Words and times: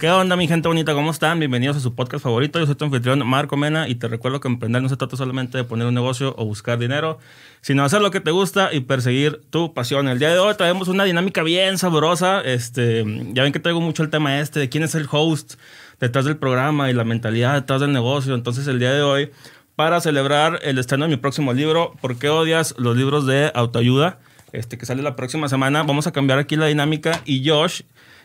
¿Qué 0.00 0.08
onda, 0.08 0.34
mi 0.34 0.48
gente 0.48 0.66
bonita? 0.66 0.94
¿Cómo 0.94 1.10
están? 1.10 1.38
Bienvenidos 1.40 1.76
a 1.76 1.80
su 1.80 1.94
podcast 1.94 2.24
favorito. 2.24 2.58
Yo 2.58 2.64
soy 2.64 2.74
tu 2.74 2.86
anfitrión 2.86 3.18
Marco 3.26 3.58
Mena 3.58 3.86
y 3.86 3.96
te 3.96 4.08
recuerdo 4.08 4.40
que 4.40 4.48
emprender 4.48 4.80
no 4.80 4.88
se 4.88 4.96
trata 4.96 5.14
solamente 5.14 5.58
de 5.58 5.64
poner 5.64 5.86
un 5.86 5.92
negocio 5.92 6.34
o 6.38 6.46
buscar 6.46 6.78
dinero, 6.78 7.18
sino 7.60 7.84
hacer 7.84 8.00
lo 8.00 8.10
que 8.10 8.20
te 8.20 8.30
gusta 8.30 8.72
y 8.72 8.80
perseguir 8.80 9.42
tu 9.50 9.74
pasión. 9.74 10.08
El 10.08 10.18
día 10.18 10.30
de 10.30 10.38
hoy 10.38 10.54
traemos 10.54 10.88
una 10.88 11.04
dinámica 11.04 11.42
bien 11.42 11.76
sabrosa. 11.76 12.40
Este, 12.40 13.04
ya 13.34 13.42
ven 13.42 13.52
que 13.52 13.60
traigo 13.60 13.82
mucho 13.82 14.02
el 14.02 14.08
tema 14.08 14.40
este 14.40 14.58
de 14.58 14.70
quién 14.70 14.84
es 14.84 14.94
el 14.94 15.06
host 15.10 15.56
detrás 16.00 16.24
del 16.24 16.38
programa 16.38 16.88
y 16.90 16.94
la 16.94 17.04
mentalidad 17.04 17.52
detrás 17.52 17.82
del 17.82 17.92
negocio. 17.92 18.34
Entonces, 18.34 18.66
el 18.68 18.78
día 18.78 18.94
de 18.94 19.02
hoy, 19.02 19.32
para 19.76 20.00
celebrar 20.00 20.60
el 20.62 20.78
estreno 20.78 21.04
de 21.04 21.10
mi 21.10 21.18
próximo 21.18 21.52
libro, 21.52 21.94
¿Por 22.00 22.16
qué 22.16 22.30
odias 22.30 22.74
los 22.78 22.96
libros 22.96 23.26
de 23.26 23.52
autoayuda? 23.54 24.18
Este, 24.52 24.78
que 24.78 24.86
sale 24.86 25.02
la 25.02 25.14
próxima 25.14 25.50
semana. 25.50 25.82
Vamos 25.82 26.06
a 26.06 26.12
cambiar 26.12 26.38
aquí 26.38 26.56
la 26.56 26.68
dinámica 26.68 27.20
y 27.26 27.46
Josh 27.46 27.82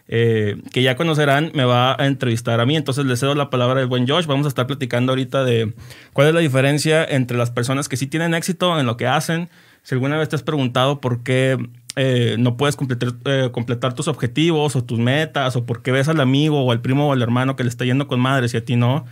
eh, 0.07 0.61
que 0.71 0.83
ya 0.83 0.95
conocerán, 0.95 1.51
me 1.55 1.65
va 1.65 1.95
a 1.99 2.05
entrevistar 2.05 2.59
a 2.59 2.65
mí. 2.65 2.75
Entonces 2.75 3.05
le 3.05 3.17
cedo 3.17 3.35
la 3.35 3.49
palabra 3.49 3.81
al 3.81 3.87
buen 3.87 4.07
Josh. 4.07 4.25
Vamos 4.25 4.45
a 4.45 4.49
estar 4.49 4.67
platicando 4.67 5.11
ahorita 5.11 5.43
de 5.43 5.73
cuál 6.13 6.27
es 6.27 6.33
la 6.33 6.39
diferencia 6.39 7.03
entre 7.03 7.37
las 7.37 7.51
personas 7.51 7.89
que 7.89 7.97
sí 7.97 8.07
tienen 8.07 8.33
éxito 8.33 8.79
en 8.79 8.85
lo 8.85 8.97
que 8.97 9.07
hacen. 9.07 9.49
Si 9.83 9.95
alguna 9.95 10.17
vez 10.17 10.29
te 10.29 10.35
has 10.35 10.43
preguntado 10.43 10.99
por 10.99 11.23
qué 11.23 11.57
eh, 11.95 12.35
no 12.39 12.57
puedes 12.57 12.75
completar, 12.75 13.13
eh, 13.25 13.49
completar 13.51 13.93
tus 13.93 14.07
objetivos 14.07 14.75
o 14.75 14.83
tus 14.83 14.99
metas, 14.99 15.55
o 15.55 15.65
por 15.65 15.81
qué 15.81 15.91
ves 15.91 16.07
al 16.07 16.19
amigo 16.19 16.63
o 16.63 16.71
al 16.71 16.81
primo 16.81 17.09
o 17.09 17.13
al 17.13 17.21
hermano 17.21 17.55
que 17.55 17.63
le 17.63 17.69
está 17.69 17.85
yendo 17.85 18.07
con 18.07 18.19
madres 18.19 18.53
y 18.53 18.57
a 18.57 18.65
ti 18.65 18.75
no 18.75 19.05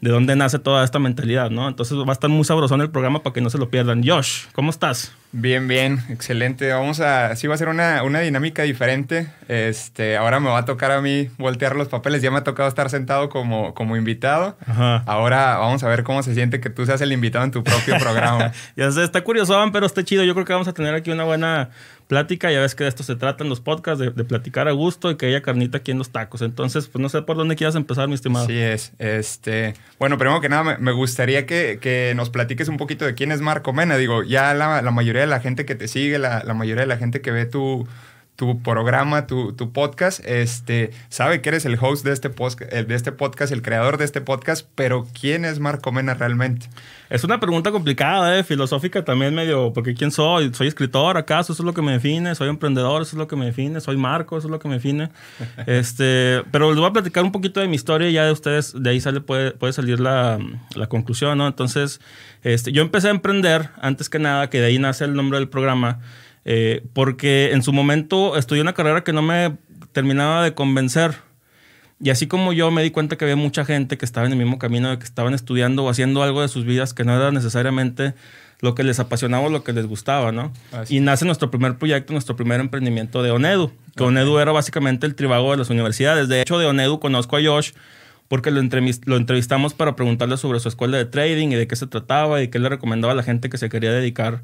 de 0.00 0.10
dónde 0.10 0.36
nace 0.36 0.58
toda 0.58 0.84
esta 0.84 0.98
mentalidad, 1.00 1.50
¿no? 1.50 1.66
Entonces 1.66 1.98
va 1.98 2.10
a 2.10 2.12
estar 2.12 2.30
muy 2.30 2.44
sabrosón 2.44 2.80
el 2.80 2.90
programa 2.90 3.22
para 3.22 3.34
que 3.34 3.40
no 3.40 3.50
se 3.50 3.58
lo 3.58 3.68
pierdan. 3.68 4.06
Josh, 4.06 4.44
¿cómo 4.52 4.70
estás? 4.70 5.12
Bien, 5.30 5.68
bien, 5.68 6.02
excelente. 6.08 6.72
Vamos 6.72 7.00
a, 7.00 7.36
sí 7.36 7.46
va 7.46 7.54
a 7.54 7.58
ser 7.58 7.68
una, 7.68 8.02
una, 8.02 8.20
dinámica 8.20 8.62
diferente. 8.62 9.28
Este, 9.48 10.16
ahora 10.16 10.40
me 10.40 10.48
va 10.48 10.58
a 10.58 10.64
tocar 10.64 10.90
a 10.90 11.02
mí 11.02 11.28
voltear 11.36 11.76
los 11.76 11.88
papeles. 11.88 12.22
Ya 12.22 12.30
me 12.30 12.38
ha 12.38 12.44
tocado 12.44 12.66
estar 12.68 12.88
sentado 12.88 13.28
como, 13.28 13.74
como 13.74 13.96
invitado. 13.96 14.56
Ajá. 14.66 15.02
Ahora 15.06 15.58
vamos 15.58 15.82
a 15.82 15.88
ver 15.88 16.02
cómo 16.02 16.22
se 16.22 16.34
siente 16.34 16.60
que 16.60 16.70
tú 16.70 16.86
seas 16.86 17.02
el 17.02 17.12
invitado 17.12 17.44
en 17.44 17.50
tu 17.50 17.62
propio 17.62 17.98
programa. 17.98 18.52
ya 18.76 18.90
sé, 18.90 19.04
está 19.04 19.22
curioso, 19.22 19.54
pero 19.70 19.84
está 19.84 20.02
chido. 20.02 20.24
Yo 20.24 20.32
creo 20.32 20.46
que 20.46 20.54
vamos 20.54 20.68
a 20.68 20.72
tener 20.72 20.94
aquí 20.94 21.10
una 21.10 21.24
buena 21.24 21.70
plática. 22.08 22.50
Ya 22.50 22.60
ves 22.60 22.74
que 22.74 22.84
de 22.84 22.88
esto 22.88 23.04
se 23.04 23.14
tratan 23.14 23.48
los 23.48 23.60
podcasts, 23.60 24.00
de, 24.00 24.24
platicar 24.24 24.66
a 24.66 24.72
gusto 24.72 25.10
y 25.10 25.16
que 25.16 25.26
haya 25.26 25.42
carnita 25.42 25.78
aquí 25.78 25.92
en 25.92 25.98
los 25.98 26.10
tacos. 26.10 26.42
Entonces, 26.42 26.88
pues 26.88 27.00
no 27.00 27.08
sé 27.08 27.22
por 27.22 27.36
dónde 27.36 27.54
quieras 27.54 27.76
empezar, 27.76 28.08
mi 28.08 28.14
estimado. 28.14 28.46
Sí 28.46 28.58
es. 28.58 28.92
Este, 28.98 29.74
bueno, 29.98 30.18
primero 30.18 30.40
que 30.40 30.48
nada, 30.48 30.78
me, 30.78 30.92
gustaría 30.92 31.46
que, 31.46 31.78
que, 31.80 32.14
nos 32.16 32.30
platiques 32.30 32.68
un 32.68 32.78
poquito 32.78 33.04
de 33.04 33.14
quién 33.14 33.30
es 33.30 33.40
Marco 33.40 33.72
Mena. 33.72 33.96
Digo, 33.96 34.24
ya 34.24 34.54
la, 34.54 34.82
la 34.82 34.90
mayoría 34.90 35.17
de 35.22 35.26
la 35.28 35.40
gente 35.40 35.64
que 35.64 35.74
te 35.74 35.88
sigue, 35.88 36.18
la, 36.18 36.42
la 36.44 36.54
mayoría 36.54 36.82
de 36.82 36.88
la 36.88 36.98
gente 36.98 37.20
que 37.20 37.30
ve 37.30 37.46
tu 37.46 37.86
tu 38.38 38.62
programa, 38.62 39.26
tu, 39.26 39.52
tu, 39.52 39.72
podcast, 39.72 40.24
este, 40.24 40.92
sabe 41.08 41.42
que 41.42 41.48
eres 41.48 41.64
el 41.64 41.76
host 41.80 42.04
de 42.04 42.12
este, 42.12 42.28
de 42.28 42.94
este 42.94 43.10
podcast, 43.10 43.52
el 43.52 43.62
creador 43.62 43.98
de 43.98 44.04
este 44.04 44.20
podcast, 44.20 44.64
pero 44.76 45.08
¿quién 45.20 45.44
es 45.44 45.58
Marco 45.58 45.90
Mena 45.90 46.14
realmente? 46.14 46.68
Es 47.10 47.24
una 47.24 47.40
pregunta 47.40 47.72
complicada, 47.72 48.38
¿eh? 48.38 48.44
filosófica 48.44 49.04
también 49.04 49.34
medio, 49.34 49.72
porque 49.72 49.94
¿quién 49.94 50.12
soy? 50.12 50.54
¿Soy 50.54 50.68
escritor 50.68 51.16
acaso? 51.16 51.52
¿Eso 51.52 51.64
es 51.64 51.66
lo 51.66 51.74
que 51.74 51.82
me 51.82 51.90
define? 51.90 52.32
¿Soy 52.36 52.48
emprendedor? 52.48 53.02
¿Eso 53.02 53.16
es 53.16 53.18
lo 53.18 53.26
que 53.26 53.34
me 53.34 53.46
define? 53.46 53.80
¿Soy 53.80 53.96
Marco? 53.96 54.38
¿Eso 54.38 54.46
es 54.46 54.52
lo 54.52 54.60
que 54.60 54.68
me 54.68 54.74
define? 54.74 55.10
este, 55.66 56.44
pero 56.52 56.70
les 56.70 56.78
voy 56.78 56.88
a 56.88 56.92
platicar 56.92 57.24
un 57.24 57.32
poquito 57.32 57.58
de 57.58 57.66
mi 57.66 57.74
historia 57.74 58.08
y 58.08 58.12
ya 58.12 58.24
de 58.24 58.30
ustedes, 58.30 58.72
de 58.80 58.88
ahí 58.88 59.00
sale, 59.00 59.20
puede, 59.20 59.50
puede 59.50 59.72
salir 59.72 59.98
la, 59.98 60.38
la 60.76 60.86
conclusión, 60.86 61.38
¿no? 61.38 61.48
Entonces, 61.48 62.00
este, 62.44 62.70
yo 62.70 62.82
empecé 62.82 63.08
a 63.08 63.10
emprender, 63.10 63.70
antes 63.80 64.08
que 64.08 64.20
nada, 64.20 64.48
que 64.48 64.60
de 64.60 64.66
ahí 64.66 64.78
nace 64.78 65.06
el 65.06 65.14
nombre 65.14 65.40
del 65.40 65.48
programa, 65.48 65.98
eh, 66.50 66.82
porque 66.94 67.50
en 67.52 67.62
su 67.62 67.74
momento 67.74 68.38
estudié 68.38 68.62
una 68.62 68.72
carrera 68.72 69.04
que 69.04 69.12
no 69.12 69.20
me 69.20 69.58
terminaba 69.92 70.42
de 70.42 70.54
convencer. 70.54 71.16
Y 72.00 72.08
así 72.08 72.26
como 72.26 72.54
yo 72.54 72.70
me 72.70 72.82
di 72.82 72.90
cuenta 72.90 73.18
que 73.18 73.26
había 73.26 73.36
mucha 73.36 73.66
gente 73.66 73.98
que 73.98 74.06
estaba 74.06 74.26
en 74.26 74.32
el 74.32 74.38
mismo 74.38 74.58
camino, 74.58 74.88
de 74.88 74.98
que 74.98 75.04
estaban 75.04 75.34
estudiando 75.34 75.84
o 75.84 75.90
haciendo 75.90 76.22
algo 76.22 76.40
de 76.40 76.48
sus 76.48 76.64
vidas 76.64 76.94
que 76.94 77.04
no 77.04 77.14
era 77.14 77.32
necesariamente 77.32 78.14
lo 78.60 78.74
que 78.74 78.82
les 78.82 78.98
apasionaba 78.98 79.48
o 79.48 79.50
lo 79.50 79.62
que 79.62 79.74
les 79.74 79.86
gustaba, 79.86 80.32
¿no? 80.32 80.50
Y 80.88 81.00
nace 81.00 81.26
nuestro 81.26 81.50
primer 81.50 81.76
proyecto, 81.76 82.14
nuestro 82.14 82.34
primer 82.34 82.60
emprendimiento 82.60 83.22
de 83.22 83.30
ONEDU, 83.30 83.70
que 83.94 84.04
ONEDU 84.04 84.38
era 84.38 84.50
básicamente 84.50 85.06
el 85.06 85.14
tribago 85.16 85.50
de 85.50 85.58
las 85.58 85.68
universidades. 85.68 86.28
De 86.28 86.40
hecho, 86.40 86.58
de 86.58 86.64
ONEDU 86.64 86.98
conozco 86.98 87.36
a 87.36 87.42
Josh 87.44 87.72
porque 88.28 88.50
lo, 88.50 88.62
lo 88.62 89.16
entrevistamos 89.16 89.74
para 89.74 89.96
preguntarle 89.96 90.38
sobre 90.38 90.60
su 90.60 90.68
escuela 90.68 90.96
de 90.96 91.04
trading 91.04 91.48
y 91.48 91.56
de 91.56 91.66
qué 91.66 91.76
se 91.76 91.86
trataba 91.86 92.40
y 92.40 92.48
qué 92.48 92.58
le 92.58 92.70
recomendaba 92.70 93.12
a 93.12 93.16
la 93.16 93.22
gente 93.22 93.50
que 93.50 93.58
se 93.58 93.68
quería 93.68 93.92
dedicar 93.92 94.36
a 94.36 94.40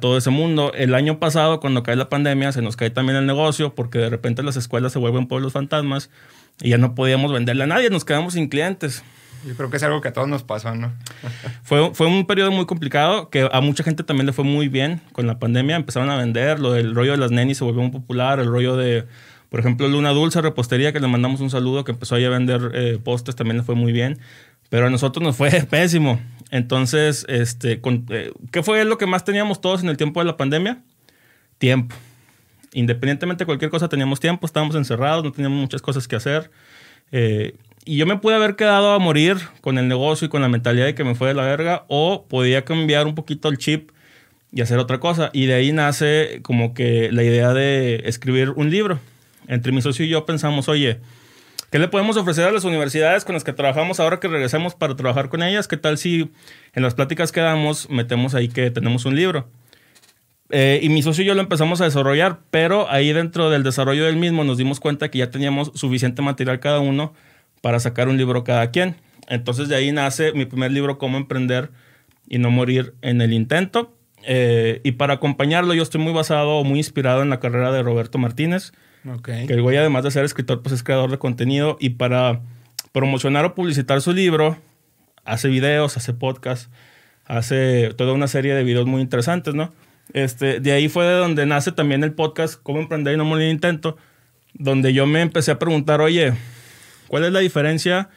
todo 0.00 0.16
ese 0.16 0.30
mundo. 0.30 0.72
El 0.74 0.94
año 0.94 1.18
pasado, 1.18 1.60
cuando 1.60 1.82
cae 1.82 1.96
la 1.96 2.08
pandemia, 2.08 2.52
se 2.52 2.62
nos 2.62 2.76
cae 2.76 2.90
también 2.90 3.16
el 3.16 3.26
negocio 3.26 3.74
porque 3.74 3.98
de 3.98 4.10
repente 4.10 4.42
las 4.42 4.56
escuelas 4.56 4.92
se 4.92 4.98
vuelven 4.98 5.26
pueblos 5.26 5.52
fantasmas 5.52 6.10
y 6.62 6.70
ya 6.70 6.78
no 6.78 6.94
podíamos 6.94 7.32
venderle 7.32 7.64
a 7.64 7.66
nadie, 7.66 7.90
nos 7.90 8.04
quedamos 8.04 8.34
sin 8.34 8.48
clientes. 8.48 9.02
Yo 9.46 9.54
creo 9.56 9.70
que 9.70 9.78
es 9.78 9.82
algo 9.82 10.02
que 10.02 10.08
a 10.08 10.12
todos 10.12 10.28
nos 10.28 10.42
pasó, 10.42 10.74
¿no? 10.74 10.92
fue, 11.62 11.94
fue 11.94 12.06
un 12.06 12.26
periodo 12.26 12.50
muy 12.50 12.66
complicado 12.66 13.30
que 13.30 13.48
a 13.50 13.60
mucha 13.60 13.82
gente 13.82 14.04
también 14.04 14.26
le 14.26 14.32
fue 14.32 14.44
muy 14.44 14.68
bien 14.68 15.00
con 15.12 15.26
la 15.26 15.38
pandemia. 15.38 15.76
Empezaron 15.76 16.10
a 16.10 16.16
vender, 16.16 16.60
lo 16.60 16.72
del 16.72 16.94
rollo 16.94 17.12
de 17.12 17.18
las 17.18 17.30
nenis 17.30 17.58
se 17.58 17.64
volvió 17.64 17.80
muy 17.80 17.90
popular, 17.90 18.38
el 18.38 18.48
rollo 18.48 18.76
de, 18.76 19.06
por 19.48 19.60
ejemplo, 19.60 19.88
Luna 19.88 20.10
Dulce 20.10 20.40
Repostería, 20.40 20.92
que 20.92 21.00
le 21.00 21.08
mandamos 21.08 21.40
un 21.40 21.50
saludo, 21.50 21.84
que 21.84 21.92
empezó 21.92 22.14
a 22.14 22.18
vender 22.18 22.70
eh, 22.74 22.98
postes, 23.02 23.34
también 23.34 23.56
le 23.58 23.62
fue 23.62 23.74
muy 23.74 23.92
bien. 23.92 24.18
Pero 24.68 24.86
a 24.86 24.90
nosotros 24.90 25.22
nos 25.22 25.36
fue 25.36 25.50
pésimo. 25.70 26.20
Entonces, 26.50 27.24
este, 27.28 27.80
eh, 27.82 28.32
¿qué 28.50 28.62
fue 28.62 28.84
lo 28.84 28.98
que 28.98 29.06
más 29.06 29.24
teníamos 29.24 29.60
todos 29.60 29.82
en 29.82 29.88
el 29.88 29.96
tiempo 29.96 30.20
de 30.20 30.26
la 30.26 30.36
pandemia? 30.36 30.82
Tiempo. 31.58 31.94
Independientemente 32.72 33.42
de 33.42 33.46
cualquier 33.46 33.70
cosa, 33.70 33.88
teníamos 33.88 34.20
tiempo, 34.20 34.46
estábamos 34.46 34.74
encerrados, 34.74 35.24
no 35.24 35.32
teníamos 35.32 35.60
muchas 35.60 35.82
cosas 35.82 36.08
que 36.08 36.16
hacer. 36.16 36.50
Eh, 37.12 37.54
y 37.84 37.96
yo 37.96 38.06
me 38.06 38.16
pude 38.16 38.34
haber 38.34 38.56
quedado 38.56 38.92
a 38.92 38.98
morir 38.98 39.38
con 39.60 39.78
el 39.78 39.88
negocio 39.88 40.26
y 40.26 40.28
con 40.28 40.42
la 40.42 40.48
mentalidad 40.48 40.86
de 40.86 40.94
que 40.94 41.04
me 41.04 41.14
fue 41.14 41.28
de 41.28 41.34
la 41.34 41.44
verga, 41.44 41.84
o 41.88 42.26
podía 42.28 42.64
cambiar 42.64 43.06
un 43.06 43.14
poquito 43.14 43.48
el 43.48 43.58
chip 43.58 43.90
y 44.52 44.60
hacer 44.60 44.78
otra 44.78 44.98
cosa. 44.98 45.30
Y 45.32 45.46
de 45.46 45.54
ahí 45.54 45.72
nace 45.72 46.40
como 46.42 46.74
que 46.74 47.10
la 47.12 47.22
idea 47.22 47.52
de 47.52 48.02
escribir 48.04 48.50
un 48.50 48.70
libro. 48.70 48.98
Entre 49.46 49.72
mi 49.72 49.82
socio 49.82 50.04
y 50.04 50.08
yo 50.08 50.26
pensamos, 50.26 50.68
oye, 50.68 51.00
¿Qué 51.70 51.78
le 51.78 51.86
podemos 51.86 52.16
ofrecer 52.16 52.46
a 52.46 52.50
las 52.50 52.64
universidades 52.64 53.24
con 53.24 53.34
las 53.34 53.44
que 53.44 53.52
trabajamos 53.52 54.00
ahora 54.00 54.18
que 54.18 54.26
regresemos 54.26 54.74
para 54.74 54.96
trabajar 54.96 55.28
con 55.28 55.40
ellas? 55.44 55.68
¿Qué 55.68 55.76
tal 55.76 55.98
si 55.98 56.32
en 56.74 56.82
las 56.82 56.94
pláticas 56.94 57.30
que 57.30 57.40
damos 57.40 57.88
metemos 57.88 58.34
ahí 58.34 58.48
que 58.48 58.72
tenemos 58.72 59.04
un 59.04 59.14
libro? 59.14 59.48
Eh, 60.50 60.80
y 60.82 60.88
mi 60.88 61.00
socio 61.00 61.22
y 61.22 61.28
yo 61.28 61.34
lo 61.34 61.40
empezamos 61.40 61.80
a 61.80 61.84
desarrollar, 61.84 62.40
pero 62.50 62.90
ahí 62.90 63.12
dentro 63.12 63.50
del 63.50 63.62
desarrollo 63.62 64.04
del 64.04 64.16
mismo 64.16 64.42
nos 64.42 64.58
dimos 64.58 64.80
cuenta 64.80 65.12
que 65.12 65.18
ya 65.18 65.30
teníamos 65.30 65.70
suficiente 65.76 66.22
material 66.22 66.58
cada 66.58 66.80
uno 66.80 67.14
para 67.60 67.78
sacar 67.78 68.08
un 68.08 68.16
libro 68.16 68.42
cada 68.42 68.72
quien. 68.72 68.96
Entonces 69.28 69.68
de 69.68 69.76
ahí 69.76 69.92
nace 69.92 70.32
mi 70.32 70.46
primer 70.46 70.72
libro, 70.72 70.98
Cómo 70.98 71.18
emprender 71.18 71.70
y 72.28 72.38
no 72.38 72.50
morir 72.50 72.94
en 73.00 73.20
el 73.20 73.32
intento. 73.32 73.94
Eh, 74.24 74.80
y 74.82 74.92
para 74.92 75.14
acompañarlo 75.14 75.72
yo 75.72 75.84
estoy 75.84 76.00
muy 76.00 76.12
basado, 76.12 76.64
muy 76.64 76.80
inspirado 76.80 77.22
en 77.22 77.30
la 77.30 77.38
carrera 77.38 77.70
de 77.70 77.84
Roberto 77.84 78.18
Martínez. 78.18 78.72
Que 79.46 79.54
el 79.54 79.62
güey, 79.62 79.76
además 79.76 80.04
de 80.04 80.10
ser 80.10 80.24
escritor, 80.24 80.62
pues 80.62 80.74
es 80.74 80.82
creador 80.82 81.10
de 81.10 81.18
contenido. 81.18 81.76
Y 81.80 81.90
para 81.90 82.40
promocionar 82.92 83.44
o 83.44 83.54
publicitar 83.54 84.00
su 84.00 84.12
libro, 84.12 84.58
hace 85.24 85.48
videos, 85.48 85.96
hace 85.96 86.12
podcast, 86.12 86.70
hace 87.24 87.94
toda 87.94 88.12
una 88.12 88.28
serie 88.28 88.54
de 88.54 88.64
videos 88.64 88.86
muy 88.86 89.00
interesantes, 89.00 89.54
¿no? 89.54 89.72
Este, 90.12 90.60
de 90.60 90.72
ahí 90.72 90.88
fue 90.88 91.04
de 91.04 91.14
donde 91.14 91.46
nace 91.46 91.70
también 91.70 92.02
el 92.02 92.12
podcast 92.12 92.60
Cómo 92.62 92.80
emprender 92.80 93.14
y 93.14 93.16
no 93.16 93.24
morir 93.24 93.48
intento, 93.48 93.96
donde 94.54 94.92
yo 94.92 95.06
me 95.06 95.20
empecé 95.20 95.52
a 95.52 95.58
preguntar, 95.58 96.00
oye, 96.00 96.32
¿cuál 97.06 97.24
es 97.24 97.32
la 97.32 97.40
diferencia 97.40 98.10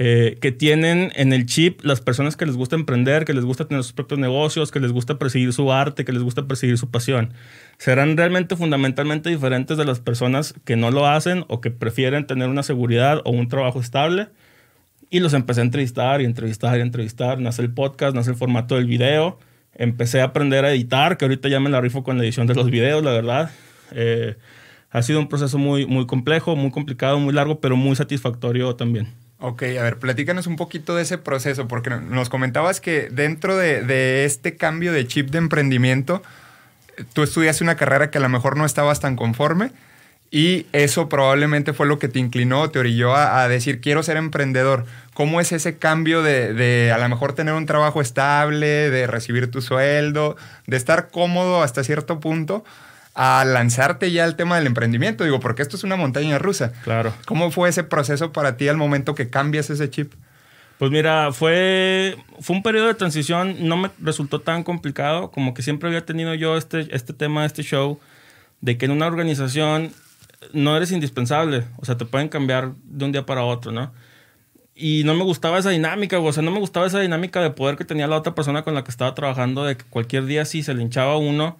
eh, 0.00 0.38
que 0.40 0.52
tienen 0.52 1.10
en 1.16 1.32
el 1.32 1.44
chip 1.44 1.80
las 1.82 2.00
personas 2.00 2.36
que 2.36 2.46
les 2.46 2.54
gusta 2.54 2.76
emprender, 2.76 3.24
que 3.24 3.34
les 3.34 3.44
gusta 3.44 3.66
tener 3.66 3.82
sus 3.82 3.92
propios 3.92 4.20
negocios, 4.20 4.70
que 4.70 4.78
les 4.78 4.92
gusta 4.92 5.18
perseguir 5.18 5.52
su 5.52 5.72
arte, 5.72 6.04
que 6.04 6.12
les 6.12 6.22
gusta 6.22 6.46
perseguir 6.46 6.78
su 6.78 6.88
pasión. 6.88 7.34
Serán 7.78 8.16
realmente 8.16 8.54
fundamentalmente 8.54 9.28
diferentes 9.28 9.76
de 9.76 9.84
las 9.84 9.98
personas 9.98 10.54
que 10.64 10.76
no 10.76 10.92
lo 10.92 11.08
hacen 11.08 11.44
o 11.48 11.60
que 11.60 11.72
prefieren 11.72 12.28
tener 12.28 12.48
una 12.48 12.62
seguridad 12.62 13.22
o 13.24 13.32
un 13.32 13.48
trabajo 13.48 13.80
estable. 13.80 14.28
Y 15.10 15.18
los 15.18 15.34
empecé 15.34 15.62
a 15.62 15.64
entrevistar 15.64 16.22
y 16.22 16.26
entrevistar 16.26 16.78
y 16.78 16.82
entrevistar. 16.82 17.40
Nace 17.40 17.62
el 17.62 17.74
podcast, 17.74 18.14
nace 18.14 18.30
el 18.30 18.36
formato 18.36 18.76
del 18.76 18.86
video. 18.86 19.40
Empecé 19.74 20.20
a 20.20 20.26
aprender 20.26 20.64
a 20.64 20.70
editar, 20.70 21.16
que 21.16 21.24
ahorita 21.24 21.48
ya 21.48 21.58
me 21.58 21.70
la 21.70 21.80
rifo 21.80 22.04
con 22.04 22.18
la 22.18 22.22
edición 22.22 22.46
de 22.46 22.54
los 22.54 22.70
videos, 22.70 23.02
la 23.02 23.10
verdad. 23.10 23.50
Eh, 23.90 24.36
ha 24.90 25.02
sido 25.02 25.18
un 25.18 25.28
proceso 25.28 25.58
muy, 25.58 25.86
muy 25.86 26.06
complejo, 26.06 26.54
muy 26.54 26.70
complicado, 26.70 27.18
muy 27.18 27.34
largo, 27.34 27.60
pero 27.60 27.74
muy 27.74 27.96
satisfactorio 27.96 28.76
también. 28.76 29.08
Ok, 29.40 29.62
a 29.62 29.82
ver, 29.82 29.98
platícanos 29.98 30.48
un 30.48 30.56
poquito 30.56 30.96
de 30.96 31.02
ese 31.02 31.16
proceso, 31.16 31.68
porque 31.68 31.90
nos 31.90 32.28
comentabas 32.28 32.80
que 32.80 33.08
dentro 33.08 33.56
de, 33.56 34.24
este 34.24 34.56
cambio 34.56 34.92
de 34.92 35.06
chip 35.06 35.30
de 35.30 35.38
emprendimiento, 35.38 36.22
tú 37.12 37.22
estudiaste 37.22 37.62
una 37.62 37.76
carrera 37.76 38.10
que 38.10 38.18
a 38.18 38.20
lo 38.20 38.28
mejor 38.28 38.56
no 38.56 38.64
estabas 38.64 38.98
tan 38.98 39.14
conforme 39.14 39.70
y 40.32 40.66
eso 40.72 41.08
probablemente 41.08 41.72
fue 41.72 41.86
lo 41.86 42.00
que 42.00 42.08
te 42.08 42.18
inclinó, 42.18 42.68
te 42.70 42.80
orilló 42.80 43.14
a, 43.14 43.46
decir, 43.46 43.80
quiero 43.80 44.02
ser 44.02 44.16
emprendedor. 44.16 44.86
¿Cómo 45.14 45.40
es 45.40 45.52
ese 45.52 45.78
cambio 45.78 46.22
de, 46.22 46.52
de, 46.52 46.90
a 46.92 46.98
lo 46.98 47.08
mejor 47.08 47.32
tener 47.32 47.54
un 47.54 47.64
trabajo 47.64 48.00
estable, 48.00 48.90
de 48.90 49.06
recibir 49.06 49.50
tu 49.50 49.62
sueldo, 49.62 50.36
de 50.66 50.76
estar 50.76 51.10
cómodo 51.10 51.62
hasta 51.62 51.84
cierto 51.84 52.18
punto? 52.18 52.64
A 53.20 53.44
lanzarte 53.44 54.12
ya 54.12 54.22
al 54.22 54.36
tema 54.36 54.56
del 54.56 54.68
emprendimiento? 54.68 55.24
Digo, 55.24 55.40
porque 55.40 55.62
esto 55.62 55.76
es 55.76 55.82
una 55.82 55.96
montaña 55.96 56.38
rusa. 56.38 56.72
Claro. 56.84 57.12
¿Cómo 57.26 57.50
fue 57.50 57.68
ese 57.68 57.82
proceso 57.82 58.32
para 58.32 58.56
ti 58.56 58.68
al 58.68 58.76
momento 58.76 59.16
que 59.16 59.28
cambias 59.28 59.70
ese 59.70 59.90
chip? 59.90 60.12
Pues 60.78 60.92
mira, 60.92 61.32
fue, 61.32 62.16
fue 62.38 62.54
un 62.54 62.62
periodo 62.62 62.86
de 62.86 62.94
transición, 62.94 63.56
no 63.66 63.76
me 63.76 63.90
resultó 63.98 64.40
tan 64.40 64.62
complicado, 64.62 65.32
como 65.32 65.52
que 65.52 65.62
siempre 65.62 65.88
había 65.88 66.06
tenido 66.06 66.32
yo 66.34 66.56
este, 66.56 66.86
este 66.94 67.12
tema, 67.12 67.44
este 67.44 67.64
show, 67.64 67.98
de 68.60 68.78
que 68.78 68.84
en 68.84 68.92
una 68.92 69.08
organización 69.08 69.92
no 70.52 70.76
eres 70.76 70.92
indispensable, 70.92 71.64
o 71.78 71.84
sea, 71.84 71.96
te 71.96 72.04
pueden 72.04 72.28
cambiar 72.28 72.74
de 72.84 73.04
un 73.04 73.10
día 73.10 73.26
para 73.26 73.42
otro, 73.42 73.72
¿no? 73.72 73.92
Y 74.76 75.02
no 75.02 75.14
me 75.14 75.24
gustaba 75.24 75.58
esa 75.58 75.70
dinámica, 75.70 76.20
o 76.20 76.32
sea, 76.32 76.44
no 76.44 76.52
me 76.52 76.60
gustaba 76.60 76.86
esa 76.86 77.00
dinámica 77.00 77.40
de 77.40 77.50
poder 77.50 77.74
que 77.74 77.84
tenía 77.84 78.06
la 78.06 78.14
otra 78.14 78.36
persona 78.36 78.62
con 78.62 78.74
la 78.74 78.84
que 78.84 78.92
estaba 78.92 79.12
trabajando, 79.16 79.64
de 79.64 79.76
que 79.76 79.84
cualquier 79.86 80.26
día 80.26 80.44
si 80.44 80.62
se 80.62 80.72
le 80.72 80.82
hinchaba 80.82 81.16
uno, 81.16 81.58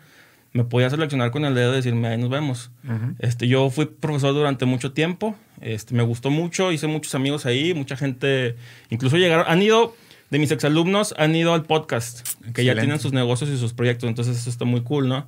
me 0.53 0.65
podía 0.65 0.91
seleccionar 0.91 1.31
con 1.31 1.45
el 1.45 1.55
dedo 1.55 1.73
y 1.73 1.77
decirme, 1.77 2.09
ahí 2.09 2.19
nos 2.19 2.31
vemos. 2.31 2.71
este, 3.19 3.49
yo 3.49 3.71
fui 3.71 3.87
profesor 3.87 4.35
durante 4.35 4.65
mucho 4.65 4.93
tiempo, 4.93 5.37
este, 5.61 5.95
me 5.95 6.03
gustó 6.03 6.31
mucho, 6.31 6.73
hice 6.73 6.87
muchos 6.87 7.15
amigos 7.15 7.47
ahí, 7.47 7.75
mucha 7.75 7.97
gente, 7.97 8.56
incluso 8.91 9.17
llegaron, 9.17 9.45
han 9.49 9.61
ido, 9.62 9.95
de 10.31 10.39
mis 10.39 10.50
exalumnos, 10.50 11.15
han 11.19 11.35
ido 11.35 11.55
al 11.55 11.65
podcast, 11.65 12.27
que 12.55 12.65
ya 12.65 12.75
tienen 12.75 12.99
sus 12.99 13.12
negocios 13.12 13.50
y 13.50 13.59
sus 13.59 13.73
proyectos, 13.73 14.09
entonces 14.09 14.37
eso 14.37 14.50
está 14.50 14.65
muy 14.65 14.83
cool, 14.83 15.09
¿no? 15.09 15.27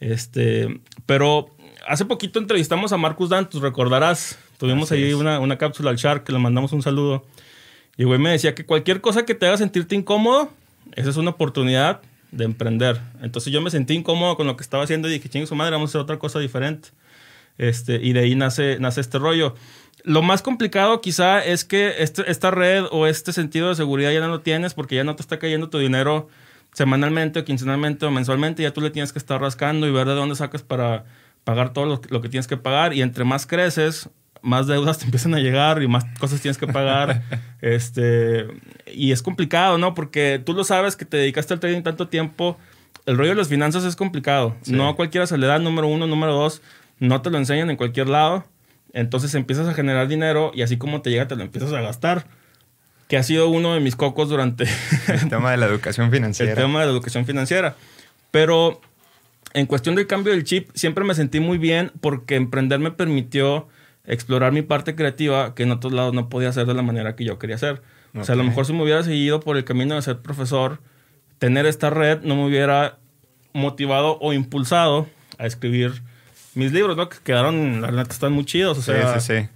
Este, 0.00 0.80
pero 1.06 1.54
hace 1.86 2.04
poquito 2.04 2.38
entrevistamos 2.38 2.92
a 2.92 2.96
Marcus 2.96 3.30
Dantus, 3.30 3.62
recordarás, 3.62 4.38
tuvimos 4.58 4.92
ahí 4.92 5.12
una, 5.14 5.40
una, 5.40 5.58
cápsula 5.58 5.90
al 5.90 5.96
Shark, 5.96 6.24
que 6.24 6.32
le 6.32 6.38
mandamos 6.38 6.72
un 6.72 6.82
saludo, 6.82 7.24
y 7.96 8.04
güey 8.04 8.18
me 8.18 8.30
decía 8.30 8.54
que 8.54 8.66
cualquier 8.66 9.00
cosa 9.00 9.24
que 9.24 9.34
te 9.34 9.46
haga 9.46 9.56
sentirte 9.56 9.94
incómodo, 9.94 10.50
esa 10.94 11.10
es 11.10 11.16
una 11.16 11.30
oportunidad 11.30 12.00
de 12.32 12.44
emprender. 12.44 13.00
Entonces 13.22 13.52
yo 13.52 13.60
me 13.60 13.70
sentí 13.70 13.94
incómodo 13.94 14.36
con 14.36 14.46
lo 14.46 14.56
que 14.56 14.62
estaba 14.62 14.84
haciendo 14.84 15.08
y 15.08 15.12
dije, 15.12 15.28
chingue 15.28 15.46
su 15.46 15.54
madre, 15.54 15.72
vamos 15.72 15.90
a 15.90 15.92
hacer 15.92 16.00
otra 16.00 16.18
cosa 16.18 16.38
diferente. 16.38 16.90
Este, 17.58 17.94
y 18.02 18.12
de 18.12 18.20
ahí 18.20 18.34
nace, 18.34 18.78
nace 18.78 19.00
este 19.00 19.18
rollo. 19.18 19.54
Lo 20.04 20.22
más 20.22 20.42
complicado 20.42 21.00
quizá 21.00 21.44
es 21.44 21.64
que 21.64 21.94
este, 21.98 22.30
esta 22.30 22.50
red 22.50 22.84
o 22.90 23.06
este 23.06 23.32
sentido 23.32 23.68
de 23.68 23.74
seguridad 23.74 24.12
ya 24.12 24.20
no 24.20 24.28
lo 24.28 24.40
tienes 24.40 24.74
porque 24.74 24.94
ya 24.94 25.04
no 25.04 25.16
te 25.16 25.22
está 25.22 25.38
cayendo 25.38 25.70
tu 25.70 25.78
dinero 25.78 26.28
semanalmente 26.72 27.40
o 27.40 27.44
quincenalmente 27.44 28.04
o 28.04 28.10
mensualmente, 28.10 28.62
ya 28.62 28.72
tú 28.72 28.82
le 28.82 28.90
tienes 28.90 29.12
que 29.12 29.18
estar 29.18 29.40
rascando 29.40 29.86
y 29.86 29.90
ver 29.90 30.06
de 30.06 30.14
dónde 30.14 30.36
sacas 30.36 30.62
para 30.62 31.06
pagar 31.42 31.72
todo 31.72 31.86
lo, 31.86 32.00
lo 32.10 32.20
que 32.20 32.28
tienes 32.28 32.46
que 32.46 32.58
pagar 32.58 32.92
y 32.92 33.00
entre 33.00 33.24
más 33.24 33.46
creces, 33.46 34.10
más 34.46 34.68
deudas 34.68 34.98
te 34.98 35.04
empiezan 35.04 35.34
a 35.34 35.40
llegar 35.40 35.82
y 35.82 35.88
más 35.88 36.04
cosas 36.20 36.40
tienes 36.40 36.56
que 36.56 36.68
pagar. 36.68 37.22
este, 37.60 38.46
y 38.86 39.10
es 39.10 39.20
complicado, 39.20 39.76
¿no? 39.76 39.92
Porque 39.92 40.40
tú 40.42 40.54
lo 40.54 40.62
sabes 40.62 40.94
que 40.94 41.04
te 41.04 41.16
dedicaste 41.16 41.52
al 41.52 41.60
trading 41.60 41.82
tanto 41.82 42.08
tiempo. 42.08 42.56
El 43.06 43.18
rollo 43.18 43.30
de 43.30 43.36
las 43.36 43.48
finanzas 43.48 43.84
es 43.84 43.96
complicado. 43.96 44.56
No 44.66 44.88
a 44.88 44.96
cualquiera 44.96 45.26
se 45.26 45.36
le 45.36 45.46
da, 45.46 45.58
número 45.58 45.88
uno, 45.88 46.06
número 46.06 46.32
dos, 46.32 46.62
no 47.00 47.22
te 47.22 47.30
lo 47.30 47.38
enseñan 47.38 47.70
en 47.70 47.76
cualquier 47.76 48.08
lado. 48.08 48.44
Entonces 48.92 49.34
empiezas 49.34 49.68
a 49.68 49.74
generar 49.74 50.06
dinero 50.06 50.52
y 50.54 50.62
así 50.62 50.78
como 50.78 51.02
te 51.02 51.10
llega, 51.10 51.26
te 51.26 51.34
lo 51.34 51.42
empiezas 51.42 51.72
a 51.72 51.80
gastar. 51.80 52.26
Que 53.08 53.16
ha 53.16 53.22
sido 53.24 53.48
uno 53.48 53.74
de 53.74 53.80
mis 53.80 53.96
cocos 53.96 54.28
durante... 54.28 54.64
el 55.08 55.28
tema 55.28 55.50
de 55.50 55.56
la 55.56 55.66
educación 55.66 56.10
financiera. 56.10 56.52
El 56.52 56.56
tema 56.58 56.80
de 56.80 56.86
la 56.86 56.92
educación 56.92 57.26
financiera. 57.26 57.76
Pero 58.30 58.80
en 59.54 59.66
cuestión 59.66 59.96
del 59.96 60.06
cambio 60.06 60.32
del 60.32 60.44
chip, 60.44 60.70
siempre 60.74 61.04
me 61.04 61.14
sentí 61.14 61.40
muy 61.40 61.58
bien 61.58 61.90
porque 62.00 62.36
emprender 62.36 62.78
me 62.78 62.92
permitió 62.92 63.68
explorar 64.06 64.52
mi 64.52 64.62
parte 64.62 64.94
creativa 64.94 65.54
que 65.54 65.64
en 65.64 65.72
otros 65.72 65.92
lados 65.92 66.14
no 66.14 66.28
podía 66.28 66.48
hacer 66.48 66.66
de 66.66 66.74
la 66.74 66.82
manera 66.82 67.16
que 67.16 67.24
yo 67.24 67.38
quería 67.38 67.56
hacer. 67.56 67.82
O 68.14 68.24
sea, 68.24 68.34
a 68.34 68.38
lo 68.38 68.44
mejor 68.44 68.64
si 68.64 68.72
me 68.72 68.82
hubiera 68.82 69.02
seguido 69.02 69.40
por 69.40 69.56
el 69.56 69.64
camino 69.64 69.94
de 69.94 70.02
ser 70.02 70.18
profesor, 70.20 70.80
tener 71.38 71.66
esta 71.66 71.90
red 71.90 72.22
no 72.22 72.34
me 72.36 72.46
hubiera 72.46 72.98
motivado 73.52 74.18
o 74.20 74.32
impulsado 74.32 75.06
a 75.38 75.46
escribir 75.46 76.02
mis 76.54 76.72
libros, 76.72 76.96
¿no? 76.96 77.08
Que 77.08 77.18
quedaron, 77.22 77.82
la 77.82 77.90
neta, 77.90 78.12
están 78.12 78.32
muy 78.32 78.44
chidos. 78.44 78.78
O 78.78 78.82
sea, 78.82 79.20
sí, 79.20 79.20
sí, 79.20 79.40
sí. 79.40 79.48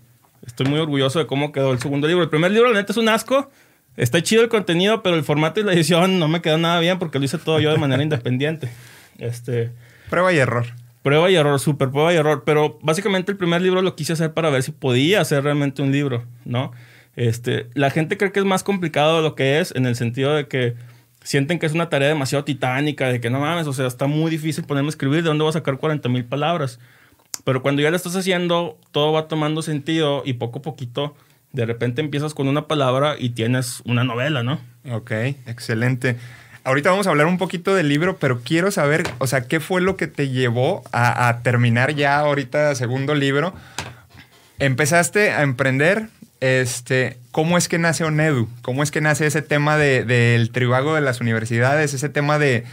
Estoy 0.46 0.66
muy 0.66 0.78
orgulloso 0.78 1.18
de 1.18 1.26
cómo 1.26 1.52
quedó 1.52 1.72
el 1.72 1.78
segundo 1.78 2.06
libro. 2.06 2.22
El 2.22 2.28
primer 2.28 2.50
libro, 2.50 2.70
la 2.72 2.80
neta, 2.80 2.92
es 2.92 2.98
un 2.98 3.08
asco. 3.08 3.50
Está 3.96 4.22
chido 4.22 4.42
el 4.42 4.48
contenido, 4.48 5.02
pero 5.02 5.16
el 5.16 5.24
formato 5.24 5.60
y 5.60 5.62
la 5.62 5.72
edición 5.72 6.18
no 6.18 6.28
me 6.28 6.42
quedó 6.42 6.58
nada 6.58 6.80
bien 6.80 6.98
porque 6.98 7.18
lo 7.18 7.24
hice 7.24 7.38
todo 7.38 7.60
yo 7.60 7.70
de 7.70 7.78
manera 7.78 8.02
independiente. 8.02 8.70
Este... 9.18 9.70
Prueba 10.08 10.32
y 10.32 10.38
error. 10.38 10.66
Prueba 11.02 11.30
y 11.30 11.34
error, 11.34 11.58
súper 11.58 11.90
prueba 11.90 12.12
y 12.12 12.16
error. 12.16 12.42
Pero 12.44 12.78
básicamente 12.82 13.32
el 13.32 13.38
primer 13.38 13.62
libro 13.62 13.82
lo 13.82 13.96
quise 13.96 14.12
hacer 14.12 14.34
para 14.34 14.50
ver 14.50 14.62
si 14.62 14.72
podía 14.72 15.20
hacer 15.20 15.44
realmente 15.44 15.82
un 15.82 15.92
libro, 15.92 16.24
¿no? 16.44 16.72
Este, 17.16 17.68
la 17.74 17.90
gente 17.90 18.16
cree 18.16 18.32
que 18.32 18.40
es 18.40 18.46
más 18.46 18.62
complicado 18.62 19.16
de 19.16 19.22
lo 19.22 19.34
que 19.34 19.60
es, 19.60 19.74
en 19.74 19.86
el 19.86 19.96
sentido 19.96 20.34
de 20.34 20.46
que 20.46 20.74
sienten 21.22 21.58
que 21.58 21.66
es 21.66 21.72
una 21.72 21.88
tarea 21.88 22.08
demasiado 22.08 22.44
titánica, 22.44 23.08
de 23.08 23.20
que 23.20 23.30
no 23.30 23.40
mames, 23.40 23.66
o 23.66 23.72
sea, 23.72 23.86
está 23.86 24.06
muy 24.06 24.30
difícil 24.30 24.64
ponerme 24.64 24.88
a 24.88 24.90
escribir, 24.90 25.22
¿de 25.22 25.28
dónde 25.28 25.42
voy 25.42 25.50
a 25.50 25.52
sacar 25.52 25.76
40 25.76 26.08
mil 26.08 26.24
palabras? 26.24 26.78
Pero 27.44 27.62
cuando 27.62 27.82
ya 27.82 27.90
lo 27.90 27.96
estás 27.96 28.16
haciendo, 28.16 28.78
todo 28.90 29.12
va 29.12 29.28
tomando 29.28 29.62
sentido 29.62 30.22
y 30.24 30.34
poco 30.34 30.60
a 30.60 30.62
poquito, 30.62 31.14
de 31.52 31.66
repente 31.66 32.00
empiezas 32.00 32.34
con 32.34 32.48
una 32.48 32.68
palabra 32.68 33.16
y 33.18 33.30
tienes 33.30 33.82
una 33.84 34.04
novela, 34.04 34.42
¿no? 34.42 34.60
Ok, 34.90 35.10
excelente. 35.46 36.16
Ahorita 36.62 36.90
vamos 36.90 37.06
a 37.06 37.10
hablar 37.10 37.26
un 37.26 37.38
poquito 37.38 37.74
del 37.74 37.88
libro, 37.88 38.18
pero 38.18 38.40
quiero 38.42 38.70
saber, 38.70 39.04
o 39.18 39.26
sea, 39.26 39.42
¿qué 39.42 39.60
fue 39.60 39.80
lo 39.80 39.96
que 39.96 40.06
te 40.06 40.28
llevó 40.28 40.82
a, 40.92 41.38
terminar 41.42 41.94
ya 41.94 42.18
ahorita 42.18 42.74
segundo 42.74 43.14
libro? 43.14 43.54
Empezaste 44.58 45.30
a 45.30 45.42
emprender, 45.42 46.08
este, 46.40 47.16
¿cómo 47.30 47.56
es 47.56 47.68
que 47.68 47.78
nace 47.78 48.04
ONEDU? 48.04 48.48
¿Cómo 48.60 48.82
es 48.82 48.90
que 48.90 49.00
nace 49.00 49.26
ese 49.26 49.40
tema 49.40 49.78
del 49.78 50.06
de, 50.06 50.50
tribago 50.52 50.94
de 50.94 51.00
las 51.00 51.20
universidades, 51.20 51.94
ese 51.94 52.10
tema 52.10 52.38
de, 52.38 52.64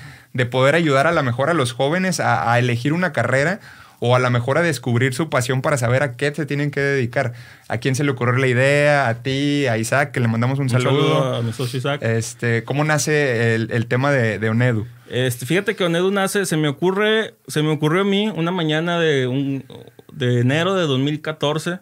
poder 0.52 0.76
ayudar 0.76 1.08
a 1.08 1.12
la 1.12 1.24
mejor 1.24 1.50
a 1.50 1.54
los 1.54 1.72
jóvenes 1.72 2.20
a 2.20 2.60
elegir 2.60 2.94
una 2.94 3.14
carrera? 3.14 3.60
O 4.00 4.16
a 4.16 4.20
lo 4.20 4.30
mejor 4.30 4.58
a 4.58 4.62
descubrir 4.62 5.14
su 5.14 5.30
pasión 5.30 5.62
para 5.62 5.78
saber 5.78 6.04
a 6.04 6.16
qué 6.16 6.34
se 6.34 6.46
tienen 6.46 6.72
que 6.72 6.80
dedicar. 6.80 7.34
¿A 7.68 7.78
quién 7.78 7.96
se 7.96 8.04
le 8.04 8.12
ocurrió 8.12 8.38
la 8.38 8.48
idea? 8.48 9.08
¿A 9.08 9.24
ti? 9.24 9.66
¿A 9.68 9.78
Isaac? 9.78 10.12
Que 10.12 10.20
le 10.20 10.28
mandamos 10.28 10.60
un, 10.60 10.70
saludo. 10.70 11.36
a 11.36 11.42
mi 11.42 11.52
socio 11.52 11.80
Isaac. 11.80 12.02
Este, 12.04 12.64
¿Cómo 12.64 12.84
nace 12.84 13.56
el, 13.56 13.88
tema 13.88 14.12
de, 14.12 14.50
Onedu? 14.50 14.86
Este, 15.10 15.46
fíjate 15.46 15.76
que 15.76 15.84
Onedu 15.84 16.12
nace, 16.12 16.46
se 16.46 16.58
me 16.58 16.68
ocurre, 16.68 17.36
se 17.48 17.64
me 17.64 17.70
ocurrió 17.72 18.02
a 18.02 18.06
mí 18.06 18.30
una 18.30 18.52
mañana 18.52 19.00
de, 19.00 19.28
un, 19.28 19.66
de 20.12 20.42
enero 20.42 20.76
de 20.76 20.84
2014. 20.84 21.80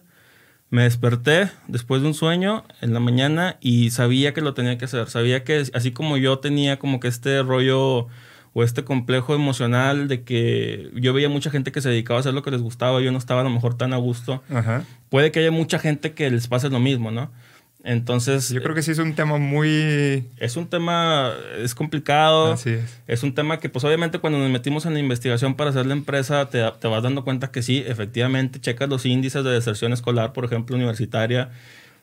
Me 0.70 0.84
desperté 0.84 1.52
después 1.68 2.02
de 2.02 2.08
un 2.08 2.14
sueño 2.14 2.64
en 2.82 2.94
la 2.94 3.00
mañana 3.00 3.58
y 3.62 3.92
sabía 3.92 4.34
que 4.34 4.42
lo 4.42 4.54
tenía 4.54 4.78
que 4.78 4.86
hacer. 4.86 5.10
Sabía 5.10 5.44
que 5.44 5.64
así 5.74 5.92
como 5.92 6.18
yo 6.18 6.40
tenía 6.40 6.80
como 6.80 7.00
que 7.00 7.08
este 7.08 7.44
rollo 7.44 8.08
o 8.58 8.64
este 8.64 8.86
complejo 8.86 9.36
emocional 9.36 10.08
de 10.08 10.24
que 10.24 10.90
yo 10.94 11.12
veía 11.12 11.28
mucha 11.28 11.50
gente 11.50 11.74
que 11.74 11.82
se 11.82 11.90
dedicaba 11.90 12.20
a 12.20 12.22
hacer 12.22 12.34
lo 12.34 12.42
que 12.42 12.52
les 12.52 12.62
gustaba, 12.62 13.02
yo 13.02 13.12
no 13.12 13.18
estaba 13.18 13.42
a 13.42 13.44
lo 13.44 13.50
mejor 13.50 13.76
tan 13.76 13.92
a 13.92 13.98
gusto. 13.98 14.42
Puede 15.10 15.34
que 15.34 15.42
haya 15.42 15.52
mucha 15.52 15.78
gente 15.78 16.14
que 16.14 16.32
les 16.32 16.48
pase 16.48 16.70
lo 16.70 16.80
mismo, 16.80 17.12
¿no? 17.12 17.30
Entonces... 17.84 18.48
Yo 18.48 18.64
creo 18.64 18.74
que 18.74 18.82
sí 18.82 18.92
es 18.92 18.98
un 19.00 19.14
tema 19.14 19.38
muy... 19.40 20.26
Es 20.38 20.56
un 20.56 20.68
tema, 20.68 21.34
es 21.58 21.76
complicado. 21.76 22.54
Así 22.54 22.70
es. 22.70 23.02
Es 23.08 23.24
un 23.24 23.36
tema 23.36 23.60
que 23.60 23.68
pues 23.68 23.84
obviamente 23.84 24.20
cuando 24.20 24.40
nos 24.40 24.50
metimos 24.50 24.86
en 24.86 24.94
la 24.94 25.00
investigación 25.00 25.56
para 25.56 25.72
hacer 25.72 25.86
la 25.86 25.94
empresa 25.94 26.50
te, 26.50 26.64
te 26.80 26.88
vas 26.88 27.04
dando 27.04 27.26
cuenta 27.26 27.52
que 27.52 27.62
sí, 27.62 27.84
efectivamente, 27.86 28.62
checas 28.62 28.88
los 28.88 29.06
índices 29.06 29.44
de 29.44 29.50
deserción 29.50 29.92
escolar, 29.92 30.32
por 30.32 30.46
ejemplo, 30.46 30.78
universitaria 30.78 31.52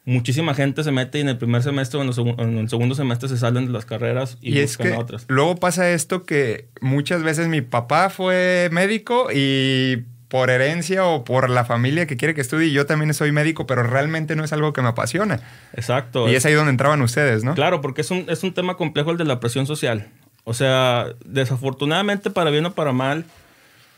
muchísima 0.04 0.54
gente 0.54 0.82
se 0.82 0.90
mete 0.90 1.18
y 1.18 1.20
en 1.20 1.28
el 1.28 1.38
primer 1.38 1.62
semestre 1.62 2.00
o 2.00 2.02
en 2.02 2.58
el, 2.58 2.68
segundo 2.68 2.94
semestre 2.94 3.28
se 3.28 3.36
salen 3.36 3.66
de 3.66 3.72
las 3.72 3.84
carreras 3.84 4.36
y, 4.40 4.60
buscan 4.60 4.94
otras. 4.94 5.24
Luego 5.28 5.56
pasa 5.56 5.90
esto 5.90 6.24
que 6.24 6.66
muchas 6.80 7.22
veces 7.22 7.48
mi 7.48 7.60
papá 7.60 8.10
fue 8.10 8.68
médico 8.72 9.28
y 9.32 10.04
por 10.28 10.48
herencia 10.48 11.04
o 11.04 11.24
por 11.24 11.50
la 11.50 11.64
familia 11.64 12.06
que 12.06 12.16
quiere 12.16 12.34
que 12.34 12.40
estudie, 12.40 12.70
yo 12.72 12.86
también 12.86 13.12
soy 13.12 13.32
médico, 13.32 13.66
pero 13.66 13.82
realmente 13.82 14.34
no 14.34 14.44
es 14.44 14.52
algo 14.54 14.72
que 14.72 14.80
me 14.80 14.88
apasiona. 14.88 15.40
Exacto. 15.74 16.26
Y 16.26 16.34
es 16.34 16.46
ahí 16.46 16.54
donde 16.54 16.70
entraban 16.70 17.02
ustedes, 17.02 17.44
¿no? 17.44 17.54
Claro, 17.54 17.82
porque 17.82 18.00
es 18.00 18.10
un, 18.10 18.24
es 18.28 18.42
un 18.42 18.54
tema 18.54 18.78
complejo 18.78 19.10
el 19.10 19.18
de 19.18 19.26
la 19.26 19.40
presión 19.40 19.66
social. 19.66 20.08
O 20.44 20.54
sea, 20.54 21.08
desafortunadamente, 21.26 22.30
para 22.30 22.48
bien 22.50 22.64
o 22.64 22.72
para 22.72 22.92
mal, 22.92 23.26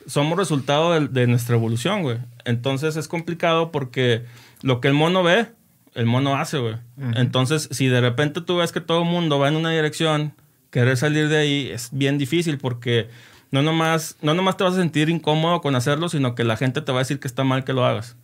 somos 0.06 0.36
resultado 0.36 0.92
de, 0.98 1.06
de 1.06 1.28
nuestra 1.28 1.54
evolución, 1.54 2.02
güey. 2.02 2.18
Entonces 2.44 2.96
es 2.96 3.06
complicado 3.06 3.70
porque 3.70 4.24
lo 4.60 4.80
que 4.80 4.88
el 4.88 4.94
mono 4.94 5.22
ve, 5.22 5.46
el 5.94 6.06
mono 6.06 6.36
hace, 6.36 6.58
güey. 6.58 6.76
Entonces, 7.14 7.68
si 7.70 7.86
de 7.86 8.00
repente 8.00 8.40
tú 8.40 8.56
ves 8.56 8.72
que 8.72 8.80
todo 8.80 9.02
el 9.02 9.08
mundo 9.08 9.38
va 9.38 9.48
en 9.48 9.56
una 9.56 9.70
dirección, 9.70 10.32
querer 10.70 10.96
salir 10.96 11.28
de 11.28 11.36
ahí 11.38 11.68
es 11.70 11.90
bien 11.92 12.18
difícil 12.18 12.58
porque 12.58 13.08
no 13.50 13.62
nomás, 13.62 14.16
no 14.20 14.34
nomás 14.34 14.56
te 14.56 14.64
vas 14.64 14.74
a 14.74 14.78
sentir 14.78 15.08
incómodo 15.08 15.60
con 15.60 15.76
hacerlo, 15.76 16.08
sino 16.08 16.34
que 16.34 16.42
la 16.42 16.56
gente 16.56 16.80
te 16.80 16.90
va 16.90 16.98
a 16.98 17.02
decir 17.02 17.20
que 17.20 17.28
está 17.28 17.44
mal 17.44 17.64
que 17.64 17.72
lo 17.72 17.84
hagas. 17.84 18.16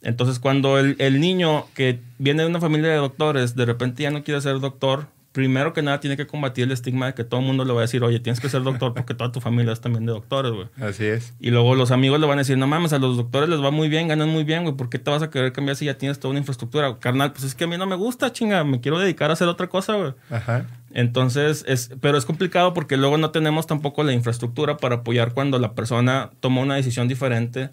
Entonces, 0.00 0.38
cuando 0.38 0.78
el, 0.78 0.96
el 0.98 1.20
niño 1.20 1.66
que 1.74 2.00
viene 2.18 2.42
de 2.42 2.48
una 2.48 2.60
familia 2.60 2.90
de 2.90 2.96
doctores, 2.96 3.54
de 3.54 3.66
repente 3.66 4.02
ya 4.02 4.10
no 4.10 4.24
quiere 4.24 4.40
ser 4.40 4.58
doctor 4.58 5.06
primero 5.32 5.72
que 5.72 5.82
nada 5.82 5.98
tiene 5.98 6.16
que 6.16 6.26
combatir 6.26 6.64
el 6.64 6.72
estigma 6.72 7.06
de 7.06 7.14
que 7.14 7.24
todo 7.24 7.40
el 7.40 7.46
mundo 7.46 7.64
le 7.64 7.72
va 7.72 7.80
a 7.80 7.82
decir, 7.82 8.02
oye, 8.04 8.20
tienes 8.20 8.38
que 8.38 8.48
ser 8.48 8.62
doctor 8.62 8.94
porque 8.94 9.14
toda 9.14 9.32
tu 9.32 9.40
familia 9.40 9.72
es 9.72 9.80
también 9.80 10.04
de 10.04 10.12
doctores, 10.12 10.52
güey. 10.52 10.68
Así 10.80 11.06
es. 11.06 11.34
Y 11.40 11.50
luego 11.50 11.74
los 11.74 11.90
amigos 11.90 12.20
le 12.20 12.26
van 12.26 12.38
a 12.38 12.42
decir, 12.42 12.58
no 12.58 12.66
mames, 12.66 12.92
a 12.92 12.98
los 12.98 13.16
doctores 13.16 13.48
les 13.48 13.62
va 13.62 13.70
muy 13.70 13.88
bien, 13.88 14.08
ganan 14.08 14.28
muy 14.28 14.44
bien, 14.44 14.62
güey, 14.62 14.76
¿por 14.76 14.90
qué 14.90 14.98
te 14.98 15.10
vas 15.10 15.22
a 15.22 15.30
querer 15.30 15.52
cambiar 15.52 15.76
si 15.76 15.86
ya 15.86 15.96
tienes 15.96 16.20
toda 16.20 16.30
una 16.30 16.40
infraestructura? 16.40 16.98
Carnal, 16.98 17.32
pues 17.32 17.44
es 17.44 17.54
que 17.54 17.64
a 17.64 17.66
mí 17.66 17.78
no 17.78 17.86
me 17.86 17.96
gusta, 17.96 18.30
chinga, 18.32 18.62
me 18.64 18.80
quiero 18.80 18.98
dedicar 18.98 19.30
a 19.30 19.32
hacer 19.32 19.48
otra 19.48 19.68
cosa, 19.68 19.94
güey. 19.94 20.12
Ajá. 20.30 20.66
Entonces, 20.94 21.64
es, 21.66 21.90
pero 22.00 22.18
es 22.18 22.26
complicado 22.26 22.74
porque 22.74 22.98
luego 22.98 23.16
no 23.16 23.30
tenemos 23.30 23.66
tampoco 23.66 24.04
la 24.04 24.12
infraestructura 24.12 24.76
para 24.76 24.96
apoyar 24.96 25.32
cuando 25.32 25.58
la 25.58 25.72
persona 25.72 26.30
toma 26.40 26.60
una 26.60 26.74
decisión 26.74 27.08
diferente 27.08 27.70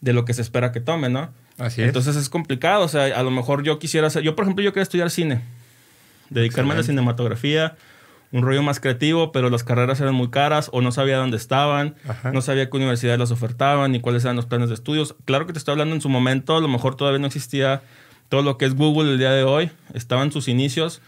de 0.00 0.12
lo 0.12 0.24
que 0.24 0.34
se 0.34 0.42
espera 0.42 0.72
que 0.72 0.80
tome, 0.80 1.08
¿no? 1.08 1.30
Así 1.58 1.80
es. 1.80 1.86
Entonces 1.86 2.16
es 2.16 2.28
complicado, 2.28 2.84
o 2.84 2.88
sea, 2.88 3.04
a 3.04 3.22
lo 3.22 3.30
mejor 3.30 3.62
yo 3.62 3.78
quisiera 3.78 4.08
hacer, 4.08 4.22
yo 4.22 4.36
por 4.36 4.44
ejemplo, 4.44 4.64
yo 4.64 4.72
quería 4.72 4.82
estudiar 4.82 5.10
cine, 5.10 5.42
dedicarme 6.30 6.72
a 6.72 6.74
la 6.74 6.80
Excelente. 6.80 7.00
cinematografía, 7.02 7.76
un 8.32 8.42
rollo 8.42 8.62
más 8.62 8.80
creativo, 8.80 9.30
pero 9.32 9.50
las 9.50 9.62
carreras 9.64 10.00
eran 10.00 10.14
muy 10.14 10.28
caras 10.30 10.68
o 10.72 10.80
no 10.82 10.90
sabía 10.92 11.16
dónde 11.16 11.36
estaban, 11.36 11.94
Ajá. 12.08 12.32
no 12.32 12.40
sabía 12.42 12.68
qué 12.68 12.76
universidades 12.76 13.18
las 13.18 13.30
ofertaban 13.30 13.92
ni 13.92 14.00
cuáles 14.00 14.24
eran 14.24 14.36
los 14.36 14.46
planes 14.46 14.68
de 14.68 14.74
estudios. 14.74 15.14
Claro 15.24 15.46
que 15.46 15.52
te 15.52 15.58
estoy 15.58 15.72
hablando 15.72 15.94
en 15.94 16.00
su 16.00 16.08
momento, 16.08 16.56
a 16.56 16.60
lo 16.60 16.68
mejor 16.68 16.96
todavía 16.96 17.20
no 17.20 17.26
existía 17.26 17.82
todo 18.28 18.42
lo 18.42 18.58
que 18.58 18.64
es 18.64 18.74
Google 18.74 19.12
el 19.12 19.18
día 19.18 19.30
de 19.30 19.44
hoy, 19.44 19.70
estaban 19.94 20.32
sus 20.32 20.48
inicios. 20.48 21.00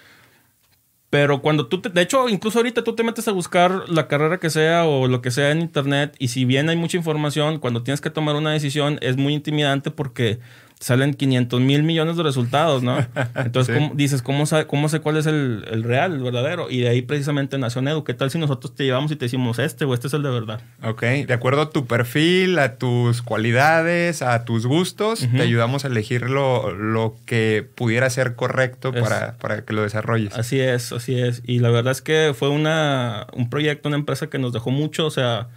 Pero 1.10 1.40
cuando 1.40 1.66
tú, 1.68 1.80
te- 1.80 1.88
de 1.88 2.02
hecho, 2.02 2.28
incluso 2.28 2.58
ahorita 2.58 2.84
tú 2.84 2.94
te 2.94 3.02
metes 3.02 3.26
a 3.28 3.32
buscar 3.32 3.88
la 3.88 4.08
carrera 4.08 4.38
que 4.38 4.50
sea 4.50 4.84
o 4.84 5.08
lo 5.08 5.22
que 5.22 5.30
sea 5.30 5.50
en 5.50 5.60
internet 5.62 6.14
y 6.18 6.28
si 6.28 6.44
bien 6.44 6.68
hay 6.68 6.76
mucha 6.76 6.98
información, 6.98 7.58
cuando 7.60 7.82
tienes 7.82 8.02
que 8.02 8.10
tomar 8.10 8.36
una 8.36 8.50
decisión 8.50 8.98
es 9.00 9.16
muy 9.16 9.32
intimidante 9.32 9.90
porque 9.90 10.38
salen 10.80 11.12
500 11.14 11.60
mil 11.60 11.82
millones 11.82 12.16
de 12.16 12.22
resultados, 12.22 12.82
¿no? 12.84 12.98
Entonces 13.34 13.74
Sí. 13.74 13.80
¿cómo- 13.82 13.94
dices, 13.96 14.22
¿cómo, 14.22 14.46
sabe- 14.46 14.66
¿cómo 14.66 14.88
sé 14.88 15.00
cuál 15.00 15.16
es 15.16 15.26
el, 15.26 15.64
el 15.70 15.82
real, 15.82 16.12
el 16.12 16.20
verdadero? 16.22 16.70
Y 16.70 16.80
de 16.80 16.88
ahí 16.88 17.02
precisamente 17.02 17.58
nació 17.58 17.82
Nedu. 17.82 18.04
¿Qué 18.04 18.14
tal 18.14 18.30
si 18.30 18.38
nosotros 18.38 18.74
te 18.74 18.84
llevamos 18.84 19.10
y 19.10 19.16
te 19.16 19.24
decimos 19.24 19.58
este 19.58 19.84
o 19.84 19.92
este 19.94 20.06
es 20.06 20.14
el 20.14 20.22
de 20.22 20.30
verdad? 20.30 20.60
Ok, 20.84 21.02
de 21.02 21.32
acuerdo 21.34 21.62
a 21.62 21.70
tu 21.70 21.86
perfil, 21.86 22.58
a 22.60 22.76
tus 22.76 23.22
cualidades, 23.22 24.22
a 24.22 24.44
tus 24.44 24.66
gustos, 24.66 25.26
te 25.34 25.42
ayudamos 25.42 25.84
a 25.84 25.88
elegir 25.88 26.30
lo, 26.30 26.72
lo 26.72 27.16
que 27.26 27.66
pudiera 27.74 28.08
ser 28.10 28.34
correcto 28.36 28.92
Es- 28.94 29.02
para, 29.02 29.36
para 29.38 29.64
que 29.64 29.72
lo 29.72 29.82
desarrolles. 29.82 30.34
Así 30.36 30.60
es, 30.60 30.92
así 30.92 31.18
es. 31.18 31.42
Y 31.44 31.58
la 31.58 31.70
verdad 31.70 31.92
es 31.92 32.02
que 32.02 32.34
fue 32.38 32.50
una, 32.50 33.26
un 33.32 33.50
proyecto, 33.50 33.88
una 33.88 33.96
empresa 33.98 34.28
que 34.28 34.38
nos 34.38 34.52
dejó 34.52 34.70
mucho. 34.70 35.06
O 35.06 35.10
sea, 35.10 35.48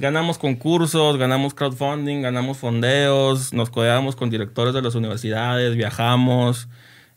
ganamos 0.00 0.38
concursos, 0.38 1.16
ganamos 1.16 1.54
crowdfunding, 1.54 2.22
ganamos 2.22 2.58
fondeos, 2.58 3.52
nos 3.52 3.70
codeamos 3.70 4.16
con 4.16 4.30
directores 4.30 4.74
de 4.74 4.82
las 4.82 4.94
universidades, 4.94 5.76
viajamos. 5.76 6.68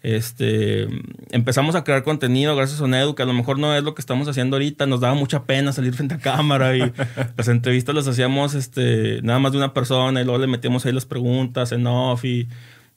Este, 0.01 0.89
empezamos 1.31 1.75
a 1.75 1.85
crear 1.85 2.03
contenido 2.03 2.57
gracias 2.57 2.81
a 2.81 2.87
Nedu, 2.87 3.15
que 3.15 3.23
a 3.23 3.25
lo 3.25 3.31
mejor 3.31 3.57
no 3.57 3.73
es 3.73 3.83
lo 3.83 3.95
que 3.95 4.01
estamos 4.01 4.27
haciendo 4.27 4.57
ahorita. 4.57 4.85
Nos 4.85 4.99
daba 4.99 5.15
mucha 5.15 5.45
pena 5.45 5.71
salir 5.71 5.93
frente 5.93 6.15
a 6.15 6.19
cámara 6.19 6.75
y 6.75 6.81
las 7.37 7.47
entrevistas 7.47 7.95
las 7.95 8.07
hacíamos 8.07 8.53
este, 8.53 9.21
nada 9.23 9.39
más 9.39 9.53
de 9.53 9.59
una 9.59 9.73
persona 9.73 10.21
y 10.21 10.25
luego 10.25 10.39
le 10.39 10.47
metíamos 10.47 10.85
ahí 10.85 10.91
las 10.91 11.05
preguntas 11.05 11.71
en 11.71 11.87
off 11.87 12.25
y 12.25 12.49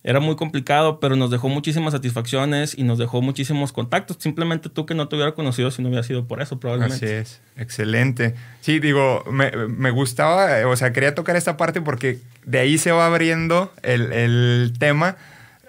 era 0.06 0.20
muy 0.20 0.36
complicado, 0.36 1.00
pero 1.00 1.16
nos 1.16 1.32
dejó 1.32 1.48
muchísimas 1.48 1.92
satisfacciones 1.92 2.78
y 2.78 2.84
nos 2.84 2.96
dejó 2.96 3.22
muchísimos 3.22 3.72
contactos. 3.72 4.18
Simplemente 4.20 4.68
tú 4.68 4.86
que 4.86 4.94
no 4.94 5.08
te 5.08 5.16
hubiera 5.16 5.32
conocido 5.32 5.72
si 5.72 5.82
no 5.82 5.88
hubiera 5.88 6.04
sido 6.04 6.28
por 6.28 6.40
eso, 6.40 6.60
probablemente. 6.60 7.04
Así 7.04 7.12
es, 7.12 7.40
excelente. 7.56 8.36
Sí, 8.60 8.78
digo, 8.78 9.24
me, 9.28 9.50
me 9.50 9.90
gustaba, 9.90 10.64
o 10.68 10.76
sea, 10.76 10.92
quería 10.92 11.16
tocar 11.16 11.34
esta 11.34 11.56
parte 11.56 11.80
porque 11.82 12.20
de 12.44 12.60
ahí 12.60 12.78
se 12.78 12.92
va 12.92 13.06
abriendo 13.06 13.72
el, 13.82 14.12
el 14.12 14.74
tema. 14.78 15.16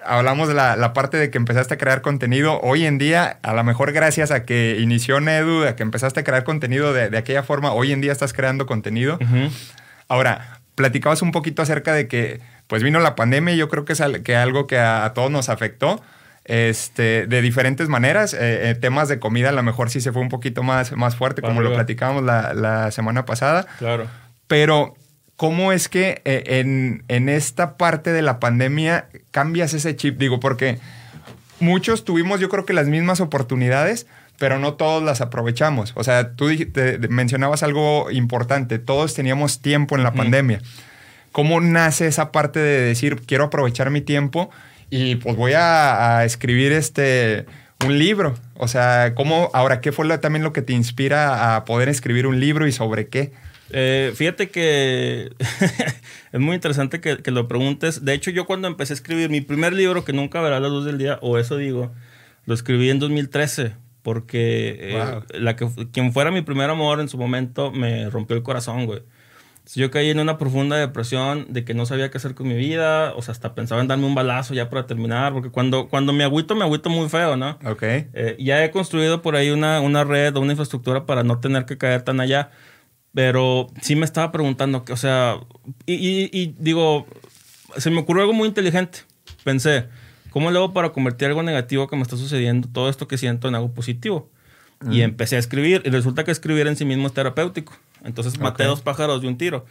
Hablamos 0.06 0.48
de 0.48 0.54
la, 0.54 0.76
la 0.76 0.94
parte 0.94 1.18
de 1.18 1.32
que 1.32 1.40
empezaste 1.40 1.74
a 1.74 1.78
crear 1.80 2.04
contenido. 2.04 2.60
Hoy 2.62 2.86
en 2.86 3.00
día, 3.00 3.40
a 3.42 3.54
lo 3.54 3.64
mejor 3.64 3.92
gracias 3.92 4.30
a 4.30 4.46
que 4.46 4.78
inició 4.80 5.20
Nedu, 5.20 5.66
a 5.66 5.76
que 5.76 5.82
empezaste 5.82 6.20
a 6.20 6.24
crear 6.24 6.44
contenido 6.44 6.94
de, 6.94 7.10
de 7.10 7.18
aquella 7.18 7.42
forma, 7.42 7.74
hoy 7.74 7.92
en 7.92 8.02
día 8.02 8.12
estás 8.12 8.34
creando 8.34 8.68
contenido. 8.68 9.18
Ahora, 10.08 10.60
platicabas 10.76 11.24
un 11.24 11.32
poquito 11.32 11.64
acerca 11.64 11.92
de 11.92 12.08
que 12.08 12.40
pues 12.68 12.84
vino 12.84 13.00
la 13.00 13.16
pandemia 13.16 13.54
y 13.54 13.58
yo 13.58 13.70
creo 13.70 13.86
que 13.86 13.94
es 13.94 14.02
que 14.24 14.36
algo 14.36 14.68
que 14.68 14.78
a, 14.78 15.06
a 15.06 15.14
todos 15.14 15.32
nos 15.32 15.50
afectó 15.50 16.02
este, 16.46 17.28
de 17.28 17.42
diferentes 17.42 17.90
maneras. 17.90 18.34
Eh, 18.34 18.70
eh, 18.70 18.76
temas 18.76 19.08
de 19.10 19.20
comida 19.20 19.50
a 19.50 19.54
lo 19.54 19.64
mejor 19.64 19.90
sí 19.90 20.02
se 20.02 20.12
fue 20.12 20.22
un 20.22 20.30
poquito 20.30 20.64
más, 20.64 20.92
más 20.94 21.16
fuerte, 21.16 21.42
Para 21.42 21.54
como 21.54 21.62
lo 21.62 21.74
platicábamos 21.74 22.24
la, 22.24 22.54
la 22.54 22.92
semana 22.92 23.26
pasada. 23.26 23.66
Claro. 23.80 24.08
Pero, 24.48 24.96
¿cómo 25.36 25.72
es 25.74 25.90
que 25.90 26.22
eh, 26.26 26.44
en, 26.60 27.04
en 27.10 27.28
esta 27.30 27.76
parte 27.78 28.12
de 28.14 28.22
la 28.22 28.40
pandemia 28.40 29.08
cambias 29.32 29.74
ese 29.74 29.96
chip? 29.96 30.18
Digo, 30.18 30.40
porque 30.40 30.80
muchos 31.60 32.06
tuvimos 32.06 32.40
yo 32.40 32.50
creo 32.50 32.66
que 32.66 32.74
las 32.74 32.88
mismas 32.88 33.20
oportunidades, 33.20 34.08
pero 34.40 34.60
no 34.60 34.76
todos 34.76 35.04
las 35.04 35.20
aprovechamos. 35.22 35.92
O 35.96 36.04
sea, 36.04 36.32
tú 36.34 36.56
te- 36.56 36.66
te 37.00 37.08
mencionabas 37.10 37.64
algo 37.64 38.10
importante, 38.12 38.80
todos 38.80 39.14
teníamos 39.16 39.62
tiempo 39.62 39.96
en 39.98 40.04
la 40.04 40.14
pandemia. 40.14 40.62
¿Cómo 41.38 41.62
nace 41.62 42.08
esa 42.08 42.32
parte 42.32 42.60
de 42.60 42.82
decir, 42.82 43.22
quiero 43.28 43.44
aprovechar 43.44 43.92
mi 43.92 44.02
tiempo 44.02 44.50
y 44.90 45.18
pues 45.18 45.36
voy 45.36 45.54
a, 45.54 46.18
a 46.18 46.26
escribir 46.26 46.72
este... 46.72 47.46
Un 47.86 48.00
libro, 48.00 48.34
o 48.56 48.68
sea, 48.68 49.14
¿cómo, 49.14 49.52
ahora, 49.54 49.82
qué 49.82 49.92
fue 49.92 50.08
lo- 50.08 50.20
también 50.20 50.44
lo 50.44 50.52
que 50.52 50.64
te 50.64 50.74
inspira 50.74 51.56
a 51.56 51.64
poder 51.64 51.90
escribir 51.90 52.26
un 52.26 52.40
libro 52.40 52.66
y 52.66 52.72
sobre 52.72 53.08
qué? 53.08 53.34
Eh, 53.70 54.14
fíjate 54.16 54.50
que 54.50 55.30
es 56.32 56.40
muy 56.40 56.56
interesante 56.56 57.00
que, 57.02 57.18
que 57.18 57.30
lo 57.30 57.48
preguntes. 57.48 58.04
De 58.04 58.16
hecho, 58.16 58.32
yo 58.32 58.46
cuando 58.48 58.68
empecé 58.68 58.94
a 58.94 58.96
escribir 58.96 59.30
mi 59.30 59.42
primer 59.42 59.74
libro, 59.74 60.04
que 60.04 60.12
nunca 60.12 60.42
verá 60.42 60.60
la 60.60 60.70
luz 60.70 60.86
del 60.86 60.98
día, 60.98 61.20
o 61.22 61.38
eso 61.38 61.56
digo, 61.58 61.92
lo 62.48 62.56
escribí 62.56 62.90
en 62.90 62.98
2013, 62.98 63.74
porque 64.02 64.78
eh, 64.80 65.22
la 65.40 65.56
que, 65.56 65.70
quien 65.94 66.14
fuera 66.14 66.32
mi 66.32 66.42
primer 66.42 66.72
amor 66.72 67.00
en 67.00 67.10
su 67.10 67.20
momento 67.20 67.72
me 67.72 68.10
rompió 68.10 68.36
el 68.36 68.42
corazón, 68.42 68.88
güey. 68.88 69.04
Yo 69.76 69.92
caí 69.92 70.10
en 70.10 70.20
una 70.20 70.38
profunda 70.38 70.78
depresión 70.78 71.48
de 71.50 71.66
que 71.66 71.74
no 71.74 71.86
sabía 71.86 72.10
qué 72.10 72.18
hacer 72.18 72.34
con 72.36 72.48
mi 72.48 72.56
vida, 72.56 73.14
o 73.16 73.22
sea, 73.22 73.34
hasta 73.34 73.54
pensaba 73.54 73.82
en 73.82 73.88
darme 73.88 74.06
un 74.06 74.16
balazo 74.16 74.54
ya 74.54 74.70
para 74.70 74.88
terminar, 74.88 75.34
porque 75.34 75.50
cuando, 75.50 75.88
cuando 75.90 76.14
me 76.14 76.24
agüito, 76.24 76.56
me 76.56 76.64
agüito 76.64 76.90
muy 76.90 77.10
feo, 77.10 77.36
¿no? 77.36 77.60
Ok. 77.66 77.84
Eh, 77.84 78.36
ya 78.40 78.64
he 78.64 78.72
construido 78.72 79.22
por 79.22 79.36
ahí 79.36 79.50
una, 79.50 79.82
una 79.82 80.04
red 80.04 80.36
o 80.38 80.40
una 80.42 80.54
infraestructura 80.54 81.06
para 81.06 81.24
no 81.24 81.40
tener 81.40 81.66
que 81.66 81.78
caer 81.78 82.02
tan 82.04 82.20
allá. 82.20 82.50
Pero 83.14 83.68
sí 83.82 83.96
me 83.96 84.06
estaba 84.06 84.32
preguntando, 84.32 84.86
que, 84.86 84.94
o 84.94 84.98
sea, 84.98 85.38
y, 85.86 85.94
y- 85.96 86.30
y 86.32 86.56
digo, 86.60 87.08
se 87.78 87.90
me 87.90 88.00
ocurrió 88.00 88.22
algo 88.22 88.34
muy 88.34 88.48
inteligente. 88.48 89.00
Pensé, 89.44 89.86
¿cómo 90.30 90.52
le 90.52 90.58
hago 90.58 90.72
para 90.74 90.90
convertir 90.90 91.28
algo 91.30 91.42
negativo 91.42 91.88
que 91.88 91.96
me 91.96 92.04
está 92.04 92.16
sucediendo, 92.16 92.68
todo 92.72 92.90
esto 92.90 93.08
que 93.08 93.18
siento, 93.18 93.48
en 93.48 93.56
algo 93.56 93.74
positivo? 93.74 94.30
Y 94.92 95.02
empecé 95.02 95.38
a 95.38 95.40
escribir, 95.40 95.82
y 95.86 95.90
resulta 95.90 96.24
que 96.24 96.30
escribir 96.30 96.68
en 96.68 96.76
sí 96.76 96.86
mismo 96.86 97.08
es 97.08 97.14
terapéutico. 97.14 97.74
Entonces 98.04 98.40
maté 98.40 98.64
dos 98.66 98.82
pájaros 98.82 99.22
de 99.22 99.28
un 99.28 99.38
tiro. 99.38 99.66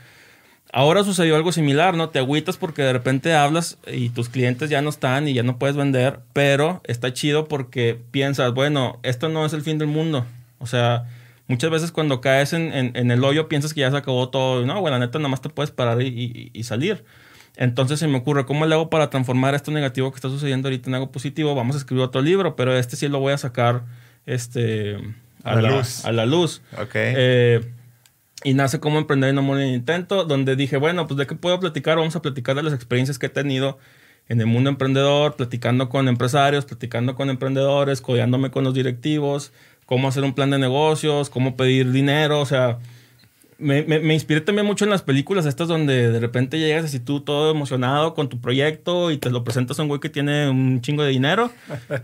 Ahora 0.72 1.04
sucedió 1.04 1.36
algo 1.36 1.52
similar, 1.52 1.96
¿no? 1.96 2.08
Te 2.10 2.18
agüitas 2.18 2.56
porque 2.56 2.82
de 2.82 2.92
repente 2.92 3.32
hablas 3.34 3.78
y 3.86 4.08
tus 4.10 4.28
clientes 4.28 4.68
ya 4.68 4.82
no 4.82 4.90
están 4.90 5.28
y 5.28 5.32
ya 5.32 5.42
no 5.44 5.58
puedes 5.58 5.76
vender, 5.76 6.20
pero 6.32 6.80
está 6.84 7.12
chido 7.12 7.46
porque 7.46 7.98
piensas, 8.10 8.52
bueno, 8.52 8.98
esto 9.04 9.28
no 9.28 9.46
es 9.46 9.52
el 9.52 9.62
fin 9.62 9.78
del 9.78 9.88
mundo. 9.88 10.26
O 10.58 10.66
sea, 10.66 11.04
muchas 11.46 11.70
veces 11.70 11.92
cuando 11.92 12.20
caes 12.20 12.52
en, 12.52 12.72
en- 12.74 12.96
en 12.96 13.10
el 13.12 13.22
hoyo 13.22 13.48
piensas 13.48 13.72
que 13.74 13.80
ya 13.82 13.90
se 13.92 13.96
acabó 13.96 14.28
todo. 14.28 14.66
No, 14.66 14.80
bueno, 14.80 14.98
la 14.98 15.06
neta, 15.06 15.18
nada 15.18 15.28
más 15.28 15.40
te 15.40 15.48
puedes 15.48 15.70
parar 15.70 16.02
y, 16.02 16.08
y- 16.08 16.50
y 16.52 16.62
salir. 16.64 17.04
Entonces 17.56 18.00
se 18.00 18.08
me 18.08 18.18
ocurre, 18.18 18.44
¿cómo 18.44 18.66
le 18.66 18.74
hago 18.74 18.90
para 18.90 19.08
transformar 19.08 19.54
esto 19.54 19.70
negativo 19.70 20.10
que 20.10 20.16
está 20.16 20.28
sucediendo 20.28 20.68
ahorita 20.68 20.90
en 20.90 20.94
algo 20.94 21.10
positivo? 21.12 21.54
Vamos 21.54 21.76
a 21.76 21.78
escribir 21.78 22.02
otro 22.04 22.20
libro, 22.20 22.54
pero 22.56 22.76
este 22.76 22.96
sí 22.96 23.08
lo 23.08 23.20
voy 23.20 23.32
a 23.32 23.38
sacar 23.38 23.82
este, 24.26 24.96
a, 25.44 25.54
la 25.54 25.62
la, 25.62 25.70
luz. 25.70 26.04
a 26.04 26.12
la 26.12 26.26
luz. 26.26 26.60
Ok. 26.82 26.90
Eh, 26.94 27.60
y 28.44 28.54
nace 28.54 28.80
como 28.80 28.98
emprender 28.98 29.32
y 29.32 29.32
no 29.34 29.42
morir 29.42 29.64
en 29.64 29.74
intento, 29.74 30.24
donde 30.24 30.56
dije, 30.56 30.76
bueno, 30.76 31.06
pues 31.06 31.18
de 31.18 31.26
qué 31.26 31.34
puedo 31.34 31.58
platicar, 31.58 31.96
vamos 31.96 32.16
a 32.16 32.22
platicar 32.22 32.56
de 32.56 32.62
las 32.62 32.74
experiencias 32.74 33.18
que 33.18 33.26
he 33.26 33.30
tenido 33.30 33.78
en 34.28 34.40
el 34.40 34.46
mundo 34.46 34.70
emprendedor, 34.70 35.36
platicando 35.36 35.88
con 35.88 36.08
empresarios, 36.08 36.64
platicando 36.64 37.14
con 37.14 37.30
emprendedores, 37.30 38.00
codeándome 38.00 38.50
con 38.50 38.64
los 38.64 38.74
directivos, 38.74 39.52
cómo 39.86 40.08
hacer 40.08 40.24
un 40.24 40.34
plan 40.34 40.50
de 40.50 40.58
negocios, 40.58 41.30
cómo 41.30 41.56
pedir 41.56 41.92
dinero, 41.92 42.40
o 42.40 42.46
sea, 42.46 42.78
me, 43.58 43.82
me, 43.84 44.00
me 44.00 44.14
inspiré 44.14 44.42
también 44.42 44.66
mucho 44.66 44.84
en 44.84 44.90
las 44.90 45.02
películas 45.02 45.46
estas 45.46 45.68
donde 45.68 46.10
de 46.10 46.20
repente 46.20 46.58
llegas 46.58 46.84
así 46.84 47.00
tú 47.00 47.20
todo 47.20 47.50
emocionado 47.50 48.14
con 48.14 48.28
tu 48.28 48.40
proyecto 48.40 49.10
y 49.10 49.16
te 49.16 49.30
lo 49.30 49.44
presentas 49.44 49.78
a 49.78 49.82
un 49.82 49.88
güey 49.88 50.00
que 50.00 50.10
tiene 50.10 50.50
un 50.50 50.82
chingo 50.82 51.02
de 51.02 51.10
dinero 51.10 51.50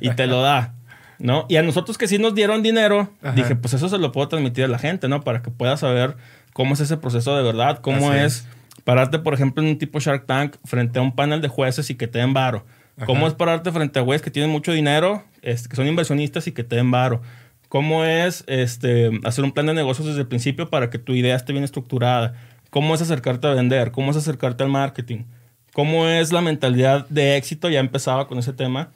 y 0.00 0.10
te 0.10 0.26
lo 0.26 0.40
da, 0.40 0.74
¿no? 1.22 1.46
Y 1.48 1.56
a 1.56 1.62
nosotros 1.62 1.96
que 1.96 2.08
sí 2.08 2.18
nos 2.18 2.34
dieron 2.34 2.62
dinero, 2.62 3.08
Ajá. 3.22 3.32
dije, 3.34 3.54
pues 3.54 3.72
eso 3.74 3.88
se 3.88 3.96
lo 3.96 4.10
puedo 4.10 4.28
transmitir 4.28 4.64
a 4.64 4.68
la 4.68 4.78
gente, 4.78 5.08
¿no? 5.08 5.22
Para 5.22 5.40
que 5.40 5.50
pueda 5.50 5.76
saber 5.76 6.16
cómo 6.52 6.74
es 6.74 6.80
ese 6.80 6.96
proceso 6.96 7.36
de 7.36 7.44
verdad, 7.44 7.78
cómo 7.78 8.10
Así 8.10 8.18
es 8.18 8.46
pararte, 8.82 9.20
por 9.20 9.32
ejemplo, 9.32 9.62
en 9.62 9.70
un 9.70 9.78
tipo 9.78 10.00
Shark 10.00 10.26
Tank 10.26 10.56
frente 10.64 10.98
a 10.98 11.02
un 11.02 11.14
panel 11.14 11.40
de 11.40 11.46
jueces 11.46 11.88
y 11.90 11.94
que 11.94 12.08
te 12.08 12.18
den 12.18 12.34
varo. 12.34 12.66
¿Cómo 13.06 13.20
Ajá. 13.20 13.28
es 13.28 13.34
pararte 13.34 13.70
frente 13.70 14.00
a 14.00 14.02
güeyes 14.02 14.20
que 14.20 14.30
tienen 14.32 14.50
mucho 14.50 14.72
dinero, 14.72 15.22
este, 15.42 15.68
que 15.68 15.76
son 15.76 15.86
inversionistas 15.86 16.48
y 16.48 16.52
que 16.52 16.64
te 16.64 16.76
den 16.76 16.90
varo? 16.90 17.22
¿Cómo 17.68 18.04
es 18.04 18.42
este, 18.48 19.10
hacer 19.24 19.44
un 19.44 19.52
plan 19.52 19.66
de 19.66 19.74
negocios 19.74 20.08
desde 20.08 20.20
el 20.20 20.26
principio 20.26 20.70
para 20.70 20.90
que 20.90 20.98
tu 20.98 21.12
idea 21.12 21.36
esté 21.36 21.52
bien 21.52 21.64
estructurada? 21.64 22.34
¿Cómo 22.70 22.94
es 22.96 23.00
acercarte 23.00 23.46
a 23.46 23.54
vender? 23.54 23.92
¿Cómo 23.92 24.10
es 24.10 24.16
acercarte 24.16 24.64
al 24.64 24.70
marketing? 24.70 25.24
¿Cómo 25.72 26.08
es 26.08 26.32
la 26.32 26.40
mentalidad 26.40 27.08
de 27.08 27.36
éxito? 27.36 27.70
Ya 27.70 27.78
empezaba 27.78 28.26
con 28.26 28.38
ese 28.38 28.52
tema. 28.52 28.90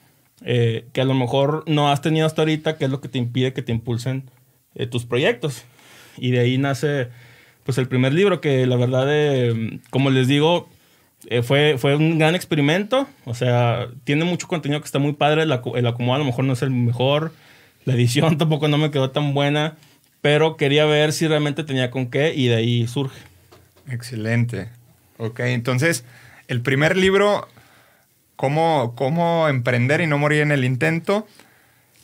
Eh, 0.48 0.86
que 0.92 1.00
a 1.00 1.04
lo 1.04 1.14
mejor 1.14 1.64
no 1.66 1.90
has 1.90 2.00
tenido 2.00 2.24
hasta 2.24 2.42
ahorita, 2.42 2.76
que 2.76 2.84
es 2.84 2.90
lo 2.90 3.00
que 3.00 3.08
te 3.08 3.18
impide 3.18 3.52
que 3.52 3.62
te 3.62 3.72
impulsen 3.72 4.30
eh, 4.76 4.86
tus 4.86 5.04
proyectos. 5.04 5.64
Y 6.16 6.30
de 6.30 6.38
ahí 6.38 6.56
nace 6.56 7.08
pues 7.64 7.78
el 7.78 7.88
primer 7.88 8.14
libro 8.14 8.40
que 8.40 8.64
la 8.64 8.76
verdad, 8.76 9.06
eh, 9.10 9.80
como 9.90 10.10
les 10.10 10.28
digo, 10.28 10.68
fue, 11.42 11.78
fue 11.78 11.96
un 11.96 12.18
gran 12.18 12.36
experimento. 12.36 13.08
O 13.24 13.34
sea, 13.34 13.88
tiene 14.04 14.24
mucho 14.24 14.46
contenido 14.46 14.80
que 14.80 14.86
está 14.86 15.00
muy 15.00 15.14
padre. 15.14 15.42
El, 15.42 15.52
el 15.74 15.86
acomodo 15.86 16.14
a 16.14 16.18
lo 16.18 16.24
mejor 16.24 16.44
no 16.44 16.52
es 16.52 16.62
el 16.62 16.70
mejor. 16.70 17.32
La 17.84 17.94
edición 17.94 18.38
tampoco 18.38 18.68
no 18.68 18.78
me 18.78 18.92
quedó 18.92 19.10
tan 19.10 19.34
buena. 19.34 19.76
Pero 20.20 20.56
quería 20.56 20.86
ver 20.86 21.12
si 21.12 21.26
realmente 21.26 21.64
tenía 21.64 21.90
con 21.90 22.08
qué 22.08 22.32
y 22.34 22.46
de 22.46 22.54
ahí 22.54 22.86
surge. 22.86 23.18
Excelente. 23.90 24.68
Ok, 25.18 25.40
entonces, 25.40 26.04
el 26.46 26.60
primer 26.60 26.96
libro 26.96 27.48
cómo, 28.36 28.94
cómo 28.96 29.48
emprender 29.48 30.00
y 30.00 30.06
no 30.06 30.18
morir 30.18 30.42
en 30.42 30.52
el 30.52 30.64
intento. 30.64 31.26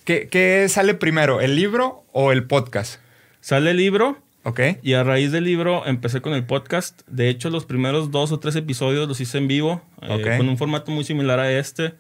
¿Qué, 0.05 0.29
¿Qué, 0.29 0.67
sale 0.69 0.95
primero, 0.95 1.41
el 1.41 1.55
libro 1.55 2.05
o 2.13 2.33
el 2.33 2.45
podcast? 2.45 3.01
Sale 3.41 3.71
el 3.71 3.77
libro. 3.77 4.19
Ok. 4.45 4.61
Y 4.83 4.95
a 4.95 5.05
raíz 5.05 5.31
del 5.31 5.45
libro 5.45 5.87
empecé 5.87 6.21
con 6.21 6.33
el 6.33 6.45
podcast. 6.45 7.03
De 7.07 7.29
hecho, 7.29 7.51
los 7.51 7.65
primeros 7.65 8.11
dos 8.11 8.33
o 8.33 8.41
tres 8.41 8.57
episodios 8.57 9.07
los 9.07 9.21
hice 9.21 9.39
en 9.39 9.47
vivo, 9.47 9.83
eh, 10.01 10.37
con 10.37 10.49
un 10.49 10.59
formato 10.59 10.91
muy 10.91 11.05
similar 11.05 11.39
a 11.39 11.53
este, 11.53 11.95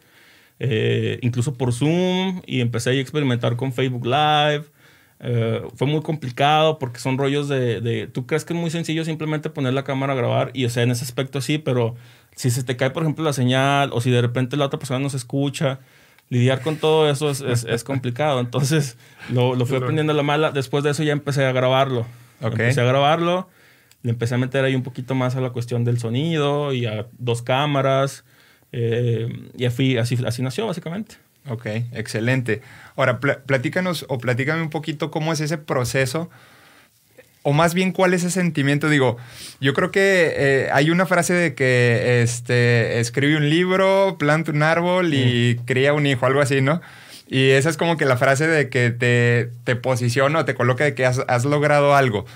eh, 0.59 1.19
incluso 1.23 1.55
por 1.55 1.73
Zoom, 1.73 2.43
y 2.47 2.61
empecé 2.61 2.91
a 2.91 2.95
experimentar 2.95 3.57
con 3.57 3.73
Facebook 3.73 4.07
Live. 4.07 4.65
Eh, 5.21 5.63
fue 5.77 5.87
muy 5.87 6.03
complicado 6.03 6.81
porque 6.81 6.99
son 6.99 7.17
rollos 7.17 7.49
de, 7.49 7.81
de, 7.81 8.09
Tú 8.09 8.27
crees 8.27 8.45
que 8.45 8.55
es 8.55 8.59
muy 8.59 8.71
sencillo 8.71 9.05
simplemente 9.05 9.51
poner 9.51 9.73
la 9.73 9.85
cámara 9.85 10.15
a 10.15 10.17
grabar, 10.17 10.51
y 10.53 10.65
o 10.65 10.71
sea, 10.71 10.83
en 10.83 10.91
ese 10.91 11.05
aspecto 11.05 11.41
sí, 11.41 11.59
pero 11.59 11.95
si 12.43 12.51
se 12.51 12.65
te 12.65 12.77
cae, 12.77 12.91
por 12.91 13.05
ejemplo, 13.05 13.25
la 13.25 13.33
señal 13.33 13.91
o 13.93 14.01
si 14.01 14.11
de 14.11 14.21
repente 14.21 14.57
la 14.57 14.67
otra 14.67 14.77
persona 14.77 14.99
no 14.99 15.09
se 15.09 15.17
escucha, 15.17 15.79
lidiar 16.29 16.61
con 16.61 16.75
todo 16.77 17.09
eso 17.09 17.31
es, 17.31 17.41
es, 17.41 17.85
complicado. 17.85 18.41
Entonces 18.41 18.97
lo, 19.31 19.55
lo 19.55 19.65
fui 19.65 19.77
aprendiendo 19.77 20.13
a 20.13 20.17
la 20.17 20.25
mala. 20.25 20.51
Después 20.51 20.83
de 20.83 20.91
eso 20.91 21.05
ya 21.05 21.13
empecé 21.13 21.45
a 21.45 21.53
grabarlo. 21.53 22.05
Empecé 22.41 22.81
a 22.81 22.85
grabarlo, 22.85 23.49
le 24.03 24.11
empecé 24.11 24.35
a 24.35 24.39
meter 24.39 24.65
ahí 24.65 24.75
un 24.75 24.83
poquito 24.83 25.15
más 25.15 25.37
a 25.37 25.41
la 25.41 25.51
cuestión 25.51 25.85
del 25.85 26.01
sonido 26.01 26.73
y 26.73 26.85
a 26.87 27.07
dos 27.17 27.43
cámaras. 27.43 28.25
Eh, 28.73 29.29
y 29.57 29.65
así, 29.67 29.97
así 29.97 30.43
nació 30.43 30.67
básicamente. 30.67 31.19
Ok, 31.49 31.67
excelente. 31.93 32.61
Ahora, 32.97 33.21
platícanos 33.21 34.05
o 34.09 34.19
platícame 34.19 34.63
un 34.63 34.71
poquito 34.71 35.13
cómo 35.13 35.33
es 35.33 35.39
ese 35.39 35.59
proceso 35.59 36.29
o 37.43 37.53
más 37.53 37.75
bien 37.75 37.93
cuál 37.93 38.15
es 38.15 38.23
ese 38.23 38.41
sentimiento. 38.41 38.89
Digo, 38.89 39.17
yo 39.61 39.75
creo 39.75 39.91
que 39.91 40.33
eh, 40.37 40.69
hay 40.73 40.91
una 40.91 41.07
frase 41.07 41.35
de 41.35 41.55
que 41.55 42.23
este, 42.23 43.01
escribe 43.01 43.37
un 43.37 43.51
libro, 43.51 44.17
planta 44.19 44.53
un 44.53 44.63
árbol 44.63 45.13
y 45.15 45.57
cría 45.65 45.93
un 45.93 46.07
hijo, 46.07 46.27
algo 46.27 46.41
así, 46.41 46.61
¿no? 46.61 46.81
Y 47.29 47.51
esa 47.51 47.71
es 47.71 47.77
como 47.77 47.97
que 47.97 48.05
la 48.05 48.17
frase 48.17 48.47
de 48.47 48.69
que 48.69 48.91
te, 48.91 49.51
te 49.65 49.75
posiciona 49.75 50.41
o 50.41 50.45
te 50.45 50.55
coloca 50.55 50.85
de 50.85 50.95
que 50.95 51.07
has, 51.07 51.21
has 51.29 51.45
logrado 51.45 51.97
algo. 51.97 52.27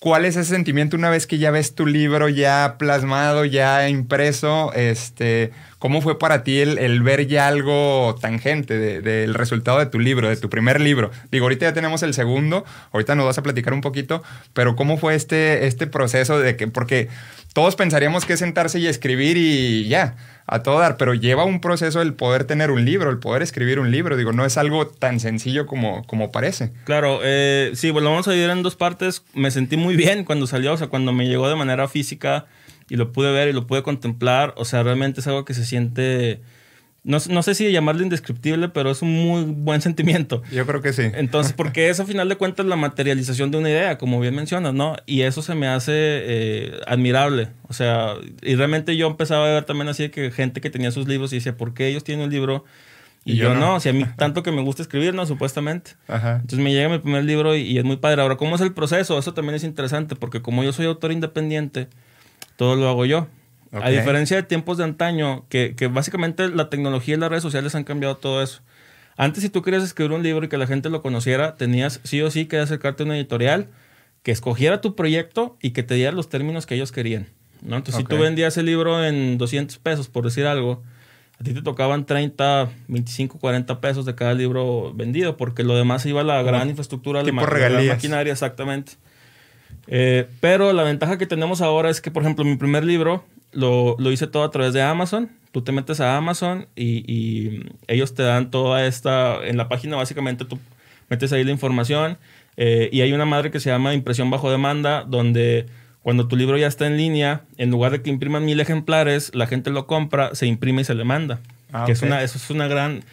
¿Cuál 0.00 0.24
es 0.26 0.36
ese 0.36 0.50
sentimiento 0.54 0.96
una 0.96 1.10
vez 1.10 1.26
que 1.26 1.38
ya 1.38 1.50
ves 1.50 1.74
tu 1.74 1.84
libro 1.84 2.28
ya 2.28 2.76
plasmado, 2.78 3.44
ya 3.44 3.88
impreso? 3.88 4.72
Este, 4.74 5.50
¿Cómo 5.80 6.00
fue 6.02 6.20
para 6.20 6.44
ti 6.44 6.60
el, 6.60 7.02
ver 7.02 7.26
ya 7.26 7.48
algo 7.48 8.14
tangente 8.20 8.78
del 9.00 9.34
resultado 9.34 9.80
de 9.80 9.86
tu 9.86 9.98
libro, 9.98 10.28
de 10.28 10.36
tu 10.36 10.48
primer 10.48 10.80
libro? 10.80 11.10
Digo, 11.32 11.46
ahorita 11.46 11.66
ya 11.66 11.72
tenemos 11.72 12.04
el 12.04 12.14
segundo, 12.14 12.64
ahorita 12.92 13.16
nos 13.16 13.26
vas 13.26 13.38
a 13.38 13.42
platicar 13.42 13.72
un 13.72 13.80
poquito, 13.80 14.22
pero 14.52 14.76
¿cómo 14.76 14.98
fue 14.98 15.16
este, 15.16 15.66
este 15.66 15.88
proceso 15.88 16.38
de 16.38 16.54
que, 16.54 16.68
porque 16.68 17.08
todos 17.52 17.76
pensaríamos 17.76 18.24
que 18.24 18.34
es 18.34 18.38
sentarse 18.38 18.78
y 18.78 18.86
escribir 18.86 19.36
y 19.36 19.88
ya, 19.88 20.16
a 20.46 20.62
todo 20.62 20.78
dar, 20.78 20.96
pero 20.96 21.14
lleva 21.14 21.44
un 21.44 21.60
proceso 21.60 22.00
el 22.00 22.14
poder 22.14 22.44
tener 22.44 22.70
un 22.70 22.84
libro, 22.84 23.10
el 23.10 23.18
poder 23.18 23.42
escribir 23.42 23.78
un 23.78 23.90
libro. 23.90 24.16
Digo, 24.16 24.32
no 24.32 24.44
es 24.44 24.56
algo 24.56 24.86
tan 24.86 25.20
sencillo 25.20 25.66
como, 25.66 26.06
como 26.06 26.32
parece. 26.32 26.72
Claro, 26.84 27.20
eh, 27.22 27.72
sí, 27.74 27.90
bueno, 27.90 28.10
vamos 28.10 28.28
a 28.28 28.32
dividir 28.32 28.50
en 28.50 28.62
dos 28.62 28.74
partes. 28.74 29.22
Me 29.34 29.50
sentí 29.50 29.76
muy 29.76 29.96
bien 29.96 30.24
cuando 30.24 30.46
salió, 30.46 30.72
o 30.72 30.76
sea, 30.76 30.86
cuando 30.86 31.12
me 31.12 31.26
llegó 31.26 31.48
de 31.48 31.56
manera 31.56 31.86
física 31.88 32.46
y 32.88 32.96
lo 32.96 33.12
pude 33.12 33.30
ver 33.32 33.48
y 33.48 33.52
lo 33.52 33.66
pude 33.66 33.82
contemplar. 33.82 34.54
O 34.56 34.64
sea, 34.64 34.82
realmente 34.82 35.20
es 35.20 35.26
algo 35.26 35.44
que 35.44 35.54
se 35.54 35.64
siente 35.64 36.40
no, 37.08 37.16
no, 37.30 37.42
sé 37.42 37.54
si 37.54 37.72
llamarlo 37.72 38.02
indescriptible, 38.02 38.68
pero 38.68 38.90
es 38.90 39.00
un 39.00 39.10
muy 39.14 39.44
buen 39.44 39.80
sentimiento. 39.80 40.42
Yo 40.52 40.66
creo 40.66 40.82
que 40.82 40.92
sí. 40.92 41.04
Entonces, 41.14 41.54
porque 41.54 41.88
eso 41.88 42.02
a 42.02 42.06
final 42.06 42.28
de 42.28 42.36
cuentas 42.36 42.66
es 42.66 42.68
la 42.68 42.76
materialización 42.76 43.50
de 43.50 43.56
una 43.56 43.70
idea, 43.70 43.96
como 43.96 44.20
bien 44.20 44.34
mencionas, 44.34 44.74
¿no? 44.74 44.94
Y 45.06 45.22
eso 45.22 45.40
se 45.40 45.54
me 45.54 45.68
hace 45.68 45.92
eh, 45.94 46.80
admirable. 46.86 47.48
O 47.66 47.72
sea, 47.72 48.12
y 48.42 48.56
realmente 48.56 48.94
yo 48.98 49.06
empezaba 49.06 49.46
a 49.46 49.54
ver 49.54 49.64
también 49.64 49.88
así 49.88 50.10
que 50.10 50.30
gente 50.30 50.60
que 50.60 50.68
tenía 50.68 50.90
sus 50.90 51.08
libros 51.08 51.32
y 51.32 51.36
decía, 51.36 51.56
¿por 51.56 51.72
qué 51.72 51.88
ellos 51.88 52.04
tienen 52.04 52.26
un 52.26 52.30
libro? 52.30 52.66
Y, 53.24 53.36
yo, 53.36 53.54
no. 53.54 53.76
o 53.76 53.80
sea, 53.80 53.92
a 53.92 53.94
mí 53.94 54.04
tanto 54.18 54.42
que 54.42 54.52
me 54.52 54.60
gusta 54.60 54.82
escribir, 54.82 55.14
¿no? 55.14 55.24
Supuestamente. 55.24 55.92
Ajá. 56.08 56.32
Entonces 56.42 56.58
me 56.58 56.74
llega 56.74 56.90
mi 56.90 56.98
primer 56.98 57.24
libro 57.24 57.56
y, 57.56 57.62
y 57.62 57.78
es 57.78 57.84
muy 57.84 57.96
padre. 57.96 58.20
Ahora, 58.20 58.36
¿cómo 58.36 58.54
es 58.54 58.60
el 58.60 58.74
proceso? 58.74 59.18
Eso 59.18 59.32
también 59.32 59.54
es 59.54 59.64
interesante, 59.64 60.14
porque 60.14 60.42
como 60.42 60.62
yo 60.62 60.74
soy 60.74 60.84
autor 60.84 61.12
independiente, 61.12 61.88
todo 62.56 62.76
lo 62.76 62.86
hago 62.86 63.06
yo. 63.06 63.28
A 63.72 63.90
diferencia 63.90 64.36
de 64.36 64.42
tiempos 64.42 64.78
de 64.78 64.84
antaño, 64.84 65.44
que, 65.48 65.74
que, 65.76 65.88
básicamente 65.88 66.48
la 66.48 66.70
tecnología 66.70 67.16
y 67.16 67.18
las 67.18 67.28
redes 67.28 67.42
sociales 67.42 67.74
han 67.74 67.84
cambiado 67.84 68.16
todo 68.16 68.42
eso. 68.42 68.62
Antes, 69.16 69.42
si 69.42 69.50
tú 69.50 69.62
querías 69.62 69.82
escribir 69.82 70.12
un 70.12 70.22
libro 70.22 70.46
y 70.46 70.48
que 70.48 70.56
la 70.56 70.66
gente 70.66 70.90
lo 70.90 71.02
conociera, 71.02 71.56
tenías 71.56 72.00
sí 72.04 72.22
o 72.22 72.30
sí 72.30 72.46
que 72.46 72.58
acercarte 72.58 73.02
a 73.02 73.06
una 73.06 73.16
editorial 73.16 73.68
que 74.22 74.32
escogiera 74.32 74.80
tu 74.80 74.94
proyecto 74.94 75.56
y 75.60 75.70
que 75.70 75.82
te 75.82 75.94
diera 75.94 76.12
los 76.12 76.28
términos 76.28 76.66
que 76.66 76.76
ellos 76.76 76.92
querían. 76.92 77.26
¿no? 77.62 77.76
Entonces, 77.76 77.96
si 77.96 78.04
tú 78.04 78.18
vendías 78.18 78.56
el 78.56 78.66
libro 78.66 79.04
en 79.04 79.36
200 79.36 79.78
pesos, 79.78 80.08
por 80.08 80.24
decir 80.24 80.46
algo, 80.46 80.82
a 81.40 81.44
ti 81.44 81.52
te 81.52 81.62
tocaban 81.62 82.06
30, 82.06 82.68
25, 82.88 83.38
40 83.38 83.80
pesos 83.80 84.04
de 84.04 84.14
cada 84.14 84.34
libro 84.34 84.92
vendido, 84.94 85.36
porque 85.36 85.62
lo 85.62 85.76
demás 85.76 86.04
iba 86.06 86.20
a 86.20 86.24
la 86.24 86.42
gran 86.42 86.68
infraestructura, 86.68 87.22
de 87.22 87.32
la 87.32 87.94
maquinaria, 87.94 88.32
exactamente. 88.32 88.92
Eh, 89.86 90.26
pero 90.40 90.72
la 90.72 90.82
ventaja 90.82 91.18
que 91.18 91.26
tenemos 91.26 91.60
ahora 91.60 91.90
es 91.90 92.00
que, 92.00 92.10
por 92.10 92.22
ejemplo, 92.22 92.44
mi 92.44 92.56
primer 92.56 92.84
libro 92.84 93.24
lo, 93.52 93.96
lo, 93.98 94.12
hice 94.12 94.26
todo 94.26 94.44
a 94.44 94.50
través 94.50 94.72
de 94.72 94.82
Amazon. 94.82 95.30
Tú 95.52 95.62
te 95.62 95.72
metes 95.72 96.00
a 96.00 96.16
Amazon 96.16 96.66
y, 96.76 97.62
ellos 97.86 98.14
te 98.14 98.22
dan 98.22 98.50
toda 98.50 98.86
esta, 98.86 99.46
en 99.46 99.56
la 99.56 99.68
página 99.68 99.96
básicamente 99.96 100.44
tú 100.44 100.58
metes 101.08 101.32
ahí 101.32 101.42
la 101.42 101.50
información 101.50 102.18
eh, 102.56 102.90
y 102.92 103.00
hay 103.00 103.12
una 103.12 103.24
madre 103.24 103.50
que 103.50 103.60
se 103.60 103.70
llama 103.70 103.94
impresión 103.94 104.30
bajo 104.30 104.50
demanda 104.50 105.04
donde 105.04 105.66
cuando 106.02 106.28
tu 106.28 106.36
libro 106.36 106.56
ya 106.58 106.66
está 106.66 106.86
en 106.86 106.96
línea, 106.96 107.42
en 107.56 107.70
lugar 107.70 107.92
de 107.92 108.02
que 108.02 108.10
impriman 108.10 108.44
mil 108.44 108.60
ejemplares, 108.60 109.34
la 109.34 109.46
gente 109.46 109.70
lo 109.70 109.86
compra, 109.86 110.34
se 110.34 110.46
imprime 110.46 110.82
y 110.82 110.84
se 110.84 110.94
le 110.94 111.04
manda. 111.04 111.40
Ah, 111.72 111.84
que 111.86 111.92
es 111.92 112.02
una, 112.02 112.22
eso 112.22 112.38
es 112.38 112.50
una 112.50 112.66
gran 112.66 113.04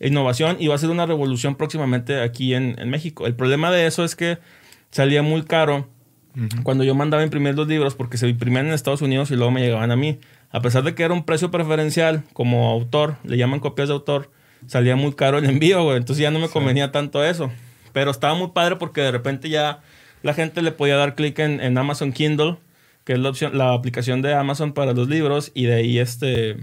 innovación 0.00 0.56
y 0.60 0.68
va 0.68 0.74
a 0.74 0.78
ser 0.78 0.90
una 0.90 1.06
revolución 1.06 1.56
próximamente 1.56 2.20
aquí 2.20 2.54
en, 2.54 2.76
en 2.78 2.90
México. 2.90 3.26
El 3.26 3.34
problema 3.34 3.70
de 3.70 3.86
eso 3.86 4.04
es 4.04 4.14
que 4.14 4.38
salía 4.90 5.22
muy 5.22 5.42
caro 5.42 5.88
cuando 6.62 6.84
yo 6.84 6.94
mandaba 6.94 7.22
imprimir 7.22 7.54
los 7.54 7.68
libros, 7.68 7.94
porque 7.94 8.16
se 8.16 8.28
imprimían 8.28 8.66
en 8.66 8.72
Estados 8.72 9.02
Unidos 9.02 9.30
y 9.30 9.36
luego 9.36 9.50
me 9.50 9.60
llegaban 9.60 9.90
a 9.90 9.96
mí, 9.96 10.18
a 10.50 10.60
pesar 10.60 10.82
de 10.82 10.94
que 10.94 11.02
era 11.02 11.14
un 11.14 11.24
precio 11.24 11.50
preferencial 11.50 12.22
como 12.32 12.70
autor, 12.70 13.16
le 13.24 13.36
llaman 13.36 13.60
copias 13.60 13.88
de 13.88 13.94
autor, 13.94 14.30
salía 14.66 14.96
muy 14.96 15.12
caro 15.12 15.38
el 15.38 15.44
envío, 15.44 15.82
güey. 15.84 15.96
Entonces 15.96 16.22
ya 16.22 16.30
no 16.30 16.38
me 16.38 16.48
convenía 16.48 16.92
tanto 16.92 17.24
eso. 17.24 17.50
Pero 17.92 18.10
estaba 18.10 18.34
muy 18.34 18.48
padre 18.48 18.76
porque 18.76 19.00
de 19.00 19.10
repente 19.10 19.48
ya 19.48 19.80
la 20.22 20.34
gente 20.34 20.62
le 20.62 20.72
podía 20.72 20.96
dar 20.96 21.14
clic 21.14 21.38
en, 21.38 21.60
en, 21.60 21.76
Amazon 21.78 22.12
Kindle, 22.12 22.56
que 23.04 23.12
es 23.12 23.18
la 23.18 23.28
opción, 23.28 23.56
la 23.56 23.72
aplicación 23.72 24.22
de 24.22 24.34
Amazon 24.34 24.72
para 24.72 24.92
los 24.92 25.08
libros, 25.08 25.52
y 25.54 25.66
de 25.66 25.74
ahí 25.74 25.98
este 25.98 26.56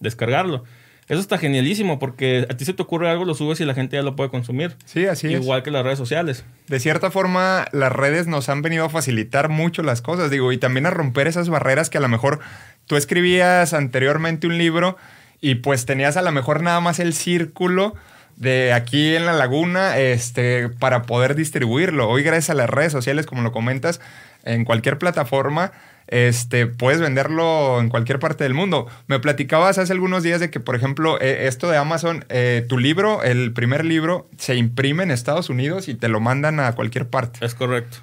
descargarlo. 0.00 0.64
Eso 1.08 1.20
está 1.20 1.36
genialísimo 1.36 1.98
porque 1.98 2.46
a 2.48 2.56
ti 2.56 2.64
se 2.64 2.72
te 2.72 2.82
ocurre 2.82 3.10
algo, 3.10 3.24
lo 3.24 3.34
subes 3.34 3.60
y 3.60 3.64
la 3.64 3.74
gente 3.74 3.96
ya 3.96 4.02
lo 4.02 4.16
puede 4.16 4.30
consumir. 4.30 4.76
Sí, 4.86 5.06
así 5.06 5.26
es. 5.26 5.42
Igual 5.42 5.62
que 5.62 5.70
las 5.70 5.84
redes 5.84 5.98
sociales. 5.98 6.44
De 6.68 6.80
cierta 6.80 7.10
forma, 7.10 7.66
las 7.72 7.92
redes 7.92 8.26
nos 8.26 8.48
han 8.48 8.62
venido 8.62 8.86
a 8.86 8.88
facilitar 8.88 9.50
mucho 9.50 9.82
las 9.82 10.00
cosas, 10.00 10.30
digo, 10.30 10.50
y 10.52 10.58
también 10.58 10.86
a 10.86 10.90
romper 10.90 11.26
esas 11.26 11.50
barreras 11.50 11.90
que 11.90 11.98
a 11.98 12.00
lo 12.00 12.08
mejor 12.08 12.40
tú 12.86 12.96
escribías 12.96 13.74
anteriormente 13.74 14.46
un 14.46 14.56
libro 14.56 14.96
y 15.40 15.56
pues 15.56 15.84
tenías 15.84 16.16
a 16.16 16.22
lo 16.22 16.32
mejor 16.32 16.62
nada 16.62 16.80
más 16.80 16.98
el 16.98 17.12
círculo 17.12 17.94
de 18.36 18.72
aquí 18.72 19.14
en 19.14 19.26
la 19.26 19.34
laguna 19.34 19.98
este, 19.98 20.70
para 20.70 21.02
poder 21.02 21.34
distribuirlo. 21.34 22.08
Hoy 22.08 22.22
gracias 22.22 22.50
a 22.50 22.54
las 22.54 22.70
redes 22.70 22.92
sociales, 22.92 23.26
como 23.26 23.42
lo 23.42 23.52
comentas, 23.52 24.00
en 24.44 24.64
cualquier 24.64 24.98
plataforma 24.98 25.72
este, 26.06 26.66
puedes 26.66 27.00
venderlo 27.00 27.80
en 27.80 27.88
cualquier 27.88 28.18
parte 28.18 28.44
del 28.44 28.54
mundo. 28.54 28.86
Me 29.06 29.18
platicabas 29.20 29.78
hace 29.78 29.92
algunos 29.92 30.22
días 30.22 30.40
de 30.40 30.50
que, 30.50 30.60
por 30.60 30.76
ejemplo, 30.76 31.20
eh, 31.20 31.46
esto 31.48 31.68
de 31.70 31.76
Amazon, 31.76 32.24
eh, 32.28 32.64
tu 32.68 32.78
libro, 32.78 33.22
el 33.22 33.52
primer 33.52 33.84
libro, 33.84 34.28
se 34.38 34.54
imprime 34.56 35.02
en 35.02 35.10
Estados 35.10 35.48
Unidos 35.50 35.88
y 35.88 35.94
te 35.94 36.08
lo 36.08 36.20
mandan 36.20 36.60
a 36.60 36.72
cualquier 36.72 37.08
parte. 37.08 37.44
Es 37.44 37.54
correcto. 37.54 37.98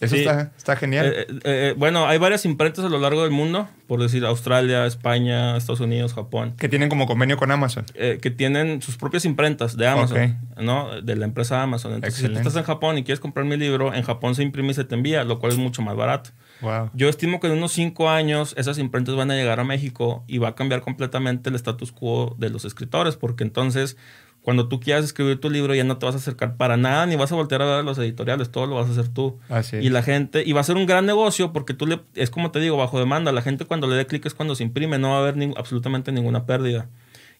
Eso 0.00 0.16
Sí. 0.16 0.22
está, 0.22 0.50
está 0.58 0.76
genial. 0.76 1.06
Eh, 1.06 1.26
eh, 1.28 1.38
eh, 1.44 1.74
bueno, 1.78 2.06
hay 2.06 2.18
varias 2.18 2.44
imprentas 2.44 2.84
a 2.84 2.88
lo 2.88 2.98
largo 2.98 3.22
del 3.22 3.30
mundo, 3.30 3.68
por 3.86 4.02
decir 4.02 4.24
Australia, 4.26 4.84
España, 4.86 5.56
Estados 5.56 5.80
Unidos, 5.80 6.12
Japón, 6.12 6.54
que 6.58 6.68
tienen 6.68 6.88
como 6.88 7.06
convenio 7.06 7.36
con 7.38 7.50
Amazon. 7.52 7.86
que 7.94 8.30
tienen 8.30 8.82
sus 8.82 8.96
propias 8.96 9.24
imprentas 9.24 9.76
de 9.76 9.86
Amazon, 9.86 10.36
¿no? 10.60 11.00
De 11.00 11.14
la 11.16 11.24
empresa 11.24 11.62
Amazon. 11.62 11.94
Entonces, 11.94 12.14
si 12.18 12.20
Excelente. 12.22 12.42
tú 12.42 12.48
estás 12.48 12.60
en 12.60 12.66
Japón 12.66 12.98
y 12.98 13.04
quieres 13.04 13.20
comprar 13.20 13.46
mi 13.46 13.56
libro, 13.56 13.94
en 13.94 14.02
Japón 14.02 14.34
se 14.34 14.42
imprime 14.42 14.72
y 14.72 14.74
se 14.74 14.84
te 14.84 14.94
envía, 14.94 15.24
lo 15.24 15.38
cual 15.38 15.52
es 15.52 15.58
mucho 15.58 15.80
más 15.80 15.96
barato. 15.96 16.30
Wow. 16.64 16.90
Yo 16.94 17.08
estimo 17.08 17.38
que 17.40 17.46
en 17.46 17.52
unos 17.54 17.72
cinco 17.72 18.10
años 18.10 18.54
esas 18.56 18.78
imprentas 18.78 19.14
van 19.14 19.30
a 19.30 19.34
llegar 19.34 19.60
a 19.60 19.64
México 19.64 20.24
y 20.26 20.38
va 20.38 20.48
a 20.48 20.54
cambiar 20.54 20.80
completamente 20.80 21.50
el 21.50 21.54
status 21.56 21.92
quo 21.92 22.34
de 22.38 22.50
los 22.50 22.64
escritores, 22.64 23.16
porque 23.16 23.44
entonces 23.44 23.96
cuando 24.42 24.68
tú 24.68 24.78
quieras 24.78 25.04
escribir 25.04 25.40
tu 25.40 25.48
libro 25.48 25.74
ya 25.74 25.84
no 25.84 25.96
te 25.96 26.04
vas 26.04 26.14
a 26.14 26.18
acercar 26.18 26.56
para 26.58 26.76
nada 26.76 27.06
ni 27.06 27.16
vas 27.16 27.32
a 27.32 27.34
voltear 27.34 27.62
a 27.62 27.64
ver 27.64 27.74
a 27.76 27.82
los 27.82 27.96
editoriales, 27.96 28.50
todo 28.50 28.66
lo 28.66 28.74
vas 28.74 28.88
a 28.88 28.90
hacer 28.92 29.08
tú. 29.08 29.38
Así. 29.48 29.76
Y 29.78 29.88
la 29.88 30.02
gente, 30.02 30.42
y 30.44 30.52
va 30.52 30.60
a 30.60 30.64
ser 30.64 30.76
un 30.76 30.84
gran 30.84 31.06
negocio 31.06 31.52
porque 31.52 31.72
tú 31.72 31.86
le, 31.86 32.00
es 32.14 32.28
como 32.28 32.50
te 32.50 32.60
digo, 32.60 32.76
bajo 32.76 32.98
demanda, 32.98 33.32
la 33.32 33.40
gente 33.40 33.64
cuando 33.64 33.86
le 33.86 33.96
dé 33.96 34.06
clic 34.06 34.26
es 34.26 34.34
cuando 34.34 34.54
se 34.54 34.62
imprime, 34.62 34.98
no 34.98 35.10
va 35.10 35.16
a 35.16 35.20
haber 35.20 35.36
ni- 35.38 35.54
absolutamente 35.56 36.12
ninguna 36.12 36.44
pérdida. 36.44 36.88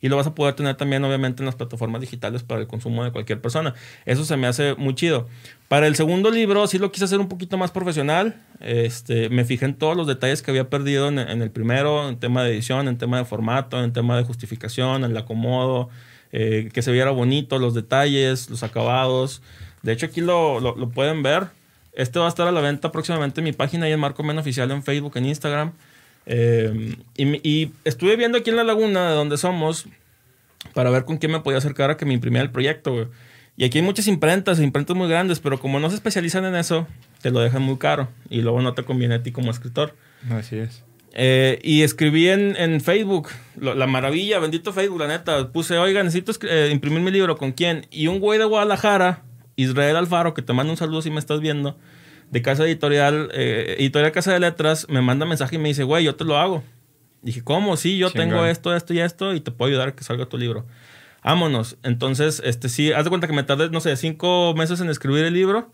Y 0.04 0.08
lo 0.10 0.16
vas 0.16 0.26
a 0.26 0.34
poder 0.34 0.52
tener 0.54 0.74
también, 0.76 1.02
obviamente, 1.02 1.40
en 1.42 1.46
las 1.46 1.54
plataformas 1.54 2.02
digitales 2.02 2.42
para 2.42 2.60
el 2.60 2.66
consumo 2.66 3.02
de 3.04 3.10
cualquier 3.10 3.40
persona. 3.40 3.72
Eso 4.04 4.26
se 4.26 4.36
me 4.36 4.46
hace 4.46 4.74
muy 4.74 4.94
chido. 4.94 5.28
Para 5.68 5.86
el 5.86 5.96
segundo 5.96 6.30
libro, 6.30 6.66
sí 6.66 6.78
lo 6.78 6.92
quise 6.92 7.06
hacer 7.06 7.20
un 7.20 7.28
poquito 7.28 7.56
más 7.56 7.70
profesional. 7.70 8.34
Este, 8.60 9.30
me 9.30 9.46
fijé 9.46 9.64
en 9.64 9.74
todos 9.76 9.96
los 9.96 10.06
detalles 10.06 10.42
que 10.42 10.50
había 10.50 10.68
perdido 10.68 11.08
en, 11.08 11.18
el 11.18 11.50
primero, 11.50 12.06
en 12.06 12.18
tema 12.18 12.44
de 12.44 12.50
edición, 12.52 12.86
en 12.86 12.98
tema 12.98 13.16
de 13.16 13.24
formato, 13.24 13.82
en 13.82 13.94
tema 13.94 14.14
de 14.18 14.24
justificación, 14.24 15.04
en 15.04 15.12
el 15.12 15.16
acomodo, 15.16 15.88
eh, 16.32 16.68
que 16.74 16.82
se 16.82 16.92
viera 16.92 17.10
bonito, 17.10 17.58
los 17.58 17.72
detalles, 17.72 18.50
los 18.50 18.62
acabados. 18.62 19.40
De 19.82 19.92
hecho, 19.92 20.04
aquí 20.04 20.20
lo, 20.20 20.60
lo- 20.60 20.76
lo 20.76 20.90
pueden 20.90 21.22
ver. 21.22 21.46
Este 21.94 22.18
va 22.18 22.26
a 22.26 22.28
estar 22.28 22.46
a 22.46 22.52
la 22.52 22.60
venta 22.60 22.92
próximamente 22.92 23.40
en 23.40 23.44
mi 23.44 23.52
página 23.52 23.88
y 23.88 23.92
en 23.92 24.00
Marco 24.00 24.22
Men 24.22 24.36
Oficial 24.36 24.70
en 24.70 24.82
Facebook, 24.82 25.12
en 25.16 25.24
Instagram. 25.26 25.72
Eh, 26.26 26.96
y, 27.16 27.48
y 27.48 27.72
estuve 27.84 28.16
viendo 28.16 28.38
aquí 28.38 28.50
en 28.50 28.56
la 28.56 28.64
laguna 28.64 29.08
de 29.10 29.14
donde 29.14 29.36
somos 29.36 29.86
para 30.72 30.90
ver 30.90 31.04
con 31.04 31.18
quién 31.18 31.32
me 31.32 31.40
podía 31.40 31.58
acercar 31.58 31.90
a 31.90 31.96
que 31.96 32.06
me 32.06 32.14
imprimiera 32.14 32.44
el 32.44 32.50
proyecto. 32.50 32.92
güey. 32.92 33.06
Y 33.56 33.64
aquí 33.64 33.78
hay 33.78 33.84
muchas 33.84 34.08
imprentas, 34.08 34.58
imprentas 34.60 34.96
muy 34.96 35.08
grandes, 35.08 35.38
pero 35.38 35.60
como 35.60 35.78
no 35.78 35.88
se 35.90 35.96
especializan 35.96 36.44
en 36.44 36.56
eso, 36.56 36.88
te 37.22 37.30
lo 37.30 37.40
dejan 37.40 37.62
muy 37.62 37.76
caro 37.78 38.08
y 38.28 38.40
luego 38.42 38.60
no 38.62 38.74
te 38.74 38.82
conviene 38.84 39.14
a 39.16 39.22
ti 39.22 39.30
como 39.30 39.50
escritor. 39.50 39.94
Así 40.30 40.56
es. 40.56 40.82
Eh, 41.12 41.60
y 41.62 41.82
escribí 41.82 42.28
en, 42.28 42.56
en 42.56 42.80
Facebook, 42.80 43.28
lo- 43.56 43.74
la 43.76 43.86
maravilla, 43.86 44.40
bendito 44.40 44.72
Facebook, 44.72 44.98
la 44.98 45.06
neta. 45.06 45.52
Puse, 45.52 45.78
oiga, 45.78 46.02
necesito 46.02 46.32
eh, 46.48 46.70
imprimir 46.72 47.00
mi 47.02 47.12
libro, 47.12 47.36
¿con 47.36 47.52
quién? 47.52 47.86
Y 47.92 48.08
un 48.08 48.18
güey 48.18 48.40
de 48.40 48.44
Guadalajara, 48.46 49.22
Israel 49.54 49.94
Alfaro, 49.94 50.34
que 50.34 50.42
te 50.42 50.52
manda 50.52 50.72
un 50.72 50.76
saludo 50.76 51.02
si 51.02 51.10
me 51.10 51.20
estás 51.20 51.40
viendo, 51.40 51.78
de 52.30 52.42
Casa 52.42 52.64
Editorial, 52.64 53.30
eh, 53.32 53.76
Editorial 53.78 54.12
Casa 54.12 54.32
de 54.32 54.40
Letras, 54.40 54.86
me 54.88 55.00
manda 55.00 55.24
mensaje 55.26 55.56
y 55.56 55.58
me 55.58 55.68
dice, 55.68 55.84
güey, 55.84 56.04
yo 56.04 56.14
te 56.16 56.24
lo 56.24 56.36
hago. 56.38 56.62
Dije, 57.22 57.42
¿cómo? 57.42 57.76
Sí, 57.76 57.96
yo 57.96 58.10
Chingón. 58.10 58.28
tengo 58.30 58.44
esto, 58.46 58.74
esto 58.76 58.92
y 58.92 59.00
esto 59.00 59.34
y 59.34 59.40
te 59.40 59.50
puedo 59.50 59.70
ayudar 59.70 59.88
a 59.88 59.94
que 59.94 60.04
salga 60.04 60.26
tu 60.26 60.36
libro. 60.36 60.66
Vámonos. 61.22 61.78
Entonces, 61.82 62.42
este 62.44 62.68
sí, 62.68 62.92
haz 62.92 63.04
de 63.04 63.08
cuenta 63.10 63.26
que 63.26 63.32
me 63.32 63.42
tardé, 63.44 63.70
no 63.70 63.80
sé, 63.80 63.96
cinco 63.96 64.52
meses 64.56 64.80
en 64.80 64.90
escribir 64.90 65.24
el 65.24 65.32
libro 65.32 65.72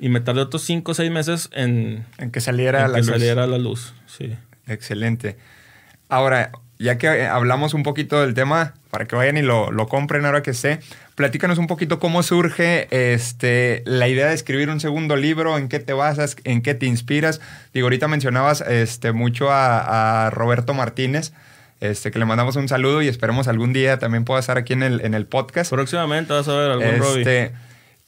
y 0.00 0.08
me 0.08 0.20
tardé 0.20 0.40
otros 0.40 0.62
cinco 0.62 0.92
o 0.92 0.94
seis 0.94 1.10
meses 1.10 1.50
en, 1.52 2.06
En 2.18 2.30
que 2.30 2.40
saliera 2.40 2.78
en 2.80 2.84
a 2.86 2.88
la 2.88 2.94
que 2.94 3.00
luz. 3.02 3.10
saliera 3.10 3.44
a 3.44 3.46
la 3.46 3.58
luz. 3.58 3.92
Sí. 4.06 4.34
Excelente. 4.66 5.36
Ahora, 6.08 6.52
ya 6.78 6.98
que 6.98 7.06
eh, 7.06 7.26
hablamos 7.26 7.74
un 7.74 7.82
poquito 7.82 8.20
del 8.20 8.34
tema, 8.34 8.74
para 8.90 9.06
que 9.06 9.16
vayan 9.16 9.36
y 9.36 9.42
lo, 9.42 9.70
lo 9.70 9.88
compren 9.88 10.24
ahora 10.24 10.42
que 10.42 10.50
esté, 10.50 10.80
platícanos 11.14 11.58
un 11.58 11.66
poquito 11.66 11.98
cómo 11.98 12.22
surge 12.22 12.88
este, 12.90 13.82
la 13.84 14.08
idea 14.08 14.28
de 14.28 14.34
escribir 14.34 14.70
un 14.70 14.80
segundo 14.80 15.16
libro, 15.16 15.58
en 15.58 15.68
qué 15.68 15.78
te 15.80 15.92
basas, 15.92 16.36
en 16.44 16.62
qué 16.62 16.74
te 16.74 16.86
inspiras. 16.86 17.40
Digo, 17.74 17.86
ahorita 17.86 18.08
mencionabas 18.08 18.62
este, 18.62 19.12
mucho 19.12 19.50
a, 19.50 20.26
a 20.26 20.30
Roberto 20.30 20.74
Martínez, 20.74 21.32
este, 21.80 22.10
que 22.10 22.18
le 22.18 22.24
mandamos 22.24 22.56
un 22.56 22.68
saludo 22.68 23.02
y 23.02 23.08
esperemos 23.08 23.48
algún 23.48 23.72
día 23.72 23.98
también 23.98 24.24
pueda 24.24 24.40
estar 24.40 24.56
aquí 24.56 24.72
en 24.72 24.82
el, 24.82 25.00
en 25.02 25.14
el 25.14 25.26
podcast. 25.26 25.70
Próximamente 25.70 26.32
vas 26.32 26.48
a 26.48 26.56
ver 26.56 26.70
algún 26.70 26.98
Robbie. 26.98 27.52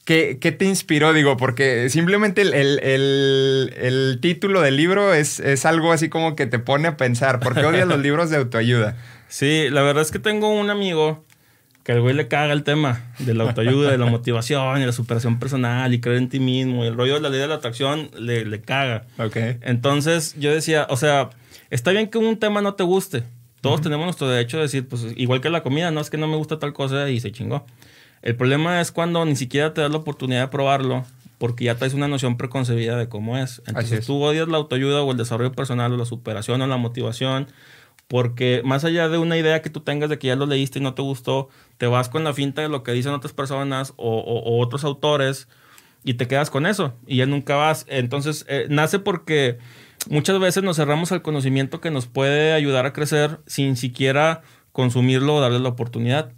¿Qué, 0.09 0.39
qué 0.41 0.53
te 0.53 0.65
inspiró? 0.65 1.13
Digo, 1.13 1.37
porque 1.37 1.91
simplemente 1.91 2.41
el, 2.41 2.55
el- 2.55 2.81
el- 2.83 3.75
el 3.79 4.19
título 4.23 4.63
del 4.63 4.77
libro 4.79 5.13
es, 5.13 5.39
es 5.39 5.67
algo 5.67 5.93
así 5.93 6.09
como 6.09 6.35
que 6.35 6.47
te 6.47 6.59
pone 6.59 6.89
a 6.89 6.97
pensar. 6.97 7.41
¿Por 7.41 7.53
qué 7.55 7.67
odias 7.67 7.87
los 7.87 7.99
libros 8.09 8.31
de 8.31 8.39
autoayuda? 8.39 8.97
Sí, 9.29 9.67
la 9.71 9.83
verdad 9.83 10.01
es 10.03 10.11
que 10.11 10.19
tengo 10.19 10.49
un 10.49 10.71
amigo 10.71 11.27
que 11.85 11.93
al 11.93 12.01
güey 12.01 12.15
le 12.15 12.27
caga 12.27 12.55
el 12.55 12.63
tema 12.63 13.13
de 13.19 13.35
la 13.35 13.45
autoayuda, 13.45 13.91
de 13.91 13.99
la 13.99 14.07
motivación 14.07 14.81
y 14.81 14.87
la 14.87 14.93
superación 14.93 15.39
personal 15.39 15.93
y 15.93 16.01
creer 16.01 16.17
en 16.19 16.31
ti 16.31 16.41
mismo. 16.41 16.85
Y 16.85 16.89
el 16.89 16.97
rollo 16.97 17.15
de 17.15 17.21
la 17.21 17.29
ley 17.29 17.41
de 17.41 17.47
la 17.49 17.57
atracción 17.57 18.11
le, 18.19 18.47
le 18.47 18.61
caga. 18.63 19.05
Ok. 19.19 19.37
Entonces 19.61 20.35
yo 20.39 20.55
decía, 20.55 20.87
o 20.89 20.97
sea, 20.97 21.29
está 21.69 21.91
bien 21.91 22.09
que 22.09 22.17
un 22.17 22.39
tema 22.39 22.63
no 22.63 22.75
te 22.75 22.83
guste. 22.83 23.25
Todos 23.61 23.81
tenemos 23.83 24.07
nuestro 24.07 24.29
derecho 24.29 24.57
de 24.57 24.63
decir, 24.63 24.87
pues 24.89 25.05
igual 25.17 25.41
que 25.43 25.51
la 25.51 25.63
comida, 25.63 25.91
no 25.91 26.01
es 26.01 26.09
que 26.11 26.17
no 26.17 26.29
me 26.29 26.37
gusta 26.37 26.59
tal 26.59 26.73
cosa 26.73 27.11
y 27.11 27.21
se 27.21 27.31
chingó. 27.33 27.67
El 28.23 28.37
problema 28.37 28.81
es 28.81 28.93
cuando 28.93 29.25
ni 29.25 29.37
siquiera 29.37 29.75
te 29.75 29.81
das 29.81 29.91
la 29.91 29.99
oportunidad 29.99 30.41
de 30.43 30.49
probarlo 30.49 31.05
porque 31.39 31.65
ya 31.65 31.77
traes 31.77 31.95
una 31.95 32.09
noción 32.09 32.37
preconcebida 32.37 32.97
de 32.97 33.09
cómo 33.09 33.39
es. 33.39 33.63
Entonces 33.67 34.01
es. 34.01 34.07
tú 34.07 34.21
odias 34.23 34.49
la 34.49 34.57
autoayuda 34.57 35.03
o 35.03 35.11
el 35.13 35.17
desarrollo 35.17 35.53
personal 35.53 35.93
o 35.93 35.97
la 35.97 36.05
superación 36.05 36.61
o 36.63 36.67
la 36.67 36.77
motivación 36.79 37.47
porque 38.09 38.63
más 38.65 38.85
allá 38.85 39.09
de 39.09 39.19
una 39.19 39.37
idea 39.37 39.61
que 39.63 39.71
tú 39.71 39.81
tengas 39.81 40.09
de 40.11 40.19
que 40.19 40.29
ya 40.29 40.37
lo 40.37 40.47
leíste 40.47 40.79
y 40.79 40.83
no 40.83 40.95
te 40.95 41.03
gustó, 41.03 41.49
te 41.77 41.87
vas 41.87 42.09
con 42.09 42.25
la 42.25 42.33
finta 42.33 42.63
de 42.63 42.69
lo 42.69 42.83
que 42.83 42.93
dicen 42.93 43.13
otras 43.13 43.33
personas 43.35 43.93
o, 43.97 44.19
o- 44.19 44.41
o 44.41 44.61
otros 44.63 44.83
autores 44.85 45.47
y 46.05 46.15
te 46.15 46.27
quedas 46.27 46.49
con 46.51 46.65
eso 46.67 46.95
y 47.07 47.17
ya 47.19 47.27
nunca 47.27 47.55
vas. 47.57 47.85
Entonces, 47.89 48.47
eh, 48.49 48.67
nace 48.71 48.99
porque 48.99 49.59
muchas 50.09 50.39
veces 50.41 50.63
nos 50.63 50.77
cerramos 50.77 51.13
al 51.13 51.21
conocimiento 51.23 51.81
que 51.83 51.91
nos 51.91 52.07
puede 52.07 52.53
ayudar 52.55 52.87
a 52.87 52.93
crecer 52.95 53.41
sin 53.47 53.77
siquiera 53.77 54.41
consumirlo 54.73 55.35
o 55.37 55.41
darle 55.41 55.59
la 55.59 55.69
oportunidad. 55.69 56.33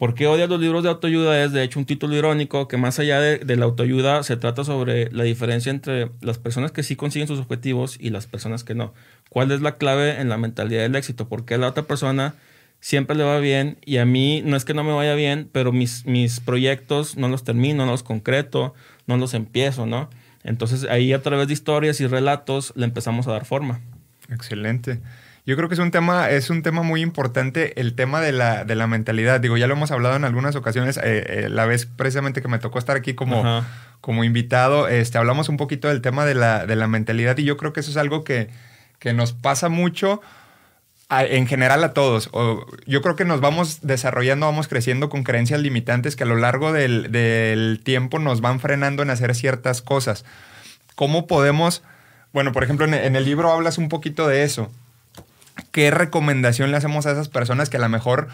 ¿Por 0.00 0.14
qué 0.14 0.26
odias 0.26 0.48
los 0.48 0.58
libros 0.58 0.82
de 0.82 0.88
autoayuda? 0.88 1.44
Es 1.44 1.52
de 1.52 1.62
hecho 1.62 1.78
un 1.78 1.84
título 1.84 2.16
irónico 2.16 2.68
que 2.68 2.78
más 2.78 2.98
allá 2.98 3.20
de, 3.20 3.56
la 3.56 3.66
autoayuda 3.66 4.22
se 4.22 4.38
trata 4.38 4.64
sobre 4.64 5.12
la 5.12 5.24
diferencia 5.24 5.68
entre 5.68 6.10
las 6.22 6.38
personas 6.38 6.72
que 6.72 6.82
sí 6.82 6.96
consiguen 6.96 7.28
sus 7.28 7.38
objetivos 7.38 7.98
y 8.00 8.08
las 8.08 8.26
personas 8.26 8.64
que 8.64 8.74
no. 8.74 8.94
¿Cuál 9.28 9.52
es 9.52 9.60
la 9.60 9.76
clave 9.76 10.18
en 10.18 10.30
la 10.30 10.38
mentalidad 10.38 10.80
del 10.80 10.96
éxito? 10.96 11.28
¿Por 11.28 11.44
qué 11.44 11.56
a 11.56 11.58
la 11.58 11.68
otra 11.68 11.82
persona 11.82 12.32
siempre 12.80 13.14
le 13.14 13.24
va 13.24 13.40
bien 13.40 13.76
y 13.84 13.98
a 13.98 14.06
mí 14.06 14.40
no 14.42 14.56
es 14.56 14.64
que 14.64 14.72
no 14.72 14.84
me 14.84 14.94
vaya 14.94 15.14
bien, 15.14 15.50
pero 15.52 15.70
mis, 15.70 16.06
mis 16.06 16.40
proyectos 16.40 17.18
no 17.18 17.28
los 17.28 17.44
termino, 17.44 17.84
no 17.84 17.92
los 17.92 18.02
concreto, 18.02 18.72
no 19.06 19.18
los 19.18 19.34
empiezo, 19.34 19.84
¿no? 19.84 20.08
Entonces 20.44 20.84
ahí 20.84 21.12
a 21.12 21.20
través 21.20 21.46
de 21.48 21.52
historias 21.52 22.00
y 22.00 22.06
relatos 22.06 22.72
le 22.74 22.86
empezamos 22.86 23.28
a 23.28 23.32
dar 23.32 23.44
forma. 23.44 23.82
Excelente. 24.30 24.98
Yo 25.46 25.56
creo 25.56 25.68
que 25.68 25.74
es 25.74 25.78
un 25.80 25.90
tema, 25.90 26.30
es 26.30 26.50
un 26.50 26.62
tema 26.62 26.82
muy 26.82 27.00
importante, 27.00 27.80
el 27.80 27.94
tema 27.94 28.20
de 28.20 28.32
la, 28.32 28.64
de 28.64 28.74
la 28.74 28.86
mentalidad. 28.86 29.40
Digo, 29.40 29.56
ya 29.56 29.66
lo 29.66 29.72
hemos 29.74 29.90
hablado 29.90 30.16
en 30.16 30.24
algunas 30.24 30.54
ocasiones, 30.54 30.96
eh, 30.98 31.02
eh, 31.04 31.48
la 31.48 31.64
vez 31.66 31.86
precisamente 31.86 32.42
que 32.42 32.48
me 32.48 32.58
tocó 32.58 32.78
estar 32.78 32.96
aquí 32.96 33.14
como, 33.14 33.40
Ajá. 33.40 33.66
como 34.00 34.22
invitado, 34.22 34.86
este, 34.86 35.18
hablamos 35.18 35.48
un 35.48 35.56
poquito 35.56 35.88
del 35.88 36.02
tema 36.02 36.24
de 36.26 36.34
la, 36.34 36.66
de 36.66 36.76
la 36.76 36.86
mentalidad 36.86 37.38
y 37.38 37.44
yo 37.44 37.56
creo 37.56 37.72
que 37.72 37.80
eso 37.80 37.90
es 37.90 37.96
algo 37.96 38.22
que, 38.22 38.48
que 38.98 39.12
nos 39.14 39.32
pasa 39.32 39.68
mucho 39.70 40.20
a- 41.08 41.24
en 41.24 41.46
general 41.48 41.82
a 41.84 41.94
todos. 41.94 42.28
O, 42.32 42.64
yo 42.86 43.00
creo 43.02 43.16
que 43.16 43.24
nos 43.24 43.40
vamos 43.40 43.80
desarrollando, 43.80 44.46
vamos 44.46 44.68
creciendo 44.68 45.08
con 45.08 45.24
creencias 45.24 45.60
limitantes 45.60 46.16
que 46.16 46.22
a 46.24 46.26
lo 46.26 46.36
largo 46.36 46.72
del, 46.72 47.10
del 47.10 47.80
tiempo 47.82 48.18
nos 48.18 48.40
van 48.42 48.60
frenando 48.60 49.02
en 49.02 49.10
hacer 49.10 49.34
ciertas 49.34 49.80
cosas. 49.82 50.24
¿Cómo 50.94 51.26
podemos, 51.26 51.82
bueno, 52.34 52.52
por 52.52 52.62
ejemplo, 52.62 52.84
en, 52.86 52.92
en 52.94 53.16
el 53.16 53.24
libro 53.24 53.50
hablas 53.50 53.78
un 53.78 53.88
poquito 53.88 54.28
de 54.28 54.44
eso. 54.44 54.70
¿Qué 55.72 55.90
recomendación 55.90 56.70
le 56.70 56.76
hacemos 56.76 57.06
a 57.06 57.12
esas 57.12 57.28
personas 57.28 57.70
que 57.70 57.76
a 57.76 57.80
lo 57.80 57.88
mejor 57.88 58.28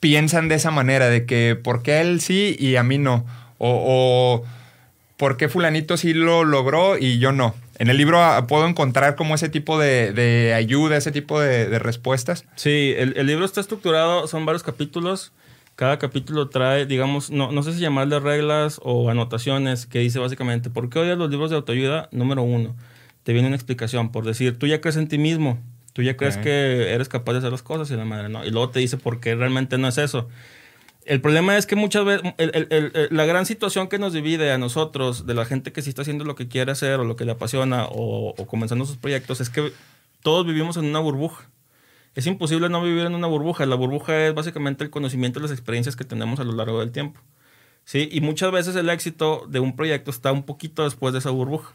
piensan 0.00 0.48
de 0.48 0.56
esa 0.56 0.70
manera, 0.70 1.08
de 1.08 1.26
que 1.26 1.58
por 1.62 1.82
qué 1.82 2.00
él 2.00 2.20
sí 2.20 2.56
y 2.58 2.76
a 2.76 2.82
mí 2.82 2.98
no? 2.98 3.24
O, 3.58 3.82
o 3.86 4.44
por 5.16 5.36
qué 5.36 5.48
fulanito 5.48 5.96
sí 5.96 6.14
lo 6.14 6.44
logró 6.44 6.96
y 6.98 7.18
yo 7.18 7.32
no. 7.32 7.54
En 7.78 7.88
el 7.90 7.96
libro 7.96 8.22
ah, 8.22 8.46
puedo 8.46 8.66
encontrar 8.66 9.16
como 9.16 9.34
ese 9.34 9.48
tipo 9.48 9.78
de, 9.78 10.12
de 10.12 10.54
ayuda, 10.54 10.96
ese 10.96 11.12
tipo 11.12 11.40
de, 11.40 11.68
de 11.68 11.78
respuestas. 11.78 12.44
Sí, 12.56 12.94
el, 12.96 13.14
el 13.16 13.26
libro 13.26 13.44
está 13.44 13.60
estructurado, 13.60 14.26
son 14.26 14.46
varios 14.46 14.62
capítulos. 14.62 15.32
Cada 15.76 15.98
capítulo 16.00 16.48
trae, 16.48 16.86
digamos, 16.86 17.30
no, 17.30 17.52
no 17.52 17.62
sé 17.62 17.72
si 17.72 17.78
llamarle 17.78 18.18
reglas 18.18 18.80
o 18.82 19.10
anotaciones, 19.10 19.86
que 19.86 20.00
dice 20.00 20.18
básicamente, 20.18 20.70
¿por 20.70 20.90
qué 20.90 20.98
odias 20.98 21.16
los 21.16 21.30
libros 21.30 21.50
de 21.50 21.56
autoayuda? 21.56 22.08
Número 22.10 22.42
uno, 22.42 22.74
te 23.22 23.32
viene 23.32 23.46
una 23.46 23.54
explicación, 23.54 24.10
por 24.10 24.24
decir, 24.24 24.58
tú 24.58 24.66
ya 24.66 24.80
crees 24.80 24.96
en 24.96 25.06
ti 25.06 25.18
mismo, 25.18 25.60
tú 25.98 26.02
ya 26.04 26.16
crees 26.16 26.36
que 26.44 26.92
eres 26.94 27.08
capaz 27.08 27.32
de 27.32 27.38
hacer 27.40 27.50
las 27.50 27.64
cosas 27.64 27.90
y 27.90 27.96
la 27.96 28.04
madre, 28.04 28.28
¿no? 28.28 28.44
Y 28.44 28.52
luego 28.52 28.70
te 28.70 28.78
dice 28.78 28.98
por 28.98 29.18
qué 29.18 29.34
realmente 29.34 29.78
no 29.78 29.88
es 29.88 29.98
eso. 29.98 30.28
El 31.04 31.20
problema 31.20 31.56
es 31.56 31.66
que 31.66 31.74
muchas 31.74 32.04
veces, 32.04 32.32
el- 32.38 32.52
el- 32.54 32.68
el- 32.70 32.92
el- 32.94 33.08
la 33.10 33.26
gran 33.26 33.46
situación 33.46 33.88
que 33.88 33.98
nos 33.98 34.12
divide 34.12 34.52
a 34.52 34.58
nosotros, 34.58 35.26
de 35.26 35.34
la 35.34 35.44
gente 35.44 35.72
que 35.72 35.82
sí 35.82 35.88
está 35.88 36.02
haciendo 36.02 36.24
lo 36.24 36.36
que 36.36 36.46
quiere 36.46 36.70
hacer 36.70 37.00
o 37.00 37.04
lo 37.04 37.16
que 37.16 37.24
le 37.24 37.32
apasiona 37.32 37.86
o, 37.86 38.32
o 38.38 38.46
comenzando 38.46 38.84
sus 38.84 38.96
proyectos, 38.96 39.40
es 39.40 39.50
que 39.50 39.72
todos 40.22 40.46
vivimos 40.46 40.76
en 40.76 40.84
una 40.84 41.00
burbuja. 41.00 41.50
Es 42.14 42.28
imposible 42.28 42.68
no 42.68 42.80
vivir 42.80 43.04
en 43.04 43.16
una 43.16 43.26
burbuja. 43.26 43.66
La 43.66 43.74
burbuja 43.74 44.28
es 44.28 44.34
básicamente 44.34 44.84
el 44.84 44.90
conocimiento 44.90 45.40
y 45.40 45.42
las 45.42 45.50
experiencias 45.50 45.96
que 45.96 46.04
tenemos 46.04 46.38
a 46.38 46.44
lo 46.44 46.52
largo 46.52 46.78
del 46.78 46.92
tiempo. 46.92 47.20
¿sí? 47.84 48.08
Y 48.12 48.20
muchas 48.20 48.52
veces 48.52 48.76
el 48.76 48.88
éxito 48.88 49.46
de 49.48 49.58
un 49.58 49.74
proyecto 49.74 50.12
está 50.12 50.30
un 50.30 50.44
poquito 50.44 50.84
después 50.84 51.12
de 51.12 51.18
esa 51.18 51.30
burbuja. 51.30 51.74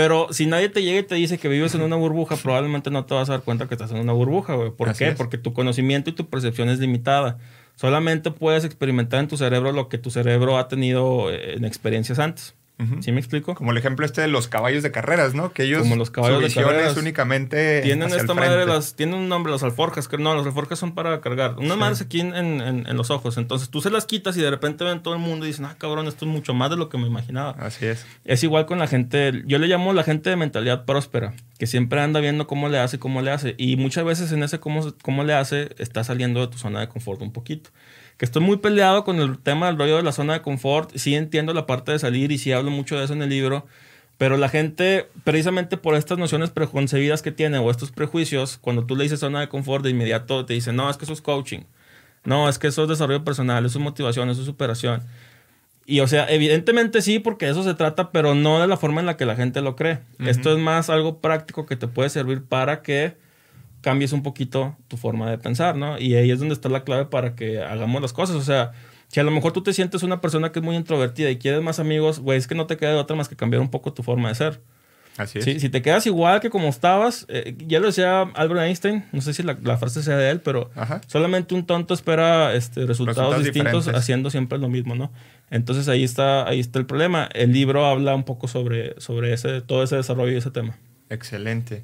Pero 0.00 0.28
si 0.30 0.46
nadie 0.46 0.70
te 0.70 0.82
llega 0.82 1.00
y 1.00 1.02
te 1.02 1.14
dice 1.14 1.36
que 1.36 1.46
vives 1.46 1.74
en 1.74 1.82
una 1.82 1.94
burbuja, 1.94 2.36
probablemente 2.36 2.90
no 2.90 3.04
te 3.04 3.12
vas 3.12 3.28
a 3.28 3.32
dar 3.32 3.42
cuenta 3.42 3.68
que 3.68 3.74
estás 3.74 3.90
en 3.90 3.98
una 3.98 4.14
burbuja, 4.14 4.54
güey. 4.54 4.70
¿Por 4.70 4.94
qué? 4.94 5.12
Porque 5.12 5.36
tu 5.36 5.52
conocimiento 5.52 6.08
y 6.08 6.14
tu 6.14 6.26
percepción 6.26 6.70
es 6.70 6.78
limitada. 6.78 7.36
Solamente 7.76 8.30
puedes 8.30 8.64
experimentar 8.64 9.20
en 9.20 9.28
tu 9.28 9.36
cerebro 9.36 9.72
lo 9.72 9.90
que 9.90 9.98
tu 9.98 10.10
cerebro 10.10 10.56
ha 10.56 10.68
tenido 10.68 11.30
eh, 11.30 11.52
en 11.52 11.66
experiencias 11.66 12.18
antes. 12.18 12.54
¿Sí 13.02 13.12
me 13.12 13.20
explico? 13.20 13.54
Como 13.54 13.72
el 13.72 13.78
ejemplo 13.78 14.06
este 14.06 14.20
de 14.22 14.28
los 14.28 14.48
caballos 14.48 14.82
de 14.82 14.90
carreras, 14.90 15.34
¿no? 15.34 15.52
Que 15.52 15.64
ellos 15.64 15.82
Como 15.82 15.96
los 15.96 16.10
caballos 16.10 16.42
visión 16.42 16.74
es 16.74 16.96
únicamente 16.96 17.82
tienen 17.82 18.04
hacia 18.08 18.18
esta 18.20 18.32
el 18.32 18.38
madre 18.38 18.66
las 18.66 18.94
tienen 18.94 19.14
un 19.16 19.28
nombre 19.28 19.52
las 19.52 19.62
alforjas 19.62 20.08
que 20.08 20.18
no 20.18 20.34
las 20.34 20.46
alforjas 20.46 20.78
son 20.78 20.92
para 20.94 21.20
cargar 21.20 21.56
unas 21.58 21.76
madres 21.76 22.00
aquí 22.00 22.20
en, 22.20 22.34
en- 22.34 22.60
en 22.86 22.96
los 22.96 23.10
ojos 23.10 23.36
entonces 23.38 23.68
tú 23.70 23.80
se 23.80 23.90
las 23.90 24.06
quitas 24.06 24.36
y 24.36 24.40
de 24.40 24.50
repente 24.50 24.84
ven 24.84 25.02
todo 25.02 25.14
el 25.14 25.20
mundo 25.20 25.44
y 25.44 25.48
dicen 25.48 25.64
ah 25.66 25.76
cabrón 25.78 26.06
esto 26.08 26.24
es 26.24 26.30
mucho 26.30 26.54
más 26.54 26.70
de 26.70 26.76
lo 26.76 26.88
que 26.88 26.98
me 26.98 27.06
imaginaba 27.06 27.50
Así 27.58 27.86
es. 27.86 28.06
es 28.24 28.42
igual 28.44 28.66
con 28.66 28.78
la 28.78 28.86
gente, 28.86 29.42
yo 29.46 29.58
le 29.58 29.66
llamo 29.66 29.92
la 29.92 30.02
gente 30.02 30.30
de 30.30 30.36
mentalidad 30.36 30.84
próspera, 30.84 31.34
que 31.58 31.66
siempre 31.66 32.00
anda 32.00 32.20
viendo 32.20 32.46
cómo 32.46 32.68
le 32.68 32.78
hace, 32.78 32.98
cómo 32.98 33.20
le 33.22 33.30
hace. 33.30 33.54
Y 33.58 33.76
muchas 33.76 34.04
veces 34.04 34.32
en 34.32 34.42
ese 34.42 34.60
cómo, 34.60 34.94
cómo 35.02 35.24
le 35.24 35.34
hace, 35.34 35.70
está 35.78 36.02
saliendo 36.04 36.40
de 36.40 36.48
tu 36.48 36.58
zona 36.58 36.80
de 36.80 36.88
confort 36.88 37.20
un 37.22 37.32
poquito. 37.32 37.70
Que 38.20 38.26
estoy 38.26 38.42
muy 38.42 38.58
peleado 38.58 39.02
con 39.02 39.18
el 39.18 39.38
tema 39.38 39.68
del 39.68 39.78
rollo 39.78 39.96
de 39.96 40.02
la 40.02 40.12
zona 40.12 40.34
de 40.34 40.42
confort. 40.42 40.94
Sí 40.94 41.14
entiendo 41.14 41.54
la 41.54 41.64
parte 41.64 41.92
de 41.92 41.98
salir 41.98 42.30
y 42.32 42.36
sí 42.36 42.52
hablo 42.52 42.70
mucho 42.70 42.98
de 42.98 43.06
eso 43.06 43.14
en 43.14 43.22
el 43.22 43.30
libro. 43.30 43.64
Pero 44.18 44.36
la 44.36 44.50
gente, 44.50 45.08
precisamente 45.24 45.78
por 45.78 45.94
estas 45.94 46.18
nociones 46.18 46.50
preconcebidas 46.50 47.22
que 47.22 47.32
tiene 47.32 47.56
o 47.56 47.70
estos 47.70 47.92
prejuicios, 47.92 48.58
cuando 48.58 48.84
tú 48.84 48.94
le 48.94 49.04
dices 49.04 49.20
zona 49.20 49.40
de 49.40 49.48
confort, 49.48 49.82
de 49.82 49.88
inmediato 49.88 50.44
te 50.44 50.52
dicen, 50.52 50.76
no, 50.76 50.90
es 50.90 50.98
que 50.98 51.06
eso 51.06 51.14
es 51.14 51.22
coaching. 51.22 51.60
No, 52.22 52.46
es 52.50 52.58
que 52.58 52.66
eso 52.66 52.82
es 52.82 52.90
desarrollo 52.90 53.24
personal, 53.24 53.64
eso 53.64 53.78
es 53.78 53.82
motivación, 53.82 54.28
eso 54.28 54.40
es 54.40 54.46
superación. 54.46 55.00
Y 55.86 56.00
o 56.00 56.06
sea, 56.06 56.30
evidentemente 56.30 57.00
sí, 57.00 57.20
porque 57.20 57.48
eso 57.48 57.62
se 57.62 57.72
trata, 57.72 58.12
pero 58.12 58.34
no 58.34 58.60
de 58.60 58.66
la 58.66 58.76
forma 58.76 59.00
en 59.00 59.06
la 59.06 59.16
que 59.16 59.24
la 59.24 59.34
gente 59.34 59.62
lo 59.62 59.76
cree. 59.76 60.00
Esto 60.18 60.52
es 60.52 60.58
más 60.58 60.90
algo 60.90 61.20
práctico 61.20 61.64
que 61.64 61.76
te 61.76 61.88
puede 61.88 62.10
servir 62.10 62.44
para 62.44 62.82
que 62.82 63.16
cambies 63.80 64.12
un 64.12 64.22
poquito 64.22 64.76
tu 64.88 64.96
forma 64.96 65.30
de 65.30 65.38
pensar, 65.38 65.76
¿no? 65.76 65.98
Y 65.98 66.14
ahí 66.14 66.30
es 66.30 66.38
donde 66.38 66.54
está 66.54 66.68
la 66.68 66.84
clave 66.84 67.06
para 67.06 67.34
que 67.34 67.62
hagamos 67.62 68.02
las 68.02 68.12
cosas. 68.12 68.36
O 68.36 68.42
sea, 68.42 68.72
si 69.08 69.20
a 69.20 69.22
lo 69.24 69.30
mejor 69.30 69.52
tú 69.52 69.62
te 69.62 69.72
sientes 69.72 70.02
una 70.02 70.20
persona 70.20 70.52
que 70.52 70.58
es 70.60 70.64
muy 70.64 70.76
introvertida 70.76 71.30
y 71.30 71.38
quieres 71.38 71.62
más 71.62 71.80
amigos, 71.80 72.20
güey, 72.20 72.38
es 72.38 72.46
que 72.46 72.54
no 72.54 72.66
te 72.66 72.76
queda 72.76 72.90
de 72.90 72.96
otra 72.96 73.16
más 73.16 73.28
que 73.28 73.36
cambiar 73.36 73.60
un 73.60 73.70
poco 73.70 73.92
tu 73.92 74.02
forma 74.02 74.28
de 74.28 74.34
ser. 74.34 74.60
Así 75.16 75.38
es. 75.40 75.44
Sí, 75.44 75.60
si 75.60 75.68
te 75.68 75.82
quedas 75.82 76.06
igual 76.06 76.40
que 76.40 76.48
como 76.48 76.68
estabas, 76.68 77.26
eh, 77.28 77.54
ya 77.66 77.80
lo 77.80 77.86
decía 77.86 78.22
Albert 78.22 78.62
Einstein, 78.62 79.04
no 79.12 79.20
sé 79.20 79.34
si 79.34 79.42
la, 79.42 79.58
la 79.62 79.76
frase 79.76 80.02
sea 80.02 80.16
de 80.16 80.30
él, 80.30 80.40
pero 80.40 80.70
Ajá. 80.76 81.00
solamente 81.08 81.54
un 81.54 81.66
tonto 81.66 81.92
espera 81.92 82.54
este, 82.54 82.86
resultados, 82.86 83.16
Resultados 83.16 83.44
distintos 83.44 83.84
diferentes. 83.84 84.02
haciendo 84.02 84.30
siempre 84.30 84.58
lo 84.58 84.68
mismo, 84.68 84.94
¿no? 84.94 85.10
Entonces 85.50 85.88
ahí 85.88 86.04
está, 86.04 86.48
ahí 86.48 86.60
está 86.60 86.78
el 86.78 86.86
problema. 86.86 87.28
El 87.34 87.52
libro 87.52 87.84
habla 87.84 88.14
un 88.14 88.22
poco 88.24 88.46
sobre, 88.48 88.98
sobre 89.00 89.32
ese, 89.32 89.60
todo 89.60 89.82
ese 89.82 89.96
desarrollo 89.96 90.32
y 90.32 90.36
ese 90.36 90.52
tema. 90.52 90.78
Excelente. 91.10 91.82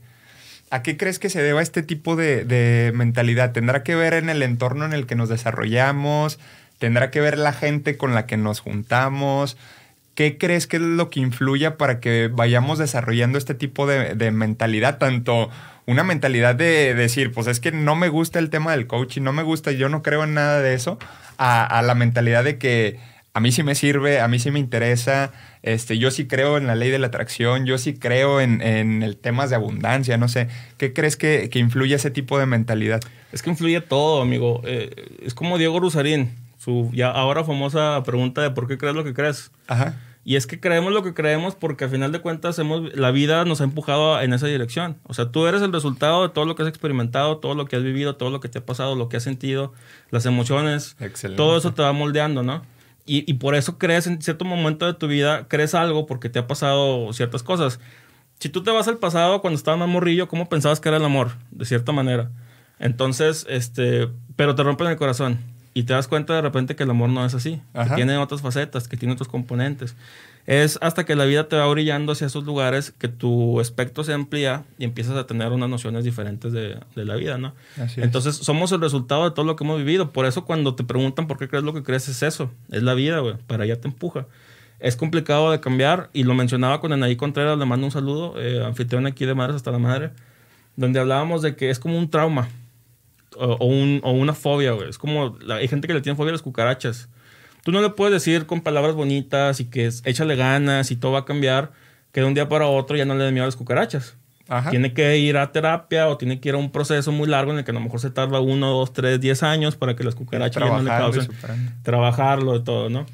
¿A 0.71 0.83
qué 0.83 0.97
crees 0.97 1.19
que 1.19 1.31
se 1.31 1.43
deba 1.43 1.63
este 1.63 1.83
tipo 1.83 2.17
de, 2.17 2.45
de 2.45 2.93
mentalidad? 2.95 3.53
¿Tendrá 3.53 3.83
que 3.83 3.95
ver 3.95 4.15
en 4.15 4.29
el 4.29 4.43
entorno 4.43 4.85
en 4.85 4.93
el 4.93 5.07
que 5.07 5.15
nos 5.15 5.29
desarrollamos? 5.29 6.39
¿Tendrá 6.79 7.11
que 7.11 7.21
ver 7.21 7.39
la 7.39 7.53
gente 7.53 7.97
con 7.97 8.15
la 8.15 8.27
que 8.27 8.37
nos 8.37 8.61
juntamos? 8.61 9.57
¿Qué 10.17 10.39
crees 10.39 10.67
que 10.67 10.77
es 10.77 10.83
lo 10.83 11.11
que 11.11 11.21
influya 11.21 11.77
para 11.77 12.01
que 12.01 12.29
vayamos 12.33 12.79
desarrollando 12.79 13.39
este 13.39 13.55
tipo 13.55 13.87
de, 13.87 14.15
de 14.15 14.31
mentalidad? 14.31 14.99
Tanto 14.99 15.51
una 15.87 16.03
mentalidad 16.03 16.55
de 16.55 16.95
decir, 16.95 17.33
pues 17.33 17.47
es 17.47 17.61
que 17.61 17.71
no 17.71 17.95
me 17.95 18.09
gusta 18.09 18.39
el 18.39 18.51
tema 18.51 18.73
del 18.73 18.87
coaching, 18.87 19.23
no 19.23 19.33
me 19.33 19.43
gusta, 19.43 19.73
yo 19.73 19.89
no 19.89 20.03
creo 20.03 20.25
en 20.25 20.35
nada 20.35 20.61
de 20.61 20.75
eso, 20.75 20.99
a, 21.39 21.65
a 21.65 21.83
la 21.83 21.95
mentalidad 21.95 22.43
de 22.45 22.59
que 22.59 22.99
a 23.37 23.41
mí 23.41 23.53
sí 23.53 23.63
me 23.63 23.75
sirve, 23.75 24.23
a 24.23 24.29
mí 24.29 24.39
sí 24.39 24.51
me 24.51 24.59
interesa, 24.59 25.31
este, 25.61 25.99
yo 25.99 26.11
sí 26.11 26.27
creo 26.27 26.57
en 26.57 26.67
la 26.67 26.75
ley 26.75 26.89
de 26.89 26.99
la 26.99 27.09
atracción, 27.09 27.67
yo 27.67 27.77
sí 27.77 27.93
creo 27.93 28.41
en, 28.41 28.63
en 28.63 29.03
el 29.03 29.19
temas 29.19 29.51
de 29.51 29.57
abundancia, 29.57 30.17
no 30.17 30.27
sé. 30.27 30.49
¿Qué 30.79 30.95
crees 30.95 31.19
que, 31.19 31.51
que 31.51 31.59
influye 31.59 31.95
ese 31.95 32.11
tipo 32.11 32.39
de 32.39 32.47
mentalidad? 32.47 33.03
Es 33.33 33.43
que 33.43 33.51
influye 33.51 33.83
todo, 33.83 34.23
amigo. 34.23 34.63
Eh, 34.65 35.19
es 35.23 35.35
como 35.35 35.59
Diego 35.59 35.81
Rusarín, 35.81 36.31
su 36.57 36.91
ya 36.95 37.11
ahora 37.11 37.45
famosa 37.45 38.03
pregunta 38.07 38.41
de 38.41 38.53
por 38.53 38.69
qué 38.69 38.79
crees 38.79 38.95
lo 38.95 39.05
que 39.05 39.13
crees. 39.13 39.51
Ajá. 39.67 39.97
Y 40.25 40.37
es 40.37 40.47
que 40.47 40.59
creemos 40.59 40.95
lo 40.95 41.03
que 41.03 41.13
creemos 41.13 41.55
porque 41.55 41.85
al 41.85 41.91
final 41.91 42.13
de 42.13 42.21
cuentas 42.21 42.59
hemos, 42.59 42.97
la 42.97 43.11
vida 43.11 43.45
nos 43.45 43.61
ha 43.61 43.65
empujado 43.65 44.19
en 44.23 44.33
esa 44.33 44.47
dirección. 44.47 44.97
O 45.03 45.13
sea, 45.13 45.31
tú 45.31 45.47
eres 45.47 45.61
el 45.61 45.75
resultado 45.75 46.23
de 46.23 46.31
todo 46.31 46.47
lo 46.47 46.57
que 46.57 46.63
has 46.63 46.69
experimentado, 46.71 47.37
todo 47.37 47.55
lo 47.55 47.67
que 47.67 47.77
has 47.77 47.83
vivido, 47.83 48.17
todo 48.17 48.31
lo 48.31 48.41
que 48.41 48.49
te 48.49 48.61
ha 48.61 48.65
pasado, 48.65 48.95
lo 48.95 49.11
que 49.11 49.19
has 49.19 49.23
sentido, 49.23 49.75
las 50.11 50.25
emociones. 50.25 50.97
Excelente. 51.01 51.37
Todo 51.37 51.59
eso 51.59 51.75
te 51.75 51.83
va 51.83 51.93
moldeando, 51.93 52.43
¿no? 52.43 52.63
Y, 53.07 53.31
y 53.31 53.35
por 53.35 53.55
eso 53.55 53.79
crees 53.79 54.07
en 54.07 54.21
cierto 54.21 54.45
momento 54.45 54.85
de 54.87 54.95
tu 54.95 55.07
vida, 55.07 55.47
crees 55.49 55.75
algo 55.75 56.07
porque 56.07 56.29
te 56.29 56.39
ha 56.41 56.47
pasado 56.47 57.13
ciertas 57.13 57.43
cosas. 57.43 57.79
Si 58.39 58.49
tú 58.49 58.63
te 58.63 58.71
vas 58.71 58.89
al 58.89 58.99
pasado 58.99 59.41
cuando 59.41 59.57
estabas 59.57 59.79
más 59.81 59.89
morrillo, 59.89 60.29
¿cómo 60.29 60.49
pensabas 60.49 60.81
que 60.81 60.89
era 60.89 60.99
el 60.99 61.05
amor? 61.05 61.33
De 61.51 61.65
cierta 61.65 61.93
manera. 61.93 62.31
Entonces, 62.79 63.47
este, 63.49 64.09
pero 64.35 64.55
te 64.55 64.63
rompen 64.63 64.89
el 64.89 64.97
corazón 64.97 65.39
y 65.73 65.85
te 65.85 65.93
das 65.93 66.09
cuenta 66.09 66.35
de 66.35 66.43
repente 66.43 66.77
que 66.77 66.83
el 66.83 66.91
amor 66.91 67.09
no 67.11 67.25
es 67.25 67.35
así, 67.35 67.61
Ajá. 67.75 67.91
que 67.91 67.97
tiene 67.97 68.17
otras 68.19 68.43
facetas, 68.43 68.89
que 68.89 68.97
tiene 68.97 69.15
otros 69.15 69.29
componentes. 69.29 69.95
Es 70.47 70.79
hasta 70.81 71.05
que 71.05 71.17
la 71.17 71.25
vida 71.25 71.49
te 71.49 71.57
va 71.57 71.67
brillando 71.67 72.13
hacia 72.13 72.29
esos 72.29 72.45
lugares 72.45 72.93
que 72.93 73.09
tu 73.09 73.61
espectro 73.61 74.05
se 74.05 74.13
amplía 74.13 74.63
y 74.79 74.85
empiezas 74.85 75.17
a 75.17 75.27
tener 75.27 75.51
unas 75.51 75.69
nociones 75.69 76.05
diferentes 76.05 76.53
de, 76.53 76.79
de 76.95 77.05
la 77.05 77.17
vida, 77.17 77.37
¿no? 77.37 77.53
Así 77.81 77.99
es. 78.01 78.07
Entonces, 78.07 78.37
somos 78.37 78.71
el 78.71 78.81
resultado 78.81 79.25
de 79.25 79.33
todo 79.33 79.45
lo 79.45 79.57
que 79.57 79.65
hemos 79.65 79.79
vivido. 79.79 80.13
Por 80.13 80.25
eso, 80.25 80.45
cuando 80.45 80.77
te 80.77 80.85
preguntan 80.85 81.27
por 81.27 81.37
qué 81.39 81.49
crees 81.49 81.65
lo 81.65 81.75
que 81.75 81.83
crees, 81.83 82.09
es 82.09 82.23
eso. 82.23 82.51
Es 82.71 82.85
la 82.85 82.95
vida, 82.95 83.19
güey. 83.19 83.35
Para 83.49 83.65
allá 83.65 83.81
te 83.81 83.89
empuja. 83.89 84.27
Es 84.79 84.95
complicado 84.95 85.51
de 85.51 85.59
cambiar 85.59 86.11
y 86.13 86.23
lo 86.23 86.35
mencionaba 86.35 86.81
con 86.81 86.93
Anaí 86.93 87.17
Contreras, 87.17 87.59
le 87.59 87.65
mando 87.65 87.87
un 87.87 87.91
saludo, 87.93 88.35
eh, 88.41 88.63
anfitrión 88.65 89.07
aquí 89.07 89.25
de 89.27 89.35
Madres 89.35 89.57
hasta 89.57 89.73
la 89.73 89.79
Madre, 89.79 90.11
donde 90.77 91.01
hablábamos 91.01 91.43
de 91.43 91.57
que 91.57 91.71
es 91.71 91.79
como 91.81 91.99
un 91.99 92.09
trauma 92.11 92.49
o, 93.37 93.47
o 93.55 93.67
un- 93.67 94.01
o 94.05 94.13
una 94.13 94.33
fobia, 94.35 94.73
güey. 94.73 94.89
Es 94.91 94.99
como, 94.99 95.39
la- 95.41 95.57
hay 95.57 95.67
gente 95.69 95.89
que 95.89 95.95
le 95.95 96.03
tiene 96.03 96.15
fobia 96.17 96.29
a 96.31 96.33
las 96.33 96.43
cucarachas. 96.43 97.09
Tú 97.67 97.73
no 97.73 97.83
le 97.83 97.91
puedes 97.91 98.13
decir 98.13 98.47
con 98.47 98.61
palabras 98.61 98.95
bonitas 98.95 99.59
y 99.59 99.65
que 99.65 99.87
es, 99.87 100.01
échale 100.05 100.37
ganas 100.37 100.93
y 100.93 100.95
todo 100.95 101.11
va 101.11 101.19
a 101.19 101.25
cambiar, 101.25 101.73
que 102.13 102.21
de 102.21 102.27
un 102.29 102.33
día 102.33 102.49
para 102.49 102.69
otro 102.69 102.97
ya 102.97 103.05
no 103.05 103.17
le 103.17 103.25
dé 103.25 103.33
miedo 103.33 103.43
a 103.43 103.49
las 103.49 103.57
cucarachas. 103.57 104.15
Ajá. 104.47 104.71
Tiene 104.71 104.95
que 104.95 105.19
ir 105.19 105.37
a 105.37 105.51
terapia 105.51 106.07
o 106.07 106.17
tiene 106.17 106.39
que 106.39 106.51
ir 106.51 106.55
a 106.55 106.59
un 106.59 106.71
proceso 106.71 107.11
muy 107.11 107.27
largo 107.27 107.51
en 107.51 107.59
el 107.59 107.65
que 107.65 107.73
a 107.73 107.75
lo 107.75 107.81
mejor 107.81 107.99
se 107.99 108.11
tarda 108.11 108.39
uno, 108.39 108.71
dos, 108.71 108.93
tres, 108.93 109.21
diez 109.21 109.43
años 109.43 109.75
para 109.75 109.97
que 109.97 110.05
las 110.05 110.15
cucarachas 110.15 110.63
ya 110.63 110.71
no 110.71 110.81
le 110.81 110.91
causen 110.91 111.29
trabajarlo 111.83 112.55
y 112.55 112.63
todo, 112.63 112.89
¿no? 112.89 113.05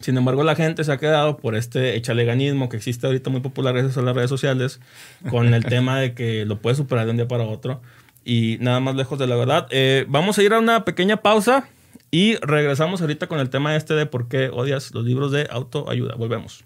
Sin 0.00 0.16
embargo, 0.16 0.44
la 0.44 0.56
gente 0.56 0.82
se 0.82 0.90
ha 0.90 0.96
quedado 0.96 1.36
por 1.36 1.54
este 1.54 1.94
echaleganismo 1.94 2.70
que 2.70 2.78
existe 2.78 3.06
ahorita 3.06 3.28
muy 3.28 3.42
popular 3.42 3.74
gracias 3.74 3.98
a 3.98 4.00
las 4.00 4.16
redes 4.16 4.30
sociales, 4.30 4.80
con 5.28 5.52
el 5.52 5.62
tema 5.66 6.00
de 6.00 6.14
que 6.14 6.46
lo 6.46 6.58
puedes 6.58 6.78
superar 6.78 7.04
de 7.04 7.10
un 7.10 7.18
día 7.18 7.28
para 7.28 7.44
otro 7.44 7.82
y 8.24 8.56
nada 8.62 8.80
más 8.80 8.94
lejos 8.94 9.18
de 9.18 9.26
la 9.26 9.36
verdad. 9.36 9.66
Eh, 9.68 10.06
vamos 10.08 10.38
a 10.38 10.42
ir 10.42 10.54
a 10.54 10.58
una 10.58 10.86
pequeña 10.86 11.18
pausa 11.18 11.68
y 12.14 12.36
regresamos 12.36 13.00
ahorita 13.00 13.26
con 13.26 13.40
el 13.40 13.50
tema 13.50 13.74
este 13.74 13.94
de 13.94 14.06
por 14.06 14.28
qué 14.28 14.48
odias 14.48 14.94
los 14.94 15.04
libros 15.04 15.32
de 15.32 15.48
autoayuda. 15.50 16.14
Volvemos. 16.14 16.64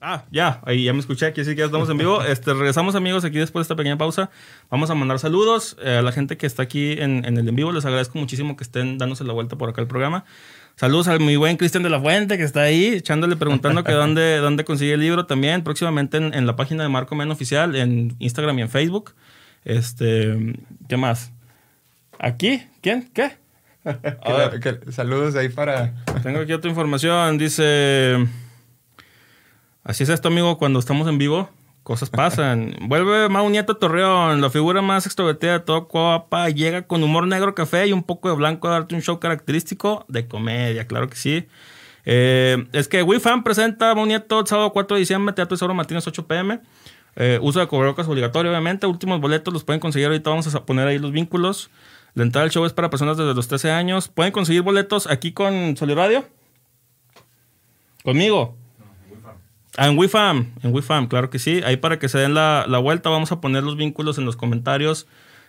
Ah, 0.00 0.26
ya, 0.30 0.60
ahí 0.64 0.84
ya 0.84 0.92
me 0.92 1.00
escuché, 1.00 1.26
aquí 1.26 1.44
sí 1.44 1.56
que 1.56 1.62
ya 1.62 1.64
estamos 1.64 1.90
en 1.90 1.98
vivo. 1.98 2.22
Este, 2.28 2.54
regresamos 2.54 2.94
amigos 2.94 3.24
aquí 3.24 3.38
después 3.38 3.62
de 3.62 3.64
esta 3.64 3.74
pequeña 3.74 3.98
pausa. 3.98 4.30
Vamos 4.70 4.90
a 4.90 4.94
mandar 4.94 5.18
saludos 5.18 5.76
eh, 5.82 5.96
a 5.96 6.02
la 6.02 6.12
gente 6.12 6.36
que 6.36 6.46
está 6.46 6.62
aquí 6.62 6.92
en, 6.92 7.24
en 7.24 7.36
el 7.36 7.48
en 7.48 7.56
vivo. 7.56 7.72
Les 7.72 7.84
agradezco 7.84 8.16
muchísimo 8.16 8.56
que 8.56 8.62
estén 8.62 8.96
dándose 8.96 9.24
la 9.24 9.32
vuelta 9.32 9.58
por 9.58 9.70
acá 9.70 9.80
al 9.80 9.88
programa. 9.88 10.24
Saludos 10.76 11.08
al 11.08 11.18
muy 11.18 11.34
buen 11.34 11.56
Cristian 11.56 11.82
de 11.82 11.90
la 11.90 12.00
Fuente 12.00 12.36
que 12.36 12.44
está 12.44 12.60
ahí 12.60 12.94
echándole, 12.94 13.34
preguntando 13.34 13.82
que 13.82 13.90
dónde, 14.04 14.36
dónde 14.36 14.64
consigue 14.64 14.92
el 14.92 15.00
libro 15.00 15.26
también. 15.26 15.64
Próximamente 15.64 16.18
en, 16.18 16.32
en 16.32 16.46
la 16.46 16.54
página 16.54 16.84
de 16.84 16.90
Marco 16.90 17.16
Men 17.16 17.32
Oficial, 17.32 17.74
en 17.74 18.14
Instagram 18.20 18.56
y 18.60 18.62
en 18.62 18.68
Facebook. 18.68 19.14
Este, 19.64 20.54
¿qué 20.88 20.96
más? 20.96 21.32
¿Aquí? 22.20 22.62
¿Quién? 22.84 23.08
¿Qué? 23.14 23.38
A 23.86 24.32
ver. 24.34 24.60
Que- 24.60 24.78
que- 24.78 24.92
saludos 24.92 25.34
ahí 25.36 25.48
para... 25.48 25.94
Tengo 26.22 26.40
aquí 26.40 26.52
otra 26.52 26.68
información. 26.68 27.38
Dice. 27.38 28.26
Así 29.82 30.02
es 30.02 30.10
esto, 30.10 30.28
amigo, 30.28 30.58
cuando 30.58 30.78
estamos 30.80 31.08
en 31.08 31.16
vivo. 31.16 31.48
Cosas 31.82 32.10
pasan. 32.10 32.76
Vuelve 32.82 33.30
Mau 33.30 33.48
Nieto 33.48 33.72
a 33.72 33.78
Torreón, 33.78 34.42
la 34.42 34.50
figura 34.50 34.82
más 34.82 35.06
extrovertida 35.06 35.52
de 35.52 35.60
todo 35.60 35.88
Coapa. 35.88 36.50
Llega 36.50 36.82
con 36.86 37.02
humor 37.02 37.26
negro 37.26 37.54
café 37.54 37.86
y 37.86 37.94
un 37.94 38.02
poco 38.02 38.28
de 38.28 38.36
blanco 38.36 38.68
a 38.68 38.72
darte 38.72 38.94
un 38.94 39.00
show 39.00 39.18
característico 39.18 40.04
de 40.08 40.28
comedia, 40.28 40.86
claro 40.86 41.08
que 41.08 41.16
sí. 41.16 41.46
Eh, 42.04 42.66
es 42.72 42.86
que 42.86 43.02
WeFan 43.02 43.44
presenta 43.44 43.94
Mau 43.94 44.04
Nieto 44.04 44.40
el 44.40 44.46
sábado 44.46 44.74
4 44.74 44.96
de 44.96 45.00
diciembre, 45.00 45.32
Teatro 45.34 45.54
Isauro 45.54 45.72
Martínez 45.72 46.06
8 46.06 46.26
pm. 46.26 46.60
Eh, 47.16 47.38
uso 47.40 47.60
de 47.60 47.66
cubrebocas 47.66 48.06
obligatorio, 48.08 48.50
obviamente. 48.50 48.86
Últimos 48.86 49.22
boletos 49.22 49.54
los 49.54 49.64
pueden 49.64 49.80
conseguir 49.80 50.08
ahorita. 50.08 50.28
Vamos 50.28 50.54
a 50.54 50.66
poner 50.66 50.86
ahí 50.86 50.98
los 50.98 51.12
vínculos. 51.12 51.70
La 52.14 52.22
entrada 52.22 52.44
al 52.44 52.50
show 52.50 52.64
es 52.64 52.72
para 52.72 52.90
personas 52.90 53.16
desde 53.16 53.34
los 53.34 53.48
13 53.48 53.70
años. 53.70 54.08
Pueden 54.08 54.32
conseguir 54.32 54.62
boletos 54.62 55.08
aquí 55.08 55.32
con 55.32 55.76
Soliradio. 55.76 56.24
Conmigo. 58.02 58.56
Ah, 59.76 59.88
en 59.88 59.98
WeFam, 59.98 60.52
en 60.62 60.72
WeFam, 60.72 61.08
claro 61.08 61.30
que 61.30 61.40
sí. 61.40 61.60
Ahí 61.64 61.76
para 61.76 61.98
que 61.98 62.08
se 62.08 62.18
den 62.18 62.34
la, 62.34 62.66
la 62.68 62.78
vuelta, 62.78 63.10
vamos 63.10 63.32
a 63.32 63.40
poner 63.40 63.64
los 63.64 63.76
vínculos 63.76 64.18
en 64.18 64.24
los 64.24 64.36
comentarios 64.36 65.08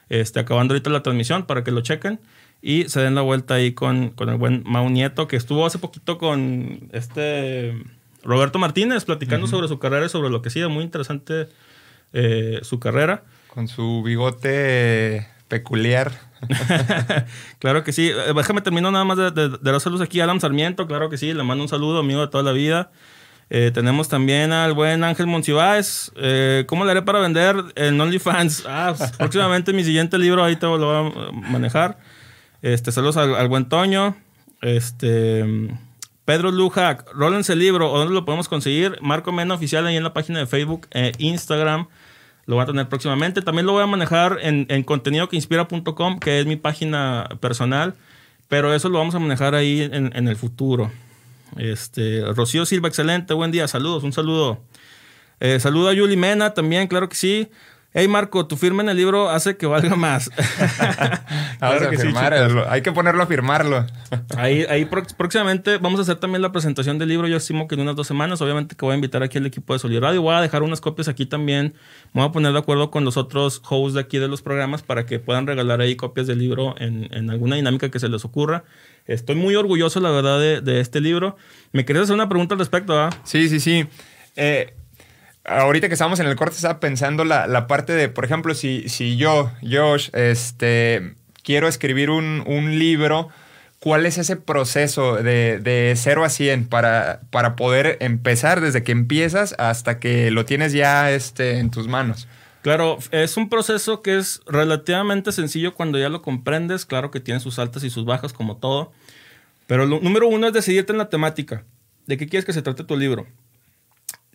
este, 0.09 0.39
acabando 0.39 0.73
ahorita 0.73 0.89
la 0.89 1.03
transmisión 1.03 1.45
para 1.45 1.63
que 1.63 1.71
lo 1.71 1.81
chequen 1.81 2.19
y 2.61 2.89
se 2.89 3.01
den 3.01 3.15
la 3.15 3.21
vuelta 3.21 3.55
ahí 3.55 3.73
con, 3.73 4.09
con 4.09 4.29
el 4.29 4.37
buen 4.37 4.63
Mau 4.65 4.89
Nieto, 4.89 5.27
que 5.27 5.35
estuvo 5.35 5.65
hace 5.65 5.77
poquito 5.77 6.17
con 6.17 6.89
este 6.91 7.73
Roberto 8.23 8.57
Martínez 8.57 9.05
platicando 9.05 9.45
sobre 9.45 9.67
su 9.67 9.77
carrera 9.77 10.07
y 10.07 10.09
sobre 10.09 10.29
lo 10.31 10.41
que 10.41 10.49
sigue. 10.49 10.67
Muy 10.67 10.83
interesante 10.83 11.47
eh, 12.13 12.59
su 12.63 12.79
carrera. 12.79 13.23
Con 13.47 13.67
su 13.67 14.01
bigote 14.03 15.27
peculiar. 15.47 16.11
claro 17.59 17.83
que 17.83 17.91
sí. 17.93 18.09
Eh, 18.09 18.33
déjame 18.35 18.61
termino 18.61 18.91
nada 18.91 19.05
más 19.05 19.17
de, 19.17 19.31
de, 19.31 19.71
los 19.71 19.83
saludos 19.83 20.05
aquí. 20.05 20.19
Alan 20.19 20.39
Sarmiento, 20.39 20.87
claro 20.87 21.09
que 21.09 21.17
sí. 21.17 21.33
Le 21.33 21.43
mando 21.43 21.63
un 21.63 21.69
saludo, 21.69 21.99
amigo 21.99 22.21
de 22.21 22.27
toda 22.27 22.43
la 22.43 22.51
vida. 22.51 22.91
Eh, 23.49 23.71
tenemos 23.73 24.09
también 24.09 24.51
al 24.51 24.73
buen 24.73 25.03
Ángel 25.03 25.27
Monsiváis. 25.27 26.11
¿Cómo 26.67 26.85
le 26.85 26.91
haré 26.91 27.01
para 27.01 27.19
vender 27.19 27.55
en 27.75 27.99
OnlyFans? 27.99 28.65
Ah, 28.67 28.93
pues, 28.97 29.11
próximamente 29.17 29.73
mi 29.73 29.83
siguiente 29.83 30.17
libro 30.17 30.43
ahí 30.43 30.55
te 30.55 30.65
lo 30.65 30.77
voy 30.77 31.13
a 31.13 31.31
manejar. 31.31 31.97
Este, 32.61 32.91
saludos 32.91 33.17
al, 33.17 33.47
buen 33.47 33.69
Toño. 33.69 34.15
Este, 34.61 35.45
Pedro 36.25 36.49
Lujac, 36.51 37.05
rólense 37.13 37.53
el 37.53 37.59
libro. 37.59 37.91
¿O 37.91 37.99
dónde 37.99 38.13
lo 38.13 38.25
podemos 38.25 38.49
conseguir? 38.49 38.97
Marco 39.01 39.31
Mena 39.31 39.53
Oficial 39.53 39.85
ahí 39.85 39.95
en 39.95 40.03
la 40.03 40.13
página 40.13 40.39
de 40.39 40.47
Facebook 40.47 40.87
e 40.91 41.11
Instagram. 41.19 41.87
Lo 42.45 42.55
voy 42.55 42.63
a 42.63 42.65
tener 42.65 42.87
próximamente. 42.89 43.41
También 43.41 43.65
lo 43.65 43.73
voy 43.73 43.83
a 43.83 43.87
manejar 43.87 44.39
en, 44.41 44.65
en 44.69 44.83
contenidoqueinspira.com, 44.83 46.19
que 46.19 46.39
es 46.39 46.45
mi 46.45 46.55
página 46.55 47.27
personal. 47.39 47.95
Pero 48.47 48.73
eso 48.73 48.89
lo 48.89 48.99
vamos 48.99 49.15
a 49.15 49.19
manejar 49.19 49.55
ahí 49.55 49.81
en, 49.91 50.27
el 50.27 50.35
futuro. 50.35 50.91
Este, 51.57 52.21
Rocío 52.33 52.65
Silva, 52.65 52.87
excelente. 52.87 53.33
Buen 53.33 53.51
día. 53.51 53.67
Saludos. 53.67 54.03
Un 54.03 54.13
saludo. 54.13 54.61
Eh, 55.39 55.57
a 55.63 55.93
Yuli 55.93 56.15
Mena 56.15 56.53
también, 56.53 56.87
claro 56.87 57.09
que 57.09 57.15
sí. 57.15 57.49
Hey 57.97 58.09
Marco, 58.09 58.45
tu 58.45 58.57
firma 58.57 58.83
en 58.83 58.89
el 58.89 58.97
libro 58.97 59.29
hace 59.29 59.55
que 59.55 59.67
valga 59.67 59.95
más. 59.95 60.29
claro 61.59 61.89
que 61.89 61.97
firmarlo. 61.97 62.69
Hay 62.69 62.81
que 62.81 62.91
ponerlo 62.91 63.23
a 63.23 63.25
firmarlo. 63.25 63.85
ahí, 64.35 64.65
ahí 64.67 64.83
próximamente 64.83 65.77
vamos 65.77 65.99
a 65.99 66.01
hacer 66.01 66.17
también 66.17 66.41
la 66.41 66.51
presentación 66.51 66.99
del 66.99 67.07
libro. 67.07 67.25
Yo 67.29 67.37
estimo 67.37 67.69
que 67.69 67.75
en 67.75 67.81
unas 67.81 67.95
dos 67.95 68.05
semanas. 68.05 68.41
Obviamente 68.41 68.75
que 68.75 68.83
voy 68.83 68.91
a 68.91 68.95
invitar 68.95 69.23
aquí 69.23 69.37
al 69.37 69.45
equipo 69.45 69.71
de 69.71 69.79
Solid 69.79 70.01
Radio. 70.01 70.21
Voy 70.21 70.35
a 70.35 70.41
dejar 70.41 70.61
unas 70.61 70.81
copias 70.81 71.07
aquí 71.07 71.25
también. 71.25 71.73
Me 72.11 72.19
voy 72.19 72.27
a 72.27 72.33
poner 72.33 72.51
de 72.51 72.59
acuerdo 72.59 72.91
con 72.91 73.05
los 73.05 73.15
otros 73.15 73.61
hosts 73.65 73.93
de 73.93 74.01
aquí 74.01 74.17
de 74.17 74.27
los 74.27 74.41
programas 74.41 74.81
para 74.81 75.05
que 75.05 75.19
puedan 75.19 75.47
regalar 75.47 75.79
ahí 75.79 75.95
copias 75.95 76.27
del 76.27 76.39
libro 76.39 76.75
en, 76.77 77.29
alguna 77.29 77.55
dinámica 77.55 77.89
que 77.91 77.99
se 78.01 78.09
les 78.09 78.25
ocurra. 78.25 78.65
Estoy 79.05 79.37
muy 79.37 79.55
orgulloso, 79.55 80.01
la 80.01 80.11
verdad, 80.11 80.37
de, 80.37 80.81
este 80.81 80.99
libro. 80.99 81.37
¿Me 81.71 81.85
querías 81.85 82.03
hacer 82.03 82.15
una 82.15 82.27
pregunta 82.27 82.55
al 82.55 82.59
respecto? 82.59 82.99
Ah? 82.99 83.09
Sí, 83.23 83.47
sí, 83.47 83.61
sí. 83.61 83.87
Eh, 84.35 84.73
ahorita 85.45 85.87
que 85.87 85.93
estamos 85.93 86.19
en 86.19 86.27
el 86.27 86.35
corte, 86.35 86.55
estaba 86.55 86.79
pensando 86.79 87.23
la, 87.23 87.67
parte 87.67 87.93
de, 87.93 88.09
por 88.09 88.25
ejemplo, 88.25 88.53
si, 88.53 88.89
si 88.89 89.17
yo, 89.17 89.51
Josh, 89.61 90.09
este, 90.13 91.15
quiero 91.43 91.67
escribir 91.67 92.09
un, 92.09 92.79
libro, 92.79 93.29
¿cuál 93.79 94.05
es 94.05 94.17
ese 94.17 94.35
proceso 94.35 95.15
de, 95.15 95.59
de 95.59 95.93
0 95.95 96.25
a 96.25 96.29
100 96.29 96.67
para, 96.67 97.21
para 97.29 97.55
poder 97.55 97.97
empezar 98.01 98.61
desde 98.61 98.83
que 98.83 98.91
empiezas 98.91 99.55
hasta 99.57 99.99
que 99.99 100.31
lo 100.31 100.45
tienes 100.45 100.73
ya 100.73 101.11
este, 101.11 101.59
en 101.59 101.69
tus 101.71 101.87
manos? 101.87 102.27
Claro, 102.65 102.97
es 103.11 103.37
un 103.37 103.47
proceso 103.47 104.01
que 104.01 104.17
es 104.17 104.41
relativamente 104.47 105.31
sencillo 105.31 105.75
cuando 105.75 105.99
ya 105.99 106.09
lo 106.09 106.23
comprendes. 106.23 106.87
Claro 106.87 107.11
que 107.11 107.19
tiene 107.19 107.39
sus 107.39 107.59
altas 107.59 107.83
y 107.83 107.91
sus 107.91 108.05
bajas, 108.05 108.33
como 108.33 108.57
todo. 108.57 108.91
Pero 109.67 109.85
lo 109.85 109.99
número 109.99 110.27
uno 110.27 110.47
es 110.47 110.53
decidirte 110.53 110.91
en 110.91 110.97
la 110.97 111.09
temática. 111.09 111.63
¿De 112.07 112.17
qué 112.17 112.27
quieres 112.27 112.43
que 112.43 112.53
se 112.53 112.63
trate 112.63 112.83
tu 112.83 112.97
libro? 112.97 113.27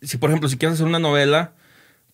Si 0.02 0.18
por 0.18 0.30
ejemplo, 0.30 0.48
si 0.48 0.56
quieres 0.56 0.74
hacer 0.74 0.86
una 0.86 0.98
novela, 0.98 1.52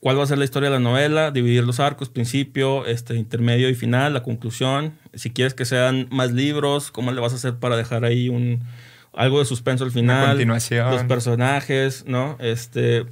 ¿cuál 0.00 0.18
va 0.18 0.24
a 0.24 0.26
ser 0.26 0.38
la 0.38 0.44
historia 0.44 0.70
de 0.70 0.76
la 0.76 0.80
novela? 0.80 1.30
Dividir 1.30 1.64
los 1.64 1.80
arcos, 1.80 2.08
principio, 2.08 2.86
este, 2.86 3.16
intermedio 3.16 3.68
y 3.68 3.74
final, 3.74 4.14
la 4.14 4.22
conclusión. 4.22 4.94
Si 5.14 5.30
quieres 5.30 5.54
que 5.54 5.64
sean 5.64 6.08
más 6.10 6.32
libros, 6.32 6.90
¿cómo 6.90 7.12
le 7.12 7.20
vas 7.20 7.32
a 7.32 7.36
hacer 7.36 7.56
para 7.56 7.76
dejar 7.76 8.04
ahí 8.04 8.28
un 8.28 8.64
algo 9.12 9.38
de 9.38 9.46
suspenso 9.46 9.84
al 9.84 9.90
final? 9.90 10.28
continuación. 10.28 10.90
Los 10.90 11.04
personajes, 11.04 12.04
¿no? 12.06 12.36
Este, 12.38 13.06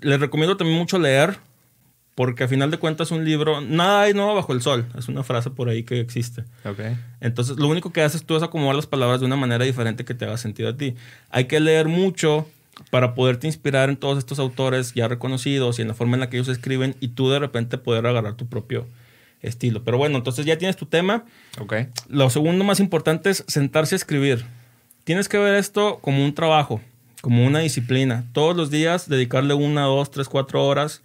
les 0.00 0.20
recomiendo 0.20 0.56
también 0.56 0.78
mucho 0.78 0.98
leer, 0.98 1.38
porque 2.14 2.44
a 2.44 2.48
final 2.48 2.70
de 2.70 2.78
cuentas 2.78 3.10
un 3.10 3.24
libro, 3.24 3.60
nada 3.60 4.02
hay 4.02 4.14
nuevo 4.14 4.34
bajo 4.34 4.52
el 4.52 4.60
sol, 4.60 4.86
es 4.96 5.08
una 5.08 5.22
frase 5.22 5.50
por 5.50 5.68
ahí 5.68 5.84
que 5.84 6.00
existe. 6.00 6.44
Okay. 6.64 6.96
Entonces, 7.20 7.58
lo 7.58 7.68
único 7.68 7.92
que 7.92 8.02
haces 8.02 8.24
tú 8.24 8.36
es 8.36 8.42
acomodar 8.42 8.74
las 8.74 8.86
palabras 8.86 9.20
de 9.20 9.26
una 9.26 9.36
manera 9.36 9.64
diferente 9.64 10.04
que 10.04 10.14
te 10.14 10.24
haga 10.24 10.36
sentido 10.36 10.68
a 10.68 10.76
ti. 10.76 10.96
Hay 11.30 11.44
que 11.44 11.60
leer 11.60 11.86
mucho, 11.86 12.48
para 12.90 13.14
poderte 13.14 13.46
inspirar 13.46 13.88
en 13.88 13.96
todos 13.96 14.18
estos 14.18 14.38
autores 14.38 14.94
ya 14.94 15.08
reconocidos 15.08 15.78
y 15.78 15.82
en 15.82 15.88
la 15.88 15.94
forma 15.94 16.14
en 16.14 16.20
la 16.20 16.30
que 16.30 16.36
ellos 16.36 16.48
escriben 16.48 16.96
y 17.00 17.08
tú 17.08 17.30
de 17.30 17.38
repente 17.38 17.78
poder 17.78 18.06
agarrar 18.06 18.34
tu 18.34 18.46
propio 18.46 18.86
estilo. 19.42 19.84
Pero 19.84 19.98
bueno, 19.98 20.18
entonces 20.18 20.46
ya 20.46 20.58
tienes 20.58 20.76
tu 20.76 20.86
tema. 20.86 21.24
Ok. 21.60 21.74
Lo 22.08 22.30
segundo 22.30 22.64
más 22.64 22.80
importante 22.80 23.30
es 23.30 23.44
sentarse 23.46 23.94
a 23.94 23.96
escribir. 23.96 24.44
Tienes 25.04 25.28
que 25.28 25.38
ver 25.38 25.54
esto 25.54 25.98
como 26.00 26.24
un 26.24 26.34
trabajo, 26.34 26.80
como 27.20 27.46
una 27.46 27.60
disciplina. 27.60 28.24
Todos 28.32 28.56
los 28.56 28.70
días 28.70 29.08
dedicarle 29.08 29.54
una, 29.54 29.82
dos, 29.82 30.10
tres, 30.10 30.28
cuatro 30.28 30.64
horas 30.66 31.02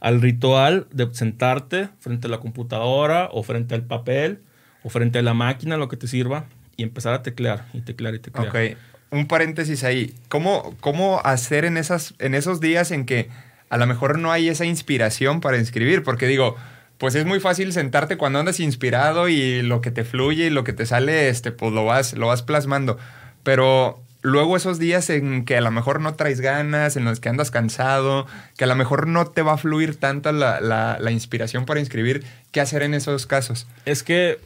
al 0.00 0.20
ritual 0.20 0.86
de 0.92 1.12
sentarte 1.14 1.88
frente 2.00 2.26
a 2.26 2.30
la 2.30 2.38
computadora 2.38 3.28
o 3.32 3.42
frente 3.42 3.74
al 3.74 3.82
papel 3.82 4.40
o 4.82 4.88
frente 4.88 5.18
a 5.18 5.22
la 5.22 5.34
máquina, 5.34 5.76
lo 5.76 5.88
que 5.88 5.96
te 5.96 6.06
sirva, 6.06 6.46
y 6.76 6.82
empezar 6.82 7.14
a 7.14 7.22
teclear 7.22 7.66
y 7.72 7.80
teclear 7.80 8.14
y 8.14 8.18
teclear. 8.18 8.48
Ok 8.48 8.76
un 9.10 9.26
paréntesis 9.26 9.84
ahí. 9.84 10.14
¿Cómo, 10.28 10.74
cómo 10.80 11.20
hacer 11.24 11.64
en, 11.64 11.76
esas, 11.76 12.14
en 12.18 12.34
esos 12.34 12.60
días 12.60 12.90
en 12.90 13.06
que 13.06 13.28
a 13.68 13.76
lo 13.76 13.86
mejor 13.86 14.18
no 14.18 14.32
hay 14.32 14.48
esa 14.48 14.64
inspiración 14.64 15.40
para 15.40 15.56
escribir? 15.56 16.02
Porque 16.02 16.26
digo, 16.26 16.56
pues 16.98 17.14
es 17.14 17.26
muy 17.26 17.40
fácil 17.40 17.72
sentarte 17.72 18.16
cuando 18.16 18.38
andas 18.38 18.60
inspirado 18.60 19.28
y 19.28 19.62
lo 19.62 19.80
que 19.80 19.90
te 19.90 20.04
fluye 20.04 20.46
y 20.46 20.50
lo 20.50 20.64
que 20.64 20.72
te 20.72 20.86
sale, 20.86 21.28
este, 21.28 21.52
pues 21.52 21.72
lo 21.72 21.84
vas, 21.84 22.14
lo 22.14 22.28
vas 22.28 22.42
plasmando. 22.42 22.98
Pero 23.42 24.02
luego 24.22 24.56
esos 24.56 24.78
días 24.78 25.08
en 25.10 25.44
que 25.44 25.56
a 25.56 25.60
lo 25.60 25.70
mejor 25.70 26.00
no 26.00 26.14
traes 26.14 26.40
ganas, 26.40 26.96
en 26.96 27.04
los 27.04 27.20
que 27.20 27.28
andas 27.28 27.50
cansado, 27.50 28.26
que 28.56 28.64
a 28.64 28.66
lo 28.66 28.76
mejor 28.76 29.06
no 29.06 29.26
te 29.26 29.42
va 29.42 29.54
a 29.54 29.58
fluir 29.58 29.96
tanto 29.96 30.32
la, 30.32 30.60
la 30.60 31.10
inspiración 31.10 31.64
para 31.64 31.80
escribir, 31.80 32.24
¿qué 32.50 32.60
hacer 32.60 32.82
en 32.82 32.94
esos 32.94 33.26
casos? 33.26 33.66
Es 33.84 34.02
que 34.02 34.40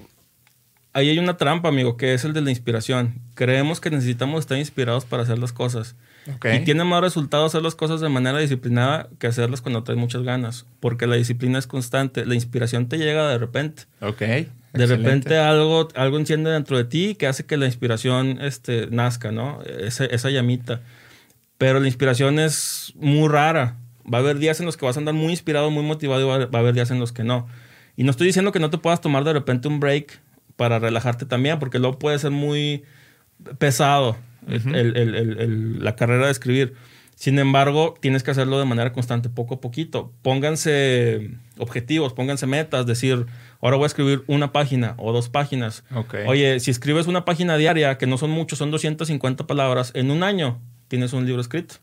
ahí 0.92 1.09
hay 1.09 1.18
una 1.18 1.37
trampa, 1.37 1.68
amigo, 1.68 1.96
que 1.96 2.14
es 2.14 2.25
el 2.25 2.33
de 2.33 2.40
la 2.42 2.51
inspiración. 2.51 3.14
Creemos 3.40 3.81
que 3.81 3.88
necesitamos 3.88 4.40
estar 4.40 4.59
inspirados 4.59 5.07
para 5.07 5.22
hacer 5.22 5.38
las 5.38 5.55
cosas. 5.55 5.96
Y 6.26 6.59
tiene 6.59 6.85
más 6.85 7.00
resultado 7.00 7.46
hacer 7.46 7.62
las 7.62 7.74
cosas 7.74 8.03
de 8.03 8.11
manera 8.11 8.37
disciplinada 8.37 9.09
que 9.18 9.29
hacerlas 9.29 9.62
cuando 9.62 9.83
traes 9.83 9.98
muchas 9.98 10.24
ganas. 10.24 10.66
Porque 10.79 11.07
la 11.07 11.16
disciplina 11.16 11.59
es 11.59 11.66
constante. 11.66 12.26
La 12.26 12.35
inspiración 12.35 12.87
te 12.90 12.98
llega 12.98 13.31
de 13.31 13.38
repente. 13.38 13.85
Ok. 14.03 14.20
De 14.74 14.87
repente 14.87 15.38
algo, 15.38 15.88
algo 15.94 16.18
enciende 16.18 16.50
dentro 16.50 16.76
de 16.76 16.85
ti 16.85 17.14
que 17.14 17.29
hace 17.29 17.46
que 17.46 17.57
la 17.57 17.64
inspiración 17.64 18.42
este, 18.42 18.88
nazca, 18.88 19.33
¿no? 19.33 19.62
Esa, 19.62 20.05
esa 20.05 20.29
llamita. 20.29 20.83
Pero 21.57 21.81
la 21.81 21.87
inspiración 21.87 22.38
es 22.38 22.92
muy 22.96 23.26
rara. 23.26 23.79
Va 24.05 24.18
a 24.18 24.20
haber 24.20 24.38
días 24.38 24.61
en 24.61 24.66
los 24.66 24.76
que 24.76 24.85
vas 24.85 24.98
a 24.98 25.00
andar 25.00 25.14
muy 25.14 25.31
inspirado, 25.31 25.70
muy 25.70 25.83
motivado 25.83 26.20
y 26.20 26.26
va 26.26 26.59
a 26.59 26.61
haber 26.61 26.74
días 26.74 26.90
en 26.90 27.00
los 27.00 27.12
que 27.12 27.24
no. 27.24 27.48
Y 27.96 28.05
no 28.05 28.11
estoy 28.11 28.26
diciendo 28.26 28.53
que 28.53 28.61
no 28.61 28.68
te 28.68 28.76
puedas 28.76 29.00
tomar 29.00 29.24
de 29.24 29.33
repente 29.33 29.66
un 29.66 29.81
break 29.81 30.20
para 30.57 30.79
relajarte 30.79 31.24
también, 31.24 31.59
porque 31.59 31.79
luego 31.79 31.98
puede 31.98 32.18
ser 32.18 32.33
muy 32.33 32.85
pesado 33.59 34.16
la 34.46 35.96
carrera 35.96 36.26
de 36.26 36.33
escribir. 36.33 36.74
Sin 37.14 37.38
embargo, 37.38 37.94
tienes 38.00 38.22
que 38.22 38.31
hacerlo 38.31 38.59
de 38.59 38.64
manera 38.64 38.94
constante, 38.94 39.29
poco 39.29 39.57
a 39.57 39.61
poquito. 39.61 40.11
Pónganse 40.22 41.33
objetivos, 41.59 42.14
pónganse 42.14 42.46
metas, 42.46 42.87
decir, 42.87 43.26
ahora 43.61 43.76
voy 43.76 43.85
a 43.85 43.88
escribir 43.88 44.24
una 44.26 44.53
página 44.53 44.94
o 44.96 45.12
dos 45.12 45.29
páginas. 45.29 45.85
Oye, 46.26 46.61
si 46.61 46.70
escribes 46.70 47.07
una 47.07 47.26
página 47.26 47.59
diaria, 47.59 47.98
que 47.98 48.07
no 48.07 48.16
son 48.16 48.31
muchos, 48.31 48.59
son 48.59 48.70
250 48.70 49.46
palabras, 49.46 49.92
en 49.94 50.11
un 50.11 50.22
año 50.22 50.62
tienes 50.88 51.12
un 51.12 51.26
libro 51.26 51.42
escrito. 51.42 51.74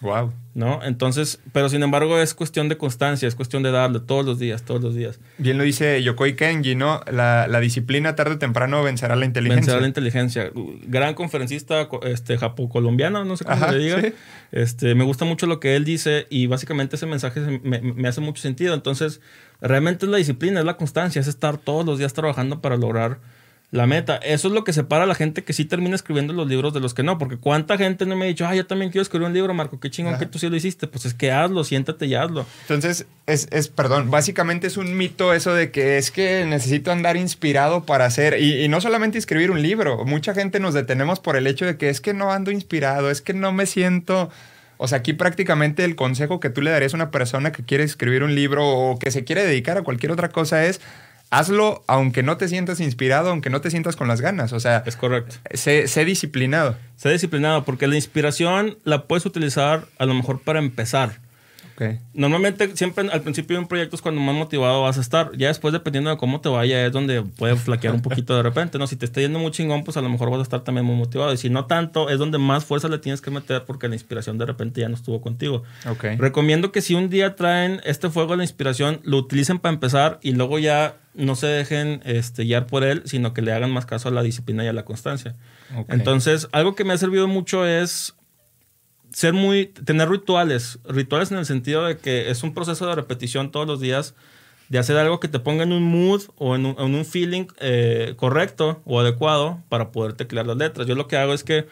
Wow. 0.00 0.32
¿No? 0.54 0.80
Entonces, 0.82 1.38
pero 1.52 1.68
sin 1.68 1.82
embargo 1.82 2.18
es 2.18 2.34
cuestión 2.34 2.68
de 2.68 2.76
constancia, 2.76 3.28
es 3.28 3.34
cuestión 3.34 3.62
de 3.62 3.70
darle 3.70 4.00
todos 4.00 4.24
los 4.24 4.38
días, 4.38 4.64
todos 4.64 4.82
los 4.82 4.94
días. 4.94 5.20
Bien 5.38 5.58
lo 5.58 5.64
dice 5.64 6.02
Yokoi 6.02 6.34
Kenji, 6.34 6.74
¿no? 6.74 7.00
La, 7.10 7.46
disciplina 7.60 8.16
tarde 8.16 8.34
o 8.34 8.38
temprano 8.38 8.82
vencerá 8.82 9.14
la 9.14 9.26
inteligencia. 9.26 9.60
Vencerá 9.60 9.80
la 9.80 9.86
inteligencia. 9.86 10.50
Gran 10.86 11.14
conferencista 11.14 11.88
este, 12.02 12.36
japo-colombiano, 12.36 13.24
no 13.24 13.36
sé 13.36 13.44
cómo 13.44 13.66
se 13.66 13.72
le 13.72 13.78
diga. 13.78 14.02
Este, 14.52 14.96
me 14.96 15.04
gusta 15.04 15.24
mucho 15.24 15.46
lo 15.46 15.60
que 15.60 15.76
él 15.76 15.84
dice 15.84 16.26
y 16.30 16.46
básicamente 16.46 16.96
ese 16.96 17.06
mensaje 17.06 17.60
me, 17.62 17.80
me 17.80 18.08
hace 18.08 18.20
mucho 18.20 18.42
sentido. 18.42 18.74
Entonces, 18.74 19.20
realmente 19.60 20.06
es 20.06 20.10
la 20.10 20.18
disciplina, 20.18 20.58
es 20.60 20.66
la 20.66 20.76
constancia, 20.76 21.20
es 21.20 21.28
estar 21.28 21.58
todos 21.58 21.86
los 21.86 21.98
días 21.98 22.12
trabajando 22.12 22.60
para 22.60 22.76
lograr 22.76 23.18
la 23.72 23.86
meta. 23.86 24.16
Eso 24.16 24.48
es 24.48 24.54
lo 24.54 24.64
que 24.64 24.72
separa 24.72 25.04
a 25.04 25.06
la 25.06 25.14
gente 25.14 25.44
que 25.44 25.52
sí 25.52 25.64
termina 25.64 25.94
escribiendo 25.94 26.32
los 26.32 26.48
libros 26.48 26.74
de 26.74 26.80
los 26.80 26.92
que 26.92 27.02
no. 27.02 27.18
Porque 27.18 27.36
cuánta 27.36 27.78
gente 27.78 28.04
no 28.04 28.16
me 28.16 28.24
ha 28.24 28.28
dicho, 28.28 28.46
ah, 28.46 28.54
yo 28.54 28.66
también 28.66 28.90
quiero 28.90 29.02
escribir 29.02 29.28
un 29.28 29.34
libro, 29.34 29.54
Marco, 29.54 29.78
qué 29.78 29.90
chingón 29.90 30.18
que 30.18 30.26
tú 30.26 30.38
sí 30.38 30.48
lo 30.48 30.56
hiciste. 30.56 30.88
Pues 30.88 31.06
es 31.06 31.14
que 31.14 31.30
hazlo, 31.30 31.62
siéntate 31.62 32.06
y 32.06 32.14
hazlo. 32.14 32.46
Entonces, 32.62 33.06
es, 33.26 33.46
es, 33.52 33.68
perdón, 33.68 34.10
básicamente 34.10 34.66
es 34.66 34.76
un 34.76 34.96
mito 34.96 35.32
eso 35.32 35.54
de 35.54 35.70
que 35.70 35.98
es 35.98 36.10
que 36.10 36.44
necesito 36.46 36.90
andar 36.90 37.16
inspirado 37.16 37.84
para 37.84 38.06
hacer, 38.06 38.40
y, 38.40 38.64
y 38.64 38.68
no 38.68 38.80
solamente 38.80 39.18
escribir 39.18 39.50
un 39.50 39.62
libro, 39.62 40.04
mucha 40.04 40.34
gente 40.34 40.58
nos 40.58 40.74
detenemos 40.74 41.20
por 41.20 41.36
el 41.36 41.46
hecho 41.46 41.64
de 41.64 41.76
que 41.76 41.90
es 41.90 42.00
que 42.00 42.12
no 42.12 42.32
ando 42.32 42.50
inspirado, 42.50 43.10
es 43.10 43.20
que 43.20 43.34
no 43.34 43.52
me 43.52 43.66
siento... 43.66 44.30
O 44.82 44.88
sea, 44.88 44.98
aquí 44.98 45.12
prácticamente 45.12 45.84
el 45.84 45.94
consejo 45.94 46.40
que 46.40 46.48
tú 46.48 46.62
le 46.62 46.70
darías 46.70 46.94
a 46.94 46.96
una 46.96 47.10
persona 47.10 47.52
que 47.52 47.62
quiere 47.62 47.84
escribir 47.84 48.22
un 48.22 48.34
libro 48.34 48.66
o 48.66 48.98
que 48.98 49.10
se 49.10 49.24
quiere 49.24 49.44
dedicar 49.44 49.76
a 49.76 49.82
cualquier 49.82 50.10
otra 50.10 50.30
cosa 50.30 50.64
es 50.64 50.80
hazlo 51.30 51.84
aunque 51.86 52.22
no 52.22 52.36
te 52.36 52.48
sientas 52.48 52.80
inspirado, 52.80 53.30
aunque 53.30 53.50
no 53.50 53.60
te 53.60 53.70
sientas 53.70 53.96
con 53.96 54.08
las 54.08 54.20
ganas. 54.20 54.52
O 54.52 54.60
sea, 54.60 54.82
es 54.86 54.96
correcto. 54.96 55.36
Sé, 55.54 55.88
sé 55.88 56.04
disciplinado. 56.04 56.76
Sé 56.96 57.10
disciplinado 57.10 57.64
porque 57.64 57.86
la 57.86 57.96
inspiración 57.96 58.76
la 58.84 59.04
puedes 59.04 59.24
utilizar 59.26 59.86
a 59.98 60.06
lo 60.06 60.14
mejor 60.14 60.40
para 60.42 60.58
empezar. 60.58 61.18
Normalmente, 62.12 62.76
siempre 62.76 63.08
al 63.10 63.22
principio 63.22 63.56
de 63.56 63.62
un 63.62 63.68
proyecto 63.68 63.96
es 63.96 64.02
cuando 64.02 64.20
más 64.20 64.34
motivado 64.34 64.82
vas 64.82 64.98
a 64.98 65.00
estar. 65.00 65.30
Ya 65.36 65.48
después, 65.48 65.72
dependiendo 65.72 66.10
de 66.10 66.16
cómo 66.16 66.40
te 66.40 66.48
vaya, 66.48 66.84
es 66.86 66.92
donde 66.92 67.22
puede 67.22 67.56
flaquear 67.56 67.94
un 67.94 68.02
poquito 68.02 68.36
de 68.36 68.42
repente, 68.42 68.78
¿no? 68.78 68.86
Si 68.86 68.96
te 68.96 69.06
está 69.06 69.20
yendo 69.20 69.38
muy 69.38 69.50
chingón, 69.50 69.84
pues 69.84 69.96
a 69.96 70.02
lo 70.02 70.08
mejor 70.08 70.30
vas 70.30 70.40
a 70.40 70.42
estar 70.42 70.60
también 70.62 70.84
muy 70.84 70.96
motivado. 70.96 71.32
Y 71.32 71.36
si 71.36 71.48
no 71.48 71.66
tanto, 71.66 72.10
es 72.10 72.18
donde 72.18 72.38
más 72.38 72.64
fuerza 72.64 72.88
le 72.88 72.98
tienes 72.98 73.20
que 73.20 73.30
meter 73.30 73.64
porque 73.64 73.88
la 73.88 73.94
inspiración 73.94 74.36
de 74.36 74.46
repente 74.46 74.80
ya 74.80 74.88
no 74.88 74.94
estuvo 74.94 75.20
contigo. 75.20 75.62
Recomiendo 76.18 76.72
que 76.72 76.82
si 76.82 76.94
un 76.94 77.08
día 77.08 77.34
traen 77.34 77.80
este 77.84 78.10
fuego 78.10 78.32
de 78.32 78.38
la 78.38 78.44
inspiración, 78.44 79.00
lo 79.04 79.16
utilicen 79.16 79.58
para 79.58 79.72
empezar 79.72 80.18
y 80.22 80.32
luego 80.32 80.58
ya 80.58 80.96
no 81.14 81.34
se 81.34 81.46
dejen 81.46 82.00
este, 82.04 82.44
guiar 82.44 82.66
por 82.66 82.84
él, 82.84 83.02
sino 83.04 83.34
que 83.34 83.42
le 83.42 83.52
hagan 83.52 83.70
más 83.70 83.86
caso 83.86 84.08
a 84.08 84.12
la 84.12 84.22
disciplina 84.22 84.64
y 84.64 84.68
a 84.68 84.72
la 84.72 84.84
constancia. 84.84 85.36
Entonces, 85.88 86.48
algo 86.52 86.74
que 86.74 86.84
me 86.84 86.92
ha 86.92 86.98
servido 86.98 87.28
mucho 87.28 87.66
es 87.66 88.14
ser 89.12 89.32
muy, 89.32 89.66
tener 89.66 90.08
rituales, 90.08 90.78
rituales 90.84 91.32
en 91.32 91.38
el 91.38 91.46
sentido 91.46 91.84
de 91.84 91.98
que 91.98 92.30
es 92.30 92.42
un 92.42 92.54
proceso 92.54 92.86
de 92.86 92.94
repetición 92.94 93.50
todos 93.50 93.66
los 93.66 93.80
días, 93.80 94.14
de 94.68 94.78
hacer 94.78 94.96
algo 94.96 95.18
que 95.18 95.26
te 95.26 95.40
ponga 95.40 95.64
en 95.64 95.72
un 95.72 95.82
mood 95.82 96.22
o 96.36 96.54
en 96.54 96.64
un, 96.64 97.04
feeling 97.04 97.46
eh, 97.58 98.14
correcto 98.16 98.80
o 98.84 99.00
adecuado 99.00 99.60
para 99.68 99.90
poder 99.90 100.12
teclear 100.12 100.46
las 100.46 100.56
letras. 100.56 100.86
Yo 100.86 100.94
lo 100.94 101.08
que 101.08 101.16
hago 101.16 101.34
es 101.34 101.42
que 101.42 101.66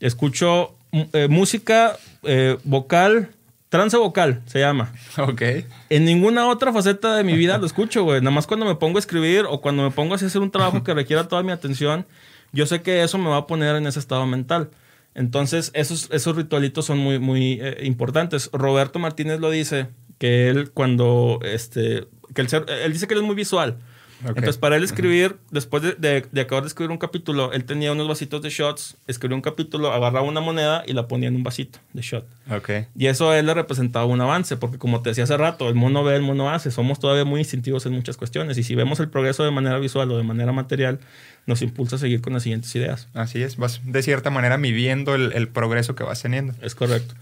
escucho 0.00 0.74
eh, 0.92 1.28
música 1.28 1.96
eh, 2.24 2.58
vocal, 2.64 3.30
trance 3.70 3.96
vocal 3.96 4.42
se 4.44 4.60
llama. 4.60 4.92
Ok. 5.16 5.42
En 5.88 6.04
ninguna 6.04 6.46
otra 6.46 6.72
faceta 6.72 7.16
de 7.16 7.24
mi 7.24 7.36
vida 7.36 7.56
lo 7.56 7.64
escucho, 7.64 8.04
güey. 8.04 8.20
Nada 8.20 8.32
más 8.32 8.46
cuando 8.46 8.66
me 8.66 8.74
pongo 8.74 8.98
a 8.98 9.00
escribir 9.00 9.46
o 9.48 9.62
cuando 9.62 9.82
me 9.82 9.90
pongo 9.90 10.12
a 10.12 10.16
hacer 10.16 10.42
un 10.42 10.50
trabajo 10.50 10.84
que 10.84 10.92
requiera 10.92 11.26
toda 11.26 11.42
mi 11.42 11.52
atención, 11.52 12.06
yo 12.52 12.66
sé 12.66 12.82
que 12.82 13.02
eso 13.02 13.16
me 13.16 13.30
va 13.30 13.38
a 13.38 13.46
poner 13.46 13.76
en 13.76 13.86
ese 13.86 13.98
estado 13.98 14.26
mental. 14.26 14.70
Entonces, 15.14 15.70
esos, 15.74 16.08
esos 16.12 16.36
ritualitos 16.36 16.84
son 16.84 16.98
muy, 16.98 17.18
muy 17.18 17.58
eh, 17.60 17.78
importantes. 17.84 18.50
Roberto 18.52 18.98
Martínez 18.98 19.40
lo 19.40 19.50
dice, 19.50 19.88
que 20.20 20.50
él 20.50 20.70
cuando, 20.70 21.40
este, 21.42 22.06
que 22.34 22.42
él 22.42 22.92
dice 22.92 23.08
que 23.08 23.14
él 23.14 23.20
es 23.20 23.26
muy 23.26 23.34
visual. 23.34 23.78
Entonces, 24.24 24.58
para 24.58 24.76
él 24.76 24.84
escribir, 24.84 25.36
después 25.50 25.82
de, 25.82 26.24
acabar 26.40 26.62
de 26.62 26.68
escribir 26.68 26.90
un 26.90 26.98
capítulo, 26.98 27.52
él 27.52 27.64
tenía 27.64 27.92
unos 27.92 28.06
vasitos 28.06 28.42
de 28.42 28.50
shots, 28.50 28.96
escribió 29.06 29.36
un 29.36 29.42
capítulo, 29.42 29.92
agarraba 29.92 30.26
una 30.26 30.40
moneda 30.40 30.82
y 30.86 30.92
la 30.92 31.08
ponía 31.08 31.28
en 31.28 31.36
un 31.36 31.42
vasito 31.42 31.78
de 31.92 32.02
shot. 32.02 32.26
Okay. 32.50 32.86
Y 32.94 33.06
eso 33.06 33.30
a 33.30 33.38
él 33.38 33.46
le 33.46 33.54
representaba 33.54 34.04
un 34.04 34.20
avance, 34.20 34.56
porque 34.56 34.78
como 34.78 35.00
te 35.02 35.10
decía 35.10 35.24
hace 35.24 35.36
rato, 35.36 35.68
el 35.68 35.74
mono 35.74 36.04
ve, 36.04 36.16
el 36.16 36.22
mono 36.22 36.50
hace. 36.50 36.70
Somos 36.70 36.98
todavía 36.98 37.24
muy 37.24 37.40
instintivos 37.40 37.86
en 37.86 37.92
muchas 37.92 38.16
cuestiones. 38.16 38.58
Y 38.58 38.62
si 38.62 38.74
vemos 38.74 39.00
el 39.00 39.08
progreso 39.08 39.44
de 39.44 39.50
manera 39.50 39.78
visual 39.78 40.10
o 40.10 40.16
de 40.16 40.22
manera 40.22 40.52
material, 40.52 41.00
nos 41.46 41.62
impulsa 41.62 41.96
a 41.96 41.98
seguir 41.98 42.20
con 42.20 42.34
las 42.34 42.42
siguientes 42.42 42.74
ideas. 42.74 43.08
Así 43.14 43.42
es, 43.42 43.56
vas 43.56 43.80
de 43.84 44.02
cierta 44.02 44.30
manera 44.30 44.58
midiendo 44.58 45.14
el, 45.14 45.32
el 45.32 45.48
progreso 45.48 45.94
que 45.94 46.04
vas 46.04 46.20
teniendo. 46.22 46.54
Es 46.60 46.74
correcto. 46.74 47.14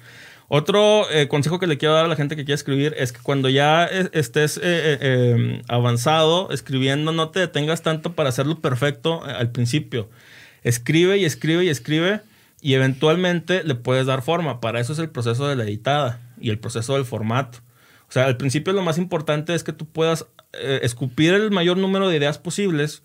Otro 0.51 1.09
eh, 1.11 1.29
consejo 1.29 1.59
que 1.59 1.67
le 1.67 1.77
quiero 1.77 1.95
dar 1.95 2.07
a 2.07 2.09
la 2.09 2.17
gente 2.17 2.35
que 2.35 2.45
quiere 2.47 2.55
escribir 2.55 2.95
es 2.97 3.13
que 3.13 3.21
cuando 3.21 3.51
ya 3.51 3.85
estés 3.85 4.57
eh, 4.57 4.61
eh, 4.65 5.35
em, 5.37 5.63
avanzado 5.69 6.51
escribiendo, 6.51 7.13
no 7.13 7.29
te 7.29 7.41
detengas 7.41 7.83
tanto 7.83 8.15
para 8.15 8.31
hacerlo 8.31 8.59
perfecto 8.61 9.23
al 9.25 9.51
principio. 9.53 10.09
Escribe 10.63 11.19
y 11.19 11.27
escribe 11.27 11.65
y 11.65 11.69
escribe 11.69 12.23
y 12.63 12.75
eventualmente 12.75 13.63
le 13.63 13.75
puedes 13.75 14.07
dar 14.07 14.23
forma. 14.23 14.59
Para 14.61 14.81
eso 14.81 14.95
es 14.95 14.99
el 14.99 15.11
proceso 15.11 15.47
de 15.47 15.55
la 15.55 15.65
editada 15.65 16.19
y 16.41 16.49
el 16.49 16.59
proceso 16.59 16.95
del 16.95 17.05
formato. 17.05 17.59
O 18.09 18.13
sea, 18.13 18.25
al 18.25 18.39
principio 18.39 18.73
lo 18.73 18.81
más 18.81 18.97
importante 18.97 19.55
es 19.55 19.63
que 19.63 19.75
tú 19.75 19.85
puedas 19.85 20.27
escupir 20.81 21.35
el 21.35 21.51
mayor 21.51 21.77
número 21.77 22.09
de 22.09 22.17
ideas 22.17 22.39
posibles 22.39 23.03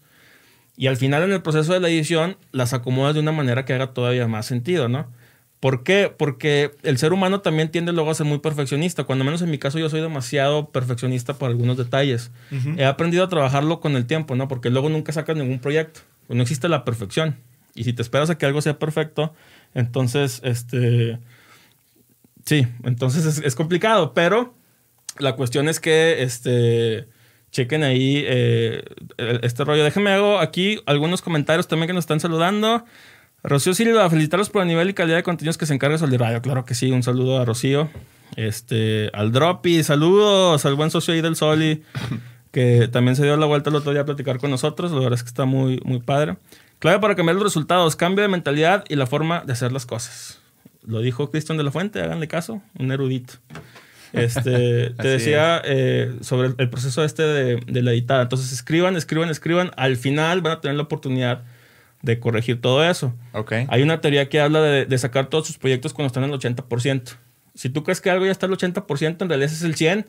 y 0.78 0.88
al 0.88 0.96
final 0.96 1.24
en 1.24 1.34
el 1.34 1.42
proceso 1.42 1.74
de 1.74 1.82
la 1.82 1.90
edición 1.90 2.38
las 2.54 2.74
acomodas 2.74 3.14
de 3.16 3.20
una 3.20 3.34
manera 3.34 3.66
que 3.66 3.74
haga 3.74 3.94
todavía 3.94 4.30
más 4.30 4.46
sentido, 4.46 4.88
¿no? 4.88 5.12
¿Por 5.64 5.86
qué? 5.86 6.14
Porque 6.14 6.72
el 6.84 6.98
ser 6.98 7.14
humano 7.14 7.40
también 7.40 7.72
tiende 7.72 7.94
luego 7.94 8.12
a 8.12 8.16
ser 8.16 8.26
muy 8.26 8.40
perfeccionista. 8.40 9.06
Cuando 9.06 9.24
menos 9.24 9.42
en 9.42 9.50
mi 9.50 9.58
caso 9.58 9.80
yo 9.80 9.90
soy 9.90 10.02
demasiado 10.02 10.72
perfeccionista 10.72 11.36
por 11.36 11.50
algunos 11.50 11.78
detalles. 11.78 12.32
He 12.76 12.84
aprendido 12.84 13.24
a 13.24 13.30
trabajarlo 13.30 13.80
con 13.80 13.96
el 13.96 14.06
tiempo, 14.06 14.36
¿no? 14.36 14.50
Porque 14.50 14.70
luego 14.70 14.90
nunca 14.90 15.14
sacas 15.14 15.38
ningún 15.38 15.60
proyecto. 15.60 16.02
No 16.28 16.42
existe 16.42 16.68
la 16.68 16.84
perfección. 16.84 17.38
Y 17.76 17.86
si 17.86 17.94
te 17.94 18.02
esperas 18.02 18.30
a 18.30 18.38
que 18.38 18.46
algo 18.46 18.62
sea 18.62 18.78
perfecto, 18.78 19.34
entonces, 19.74 20.42
este... 20.44 21.20
Sí, 22.44 22.68
entonces 22.84 23.40
es, 23.42 23.56
complicado. 23.56 24.14
Pero 24.14 24.56
la 25.18 25.38
cuestión 25.38 25.70
es 25.70 25.80
que, 25.80 26.24
este... 26.24 27.08
Chequen 27.52 27.84
ahí 27.84 28.22
eh, 28.28 28.84
este 29.44 29.64
rollo. 29.64 29.86
Déjenme 29.86 30.10
hago 30.10 30.40
aquí 30.40 30.82
algunos 30.88 31.22
comentarios 31.22 31.70
también 31.70 31.88
que 31.88 31.94
nos 31.94 32.04
están 32.04 32.20
saludando. 32.20 32.84
Rocío 33.44 33.74
Silva, 33.74 34.10
felicitarlos 34.10 34.50
por 34.50 34.62
el 34.62 34.70
nivel 34.70 34.90
y 34.90 34.94
calidad 34.94 35.18
de 35.18 35.24
contenidos 35.24 35.58
que 35.58 35.66
se 35.66 35.74
encarga 35.74 35.98
Sol 35.98 36.10
de 36.10 36.18
Radio. 36.18 36.42
Claro 36.42 36.64
que 36.64 36.76
sí, 36.76 36.92
un 36.92 37.04
saludo 37.04 37.42
a 37.42 37.46
Rocío. 37.46 37.90
Este, 38.38 39.12
al 39.14 39.34
Droppy, 39.34 39.84
saludos 39.84 40.66
al 40.66 40.76
buen 40.76 40.90
socio 40.92 41.14
ahí 41.14 41.20
del 41.22 41.36
Soli, 41.36 41.84
que 42.52 42.88
también 42.88 43.18
se 43.18 43.24
dio 43.24 43.36
la 43.36 43.46
vuelta 43.46 43.70
el 43.70 43.76
otro 43.76 43.92
día 43.92 44.02
a 44.02 44.06
platicar 44.06 44.40
con 44.40 44.50
nosotros. 44.50 44.92
La 44.92 45.00
verdad 45.00 45.16
es 45.16 45.24
que 45.24 45.28
está 45.28 45.44
muy, 45.44 45.82
muy 45.84 46.00
padre. 46.00 46.38
Clave 46.80 47.00
para 47.00 47.16
cambiar 47.16 47.36
los 47.36 47.44
resultados, 47.44 47.98
cambio 47.98 48.22
de 48.22 48.30
mentalidad 48.30 48.86
y 48.88 48.96
la 48.96 49.08
forma 49.08 49.44
de 49.46 49.52
hacer 49.52 49.74
las 49.74 49.86
cosas. 49.86 50.40
Lo 50.86 51.02
dijo 51.02 51.30
Cristian 51.30 51.58
de 51.58 51.64
la 51.66 51.72
Fuente, 51.72 52.02
háganle 52.02 52.30
caso, 52.30 52.62
un 52.80 52.94
erudito. 52.94 53.34
Este, 54.14 54.90
te 54.98 55.08
decía 55.08 55.62
eh, 55.66 56.16
sobre 56.22 56.54
el 56.58 56.70
proceso 56.70 57.04
este 57.04 57.24
de, 57.24 57.56
de 57.58 57.82
la 57.82 57.92
editada. 57.92 58.22
Entonces, 58.24 58.54
escriban, 58.54 58.96
escriban, 58.96 59.30
escriban. 59.30 59.72
Al 59.76 59.98
final 59.98 60.42
van 60.42 60.54
a 60.54 60.62
tener 60.62 60.78
la 60.78 60.84
oportunidad 60.84 61.44
de 62.04 62.20
corregir 62.20 62.62
todo 62.62 62.88
eso. 62.88 63.16
Okay. 63.32 63.66
Hay 63.70 63.82
una 63.82 64.02
teoría 64.02 64.30
que 64.30 64.40
habla 64.40 64.62
de, 64.62 64.98
sacar 64.98 65.28
todos 65.28 65.48
sus 65.48 65.58
proyectos 65.58 65.94
cuando 65.94 66.08
están 66.08 66.24
en 66.26 66.32
el 66.32 66.40
80%. 66.40 67.18
Si 67.56 67.70
tú 67.70 67.84
crees 67.84 68.02
que 68.02 68.12
algo 68.12 68.26
ya 68.26 68.32
está 68.32 68.46
al 68.46 68.52
80%, 68.52 69.22
en 69.22 69.30
realidad 69.30 69.52
es 69.52 69.64
el 69.64 69.76
100%, 69.76 70.06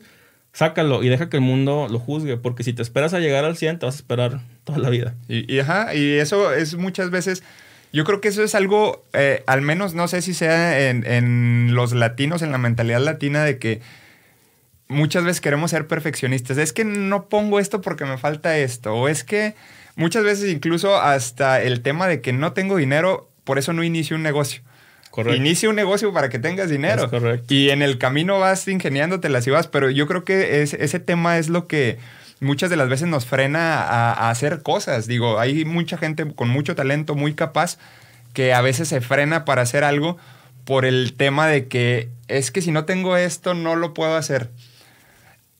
sácalo 0.51 1.03
y 1.03 1.09
deja 1.09 1.29
que 1.29 1.37
el 1.37 1.41
mundo 1.41 1.87
lo 1.89 1.99
juzgue, 1.99 2.37
porque 2.37 2.63
si 2.63 2.73
te 2.73 2.81
esperas 2.81 3.13
a 3.13 3.19
llegar 3.19 3.45
al 3.45 3.57
100, 3.57 3.79
te 3.79 3.85
vas 3.85 3.95
a 3.95 3.97
esperar 3.97 4.41
toda 4.65 4.77
la 4.77 4.89
vida. 4.89 5.15
Y, 5.27 5.51
y, 5.51 5.59
ajá, 5.59 5.95
y 5.95 6.13
eso 6.13 6.53
es 6.53 6.75
muchas 6.75 7.09
veces... 7.09 7.43
Yo 7.93 8.03
creo 8.03 8.19
que 8.19 8.27
eso 8.27 8.43
es 8.43 8.55
algo, 8.55 9.05
eh, 9.13 9.41
al 9.47 9.61
menos 9.61 9.93
no 9.93 10.09
sé 10.09 10.21
si 10.21 10.33
sea 10.33 10.89
en, 10.89 11.05
en 11.05 11.75
los 11.75 11.93
latinos, 11.93 12.41
en 12.41 12.51
la 12.51 12.57
mentalidad 12.57 12.99
latina, 12.99 13.45
de 13.45 13.57
que 13.57 13.79
muchas 14.89 15.23
veces 15.23 15.39
queremos 15.39 15.71
ser 15.71 15.87
perfeccionistas. 15.87 16.57
Es 16.57 16.73
que 16.73 16.83
no 16.83 17.29
pongo 17.29 17.57
esto 17.57 17.79
porque 17.79 18.03
me 18.03 18.17
falta 18.17 18.57
esto. 18.57 18.93
O 18.93 19.07
es 19.07 19.23
que 19.23 19.55
Muchas 19.95 20.23
veces 20.23 20.51
incluso 20.51 20.97
hasta 20.97 21.61
el 21.61 21.81
tema 21.81 22.07
de 22.07 22.21
que 22.21 22.33
no 22.33 22.53
tengo 22.53 22.77
dinero, 22.77 23.29
por 23.43 23.57
eso 23.57 23.73
no 23.73 23.83
inicio 23.83 24.15
un 24.15 24.23
negocio. 24.23 24.61
Correcto. 25.09 25.37
Inicia 25.37 25.69
un 25.69 25.75
negocio 25.75 26.11
para 26.11 26.27
que 26.27 26.39
tengas 26.39 26.69
dinero. 26.69 27.09
correcto. 27.09 27.53
Y 27.53 27.69
en 27.69 27.81
el 27.81 27.97
camino 27.97 28.39
vas 28.39 28.67
ingeniándote 28.67 29.29
las 29.29 29.47
ibas, 29.47 29.67
pero 29.67 29.89
yo 29.89 30.07
creo 30.07 30.25
que 30.25 30.61
ese 30.61 30.99
tema 30.99 31.37
es 31.37 31.47
lo 31.47 31.67
que 31.67 31.97
muchas 32.41 32.69
de 32.69 32.75
las 32.75 32.89
veces 32.89 33.07
nos 33.07 33.25
frena 33.25 33.81
a, 33.81 34.29
hacer 34.29 34.61
cosas. 34.61 35.07
Digo, 35.07 35.39
hay 35.39 35.63
mucha 35.63 35.97
gente 35.97 36.25
con 36.33 36.49
mucho 36.49 36.75
talento, 36.75 37.15
muy 37.15 37.33
capaz, 37.33 37.77
que 38.33 38.53
a 38.53 38.61
veces 38.61 38.89
se 38.89 38.99
frena 39.01 39.45
para 39.45 39.61
hacer 39.61 39.83
algo 39.83 40.17
por 40.65 40.85
el 40.85 41.13
tema 41.13 41.47
de 41.47 41.67
que 41.67 42.09
es 42.27 42.51
que 42.51 42.61
si 42.61 42.71
no 42.71 42.85
tengo 42.85 43.15
esto, 43.17 43.53
no 43.53 43.75
lo 43.75 43.93
puedo 43.93 44.15
hacer 44.15 44.49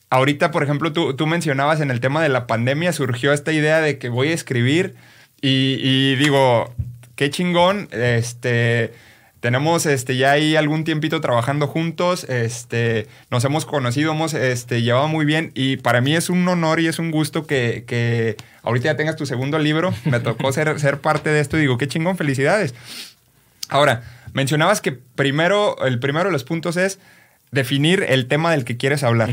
ahorita, 0.09 0.51
por 0.51 0.63
ejemplo, 0.63 0.91
tú, 0.91 1.27
mencionabas 1.27 1.81
en 1.81 1.91
el 1.91 1.99
tema 1.99 2.21
de 2.21 2.29
la 2.29 2.47
pandemia, 2.47 2.93
surgió 2.93 3.33
esta 3.33 3.51
idea 3.51 3.81
de 3.81 3.97
que 3.97 4.09
voy 4.09 4.29
a 4.29 4.33
escribir 4.33 4.95
y, 5.41 6.15
digo, 6.15 6.73
qué 7.15 7.29
chingón, 7.29 7.87
este 7.91 8.93
tenemos 9.45 9.85
este, 9.85 10.17
ya 10.17 10.31
ahí 10.31 10.55
algún 10.55 10.85
tiempito 10.85 11.21
trabajando 11.21 11.67
juntos, 11.67 12.23
este, 12.23 13.05
nos 13.29 13.45
hemos 13.45 13.67
conocido, 13.67 14.13
hemos 14.13 14.33
este, 14.33 14.81
llevado 14.81 15.07
muy 15.07 15.23
bien 15.23 15.51
y 15.53 15.77
para 15.77 16.01
mí 16.01 16.15
es 16.15 16.31
un 16.31 16.47
honor 16.47 16.79
y 16.79 16.87
es 16.87 16.97
un 16.97 17.11
gusto 17.11 17.45
que, 17.45 18.37
ahorita 18.63 18.85
ya 18.85 18.97
tengas 18.97 19.17
tu 19.17 19.27
segundo 19.27 19.59
libro, 19.59 19.93
me 20.05 20.19
tocó 20.19 20.51
ser, 20.51 20.79
ser 20.79 20.99
parte 20.99 21.29
de 21.29 21.41
esto 21.41 21.57
y 21.57 21.61
digo, 21.61 21.77
qué 21.77 21.87
chingón, 21.87 22.17
felicidades. 22.17 22.73
Ahora, 23.69 24.01
mencionabas 24.33 24.81
que 24.81 24.93
primero, 24.93 25.77
el 25.85 25.99
primero 25.99 26.25
de 26.25 26.31
los 26.31 26.43
puntos 26.43 26.75
es 26.75 26.97
definir 27.51 28.03
el 28.09 28.27
tema 28.27 28.49
del 28.49 28.65
que 28.65 28.77
quieres 28.77 29.03
hablar. 29.03 29.29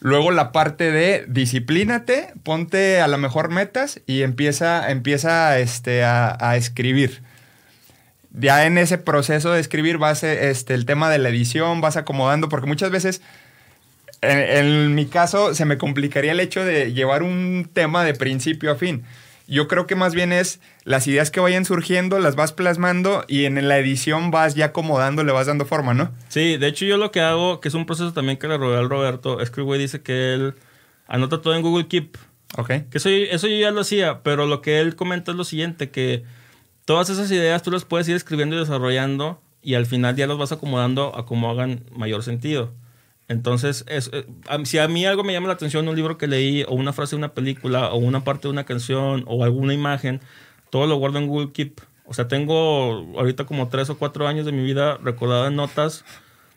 Luego 0.00 0.30
la 0.30 0.50
parte 0.50 0.90
de 0.90 1.26
disciplínate, 1.28 2.32
ponte 2.42 3.02
a 3.02 3.08
lo 3.08 3.18
mejor 3.18 3.50
metas 3.50 4.00
y 4.06 4.22
empieza, 4.22 4.90
empieza 4.90 5.58
este, 5.58 6.04
a, 6.04 6.56
escribir. 6.56 7.22
Ya 8.32 8.64
en 8.64 8.78
ese 8.78 8.96
proceso 8.96 9.52
de 9.52 9.60
escribir 9.60 9.98
vas 9.98 10.24
este, 10.24 10.72
el 10.72 10.86
tema 10.86 11.10
de 11.10 11.18
la 11.18 11.28
edición, 11.28 11.82
vas 11.82 11.98
acomodando, 11.98 12.48
porque 12.48 12.66
muchas 12.66 12.90
veces, 12.90 13.20
en 14.22 14.94
mi 14.94 15.04
caso, 15.04 15.54
se 15.54 15.66
me 15.66 15.76
complicaría 15.76 16.32
el 16.32 16.40
hecho 16.40 16.64
de 16.64 16.94
llevar 16.94 17.22
un 17.22 17.68
tema 17.70 18.02
de 18.02 18.14
principio 18.14 18.72
a 18.72 18.76
fin. 18.76 19.04
Yo 19.50 19.66
creo 19.66 19.86
que 19.88 19.96
más 19.96 20.14
bien 20.14 20.32
es 20.32 20.60
las 20.84 21.08
ideas 21.08 21.32
que 21.32 21.40
vayan 21.40 21.64
surgiendo, 21.64 22.20
las 22.20 22.36
vas 22.36 22.52
plasmando 22.52 23.24
y 23.26 23.46
en 23.46 23.66
la 23.66 23.78
edición 23.78 24.30
vas 24.30 24.54
ya 24.54 24.66
acomodando, 24.66 25.24
le 25.24 25.32
vas 25.32 25.48
dando 25.48 25.66
forma, 25.66 25.92
¿no? 25.92 26.12
Sí, 26.28 26.56
de 26.56 26.68
hecho 26.68 26.84
yo 26.84 26.96
lo 26.96 27.10
que 27.10 27.20
hago, 27.20 27.60
que 27.60 27.66
es 27.66 27.74
un 27.74 27.84
proceso 27.84 28.12
también 28.12 28.38
que 28.38 28.46
le 28.46 28.56
robé 28.56 28.78
al 28.78 28.88
Roberto, 28.88 29.40
es 29.40 29.50
que 29.50 29.60
el 29.60 29.64
güey 29.64 29.80
dice 29.80 30.02
que 30.02 30.34
él 30.34 30.54
anota 31.08 31.42
todo 31.42 31.54
en 31.56 31.62
Google 31.62 31.88
Keep. 31.88 32.16
Ok. 32.56 32.68
Que 32.68 32.98
eso, 32.98 33.08
eso 33.08 33.48
yo 33.48 33.56
ya 33.56 33.72
lo 33.72 33.80
hacía, 33.80 34.22
pero 34.22 34.46
lo 34.46 34.62
que 34.62 34.78
él 34.78 34.94
comenta 34.94 35.32
es 35.32 35.36
lo 35.36 35.44
siguiente, 35.44 35.90
que 35.90 36.22
todas 36.84 37.10
esas 37.10 37.28
ideas 37.32 37.62
tú 37.62 37.72
las 37.72 37.84
puedes 37.84 38.08
ir 38.08 38.14
escribiendo 38.14 38.54
y 38.54 38.60
desarrollando 38.60 39.42
y 39.62 39.74
al 39.74 39.86
final 39.86 40.14
ya 40.14 40.28
las 40.28 40.38
vas 40.38 40.52
acomodando 40.52 41.16
a 41.16 41.26
como 41.26 41.50
hagan 41.50 41.84
mayor 41.90 42.22
sentido. 42.22 42.72
Entonces, 43.30 43.84
es, 43.86 44.10
eh, 44.12 44.26
si 44.64 44.78
a 44.78 44.88
mí 44.88 45.06
algo 45.06 45.22
me 45.22 45.32
llama 45.32 45.46
la 45.46 45.52
atención, 45.52 45.86
un 45.86 45.94
libro 45.94 46.18
que 46.18 46.26
leí, 46.26 46.64
o 46.64 46.74
una 46.74 46.92
frase 46.92 47.14
de 47.14 47.18
una 47.18 47.32
película, 47.32 47.92
o 47.92 47.96
una 47.96 48.24
parte 48.24 48.48
de 48.48 48.52
una 48.52 48.64
canción, 48.64 49.22
o 49.28 49.44
alguna 49.44 49.72
imagen, 49.72 50.20
todo 50.68 50.88
lo 50.88 50.96
guardo 50.96 51.18
en 51.18 51.28
Google 51.28 51.52
Keep. 51.52 51.80
O 52.06 52.12
sea, 52.12 52.26
tengo 52.26 53.06
ahorita 53.16 53.44
como 53.44 53.68
tres 53.68 53.88
o 53.88 53.96
cuatro 53.96 54.26
años 54.26 54.46
de 54.46 54.52
mi 54.52 54.64
vida 54.64 54.98
recordado 55.00 55.46
en 55.46 55.54
notas 55.54 56.04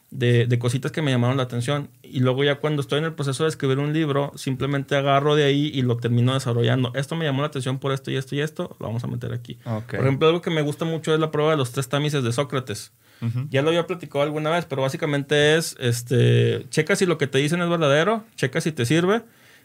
de, 0.10 0.48
de, 0.48 0.58
cositas 0.58 0.92
que 0.92 1.04
me 1.04 1.12
llamaron 1.12 1.38
la 1.38 1.44
atención. 1.44 1.90
Y 2.02 2.22
luego 2.22 2.44
ya 2.44 2.56
cuando 2.56 2.82
estoy 2.82 2.98
en 2.98 3.06
el 3.06 3.14
proceso 3.14 3.44
de 3.44 3.50
escribir 3.50 3.78
un 3.78 3.94
libro, 3.94 4.32
simplemente 4.34 4.96
agarro 4.96 5.36
de 5.36 5.44
ahí 5.44 5.70
y 5.76 5.84
lo 5.84 5.98
termino 5.98 6.34
desarrollando. 6.34 6.92
Esto 6.96 7.16
me 7.16 7.24
llamó 7.24 7.42
la 7.42 7.50
atención 7.50 7.78
por 7.78 7.92
esto 7.92 8.10
y 8.10 8.16
esto 8.16 8.34
y 8.34 8.42
esto, 8.42 8.76
lo 8.80 8.88
vamos 8.88 9.04
a 9.04 9.08
meter 9.08 9.32
aquí. 9.32 9.60
Okay. 9.64 10.00
Por 10.00 10.08
ejemplo, 10.08 10.28
algo 10.28 10.42
que 10.42 10.50
me 10.50 10.64
gusta 10.64 10.86
mucho 10.86 11.14
es 11.14 11.20
la 11.20 11.30
prueba 11.30 11.52
de 11.52 11.58
los 11.58 11.72
tres 11.72 11.88
tamices 11.88 12.24
de 12.24 12.32
Sócrates. 12.32 12.92
Uh 13.24 13.28
-huh. 13.28 13.48
Ya 13.50 13.62
lo 13.62 13.70
había 13.70 13.88
platicado 13.88 14.22
alguna 14.22 14.50
vez, 14.50 14.66
pero 14.66 14.82
básicamente 14.82 15.56
es, 15.56 15.76
este, 15.80 16.66
checa 16.70 16.96
si 16.96 17.06
lo 17.06 17.18
que 17.18 17.28
te 17.28 17.38
dicen 17.38 17.62
es 17.62 17.70
verdadero, 17.70 18.26
checa 18.36 18.60
si 18.62 18.72
te 18.72 18.86
sirve 18.86 19.22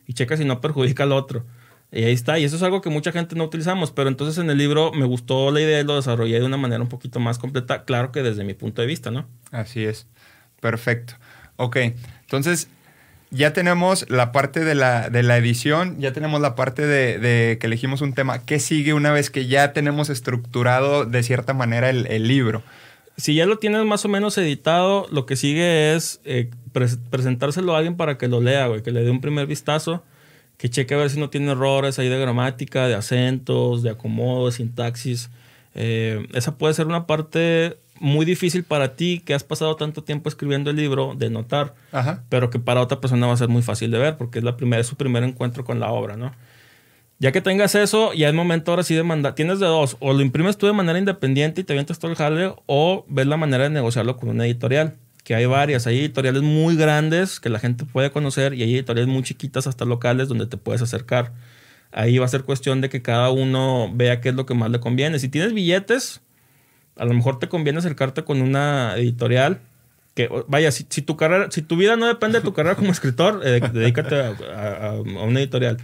y 0.06 0.12
checa 0.14 0.36
si 0.36 0.44
no 0.44 0.60
perjudica 0.60 1.02
al 1.02 1.12
otro. 1.12 1.44
Y 1.90 2.04
ahí 2.04 2.12
está, 2.12 2.38
y 2.38 2.44
eso 2.44 2.56
es 2.56 2.62
algo 2.62 2.82
que 2.82 2.90
mucha 2.90 3.12
gente 3.12 3.34
no 3.34 3.44
utilizamos, 3.44 3.90
pero 3.92 4.08
entonces 4.08 4.38
en 4.38 4.50
el 4.50 4.58
libro 4.58 4.92
me 4.92 5.06
gustó 5.06 5.50
la 5.50 5.60
idea 5.60 5.80
y 5.80 5.84
lo 5.84 5.96
desarrollé 5.96 6.38
de 6.38 6.44
una 6.44 6.58
manera 6.58 6.82
un 6.82 6.88
poquito 6.88 7.18
más 7.18 7.38
completa, 7.38 7.84
claro 7.84 8.12
que 8.12 8.22
desde 8.22 8.44
mi 8.44 8.52
punto 8.54 8.82
de 8.82 8.86
vista, 8.86 9.10
¿no? 9.10 9.26
Así 9.52 9.84
es. 9.84 10.06
Perfecto. 10.60 11.14
Ok, 11.56 11.76
entonces 12.20 12.68
ya 13.30 13.52
tenemos 13.52 14.08
la 14.10 14.32
parte 14.32 14.64
de 14.64 14.74
la, 14.74 15.08
de 15.10 15.22
la 15.22 15.36
edición, 15.38 15.98
ya 15.98 16.12
tenemos 16.12 16.40
la 16.40 16.54
parte 16.54 16.86
de, 16.86 17.18
de, 17.18 17.58
que 17.58 17.66
elegimos 17.66 18.00
un 18.00 18.12
tema. 18.12 18.44
¿Qué 18.44 18.58
sigue 18.58 18.92
una 18.92 19.12
vez 19.12 19.30
que 19.30 19.46
ya 19.46 19.72
tenemos 19.72 20.10
estructurado 20.10 21.04
de 21.04 21.22
cierta 21.22 21.54
manera 21.54 21.90
el, 21.90 22.06
el 22.06 22.28
libro? 22.28 22.62
Si 23.18 23.34
ya 23.34 23.46
lo 23.46 23.58
tienes 23.58 23.84
más 23.84 24.04
o 24.04 24.08
menos 24.08 24.38
editado, 24.38 25.06
lo 25.10 25.26
que 25.26 25.34
sigue 25.34 25.94
es 25.94 26.20
eh, 26.24 26.50
pre 26.72 26.86
presentárselo 27.10 27.74
a 27.74 27.78
alguien 27.78 27.96
para 27.96 28.16
que 28.16 28.28
lo 28.28 28.40
lea, 28.40 28.68
güey, 28.68 28.82
que 28.82 28.92
le 28.92 29.02
dé 29.02 29.10
un 29.10 29.20
primer 29.20 29.46
vistazo, 29.46 30.04
que 30.56 30.70
cheque 30.70 30.94
a 30.94 30.98
ver 30.98 31.10
si 31.10 31.18
no 31.18 31.28
tiene 31.28 31.50
errores 31.50 31.98
ahí 31.98 32.08
de 32.08 32.18
gramática, 32.18 32.86
de 32.86 32.94
acentos, 32.94 33.82
de 33.82 33.90
acomodo, 33.90 34.46
de 34.46 34.52
sintaxis. 34.52 35.30
Eh, 35.74 36.28
esa 36.32 36.56
puede 36.56 36.74
ser 36.74 36.86
una 36.86 37.08
parte 37.08 37.76
muy 38.00 38.24
difícil 38.24 38.62
para 38.62 38.94
ti 38.94 39.20
que 39.24 39.34
has 39.34 39.42
pasado 39.42 39.74
tanto 39.74 40.04
tiempo 40.04 40.28
escribiendo 40.28 40.70
el 40.70 40.76
libro 40.76 41.14
de 41.16 41.28
notar, 41.28 41.74
Ajá. 41.90 42.22
pero 42.28 42.50
que 42.50 42.60
para 42.60 42.80
otra 42.80 43.00
persona 43.00 43.26
va 43.26 43.32
a 43.32 43.36
ser 43.36 43.48
muy 43.48 43.62
fácil 43.62 43.90
de 43.90 43.98
ver 43.98 44.16
porque 44.16 44.38
es, 44.38 44.44
la 44.44 44.56
primera, 44.56 44.80
es 44.80 44.86
su 44.86 44.94
primer 44.94 45.24
encuentro 45.24 45.64
con 45.64 45.80
la 45.80 45.90
obra, 45.90 46.16
¿no? 46.16 46.32
Ya 47.20 47.32
que 47.32 47.40
tengas 47.40 47.74
eso, 47.74 48.12
ya 48.12 48.28
es 48.28 48.34
momento 48.34 48.70
ahora 48.70 48.84
sí 48.84 48.94
de 48.94 49.02
mandar. 49.02 49.34
Tienes 49.34 49.58
de 49.58 49.66
dos, 49.66 49.96
o 49.98 50.12
lo 50.12 50.20
imprimes 50.20 50.56
tú 50.56 50.66
de 50.66 50.72
manera 50.72 50.98
independiente 50.98 51.60
y 51.60 51.64
te 51.64 51.72
avientas 51.72 51.98
todo 51.98 52.12
el 52.12 52.16
jale, 52.16 52.54
o 52.66 53.04
ves 53.08 53.26
la 53.26 53.36
manera 53.36 53.64
de 53.64 53.70
negociarlo 53.70 54.16
con 54.16 54.28
una 54.28 54.46
editorial, 54.46 54.96
que 55.24 55.34
hay 55.34 55.46
varias. 55.46 55.86
Hay 55.88 55.98
editoriales 55.98 56.42
muy 56.42 56.76
grandes 56.76 57.40
que 57.40 57.48
la 57.48 57.58
gente 57.58 57.84
puede 57.84 58.12
conocer 58.12 58.54
y 58.54 58.62
hay 58.62 58.74
editoriales 58.74 59.12
muy 59.12 59.24
chiquitas, 59.24 59.66
hasta 59.66 59.84
locales, 59.84 60.28
donde 60.28 60.46
te 60.46 60.56
puedes 60.56 60.80
acercar. 60.80 61.32
Ahí 61.90 62.18
va 62.18 62.26
a 62.26 62.28
ser 62.28 62.44
cuestión 62.44 62.80
de 62.80 62.88
que 62.88 63.02
cada 63.02 63.30
uno 63.30 63.90
vea 63.92 64.20
qué 64.20 64.28
es 64.28 64.34
lo 64.36 64.46
que 64.46 64.54
más 64.54 64.70
le 64.70 64.78
conviene. 64.78 65.18
Si 65.18 65.28
tienes 65.28 65.52
billetes, 65.52 66.20
a 66.96 67.04
lo 67.04 67.14
mejor 67.14 67.40
te 67.40 67.48
conviene 67.48 67.80
acercarte 67.80 68.22
con 68.22 68.42
una 68.42 68.94
editorial 68.96 69.58
que, 70.14 70.28
vaya, 70.48 70.70
si, 70.70 70.86
si 70.88 71.02
tu 71.02 71.16
carrera, 71.16 71.50
si 71.50 71.62
tu 71.62 71.76
vida 71.76 71.96
no 71.96 72.06
depende 72.06 72.38
de 72.38 72.44
tu 72.44 72.52
carrera 72.52 72.76
como 72.76 72.90
escritor, 72.92 73.40
eh, 73.44 73.60
dedícate 73.72 74.16
a, 74.20 74.36
a, 74.54 74.88
a, 74.90 75.00
una 75.00 75.40
editorial. 75.40 75.78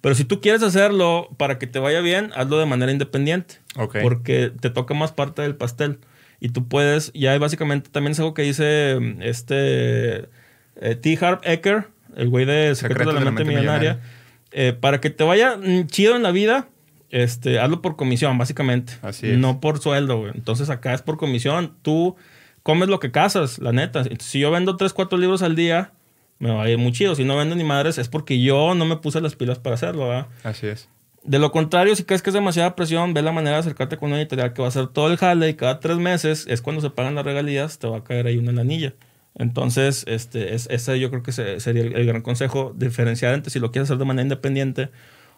Pero 0.00 0.14
si 0.14 0.24
tú 0.24 0.40
quieres 0.40 0.62
hacerlo 0.62 1.28
para 1.36 1.58
que 1.58 1.66
te 1.66 1.78
vaya 1.78 2.00
bien, 2.00 2.30
hazlo 2.34 2.58
de 2.58 2.66
manera 2.66 2.90
independiente. 2.90 3.56
Okay. 3.76 4.02
Porque 4.02 4.50
te 4.60 4.70
toca 4.70 4.94
más 4.94 5.12
parte 5.12 5.42
del 5.42 5.56
pastel. 5.56 5.98
Y 6.40 6.50
tú 6.50 6.66
puedes, 6.68 7.12
ya 7.12 7.36
básicamente 7.38 7.90
también 7.90 8.12
es 8.12 8.18
algo 8.20 8.32
que 8.32 8.42
dice 8.42 8.98
este 9.20 10.28
eh, 10.76 10.94
T. 11.00 11.18
Harp 11.20 11.42
Ecker, 11.44 11.88
el 12.16 12.30
güey 12.30 12.46
de 12.46 12.74
Secretos 12.74 13.14
de 13.14 13.20
la, 13.20 13.26
Mente, 13.26 13.44
mente 13.44 13.60
Millonaria. 13.60 13.94
millonaria. 13.94 14.20
Eh, 14.52 14.72
para 14.72 15.00
que 15.00 15.10
te 15.10 15.22
vaya 15.22 15.58
chido 15.86 16.16
en 16.16 16.22
la 16.22 16.32
vida, 16.32 16.68
este, 17.10 17.58
hazlo 17.58 17.82
por 17.82 17.96
comisión, 17.96 18.38
básicamente. 18.38 18.94
Así 19.02 19.30
es. 19.30 19.38
No 19.38 19.60
por 19.60 19.80
sueldo, 19.80 20.18
güey. 20.18 20.32
Entonces 20.34 20.70
acá 20.70 20.94
es 20.94 21.02
por 21.02 21.18
comisión. 21.18 21.76
Tú 21.82 22.16
comes 22.62 22.88
lo 22.88 23.00
que 23.00 23.10
cazas, 23.10 23.58
la 23.58 23.72
neta. 23.72 24.00
Entonces, 24.00 24.26
si 24.26 24.40
yo 24.40 24.50
vendo 24.50 24.76
3, 24.76 24.92
4 24.92 25.18
libros 25.18 25.42
al 25.42 25.56
día, 25.56 25.92
me 26.40 26.50
va 26.50 26.64
a 26.64 26.68
ir 26.68 26.78
muy 26.78 26.90
chido. 26.90 27.14
Si 27.14 27.22
no 27.22 27.36
vendo 27.36 27.54
ni 27.54 27.62
madres, 27.62 27.98
es 27.98 28.08
porque 28.08 28.40
yo 28.42 28.74
no 28.74 28.84
me 28.86 28.96
puse 28.96 29.20
las 29.20 29.36
pilas 29.36 29.60
para 29.60 29.74
hacerlo, 29.76 30.08
¿verdad? 30.08 30.26
Así 30.42 30.66
es. 30.66 30.88
De 31.22 31.38
lo 31.38 31.52
contrario, 31.52 31.94
si 31.94 32.04
crees 32.04 32.22
que 32.22 32.30
es 32.30 32.34
demasiada 32.34 32.74
presión, 32.74 33.12
ve 33.12 33.20
la 33.20 33.30
manera 33.30 33.56
de 33.56 33.60
acercarte 33.60 33.98
con 33.98 34.08
una 34.08 34.18
editorial 34.18 34.54
que 34.54 34.62
va 34.62 34.68
a 34.68 34.70
hacer 34.70 34.88
todo 34.88 35.08
el 35.08 35.18
jale 35.18 35.50
y 35.50 35.54
cada 35.54 35.78
tres 35.78 35.98
meses 35.98 36.46
es 36.48 36.62
cuando 36.62 36.80
se 36.80 36.90
pagan 36.90 37.14
las 37.14 37.26
regalías, 37.26 37.78
te 37.78 37.86
va 37.86 37.98
a 37.98 38.04
caer 38.04 38.26
ahí 38.26 38.38
una 38.38 38.52
lanilla. 38.52 38.94
Entonces, 39.34 40.04
este, 40.08 40.54
es, 40.54 40.66
ese 40.70 40.98
yo 40.98 41.10
creo 41.10 41.22
que 41.22 41.32
sería 41.32 41.82
el, 41.82 41.94
el 41.94 42.06
gran 42.06 42.22
consejo, 42.22 42.72
diferenciar 42.74 43.34
entre 43.34 43.50
si 43.50 43.60
lo 43.60 43.70
quieres 43.70 43.88
hacer 43.88 43.98
de 43.98 44.06
manera 44.06 44.22
independiente 44.22 44.88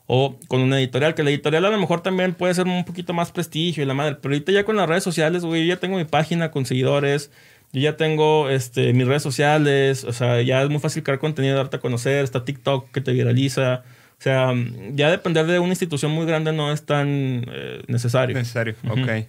o 0.06 0.38
con 0.48 0.60
una 0.60 0.78
editorial, 0.78 1.14
que 1.14 1.22
la 1.22 1.30
editorial 1.30 1.64
a 1.64 1.70
lo 1.70 1.78
mejor 1.78 2.00
también 2.00 2.34
puede 2.34 2.54
ser 2.54 2.66
un 2.66 2.84
poquito 2.84 3.12
más 3.12 3.32
prestigio 3.32 3.82
y 3.82 3.86
la 3.86 3.94
madre, 3.94 4.16
pero 4.20 4.34
ahorita 4.34 4.52
ya 4.52 4.64
con 4.64 4.76
las 4.76 4.88
redes 4.88 5.04
sociales, 5.04 5.44
güey, 5.44 5.66
yo 5.66 5.74
ya 5.74 5.80
tengo 5.80 5.96
mi 5.96 6.04
página 6.04 6.50
con 6.50 6.66
seguidores, 6.66 7.30
yo 7.72 7.80
ya 7.80 7.96
tengo 7.96 8.50
este, 8.50 8.92
mis 8.92 9.06
redes 9.06 9.22
sociales, 9.22 10.04
o 10.04 10.12
sea, 10.12 10.42
ya 10.42 10.62
es 10.62 10.68
muy 10.68 10.78
fácil 10.78 11.02
crear 11.02 11.18
contenido, 11.18 11.56
darte 11.56 11.78
a 11.78 11.80
conocer, 11.80 12.22
está 12.22 12.44
TikTok 12.44 12.90
que 12.90 13.00
te 13.00 13.12
viraliza, 13.12 13.82
o 14.18 14.22
sea, 14.22 14.52
ya 14.92 15.10
depender 15.10 15.46
de 15.46 15.58
una 15.58 15.70
institución 15.70 16.12
muy 16.12 16.26
grande 16.26 16.52
no 16.52 16.70
es 16.70 16.84
tan 16.84 17.44
eh, 17.48 17.82
necesario. 17.88 18.36
Necesario, 18.36 18.74
uh 18.84 18.88
-huh. 18.88 19.22
ok, 19.22 19.28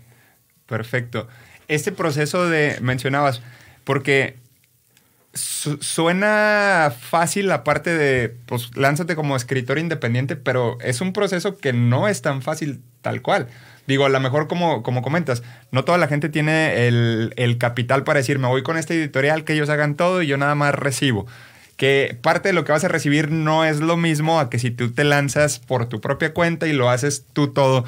perfecto. 0.68 1.28
Este 1.68 1.92
proceso 1.92 2.48
de, 2.50 2.78
mencionabas, 2.82 3.42
porque 3.86 4.36
su 5.34 5.78
suena 5.78 6.94
fácil 6.96 7.48
la 7.48 7.64
parte 7.64 7.96
de, 7.96 8.36
pues, 8.46 8.76
lánzate 8.76 9.16
como 9.16 9.36
escritor 9.36 9.80
independiente, 9.80 10.36
pero 10.36 10.78
es 10.82 11.02
un 11.02 11.14
proceso 11.14 11.58
que 11.58 11.74
no 11.74 12.08
es 12.08 12.22
tan 12.22 12.42
fácil 12.42 12.82
tal 13.02 13.22
cual. 13.22 13.48
Digo, 13.88 14.06
a 14.06 14.10
lo 14.10 14.20
mejor 14.20 14.48
como, 14.48 14.84
como 14.84 15.02
comentas, 15.02 15.44
no 15.72 15.84
toda 15.84 15.98
la 15.98 16.08
gente 16.08 16.30
tiene 16.30 16.88
el, 16.88 17.34
el, 17.36 17.58
capital 17.58 18.04
para 18.04 18.20
decir, 18.20 18.40
me 18.40 18.48
voy 18.48 18.64
con 18.64 18.78
este 18.78 18.96
editorial, 18.96 19.44
que 19.44 19.54
ellos 19.54 19.70
hagan 19.70 19.96
todo 19.96 20.22
y 20.22 20.28
yo 20.28 20.38
nada 20.38 20.56
más 20.56 20.74
recibo. 20.74 21.26
Que 21.76 22.18
parte 22.22 22.50
de 22.50 22.54
lo 22.54 22.64
que 22.64 22.72
vas 22.72 22.84
a 22.84 22.88
recibir 22.88 23.32
no 23.32 23.66
es 23.66 23.80
lo 23.80 23.98
mismo 23.98 24.40
a 24.40 24.50
que 24.50 24.60
si 24.60 24.72
tú 24.72 24.92
te 24.92 25.04
lanzas 25.04 25.60
por 25.60 25.88
tu 25.88 26.00
propia 26.00 26.34
cuenta 26.34 26.68
y 26.68 26.74
lo 26.74 26.90
haces 26.90 27.26
tú 27.34 27.50
todo. 27.50 27.84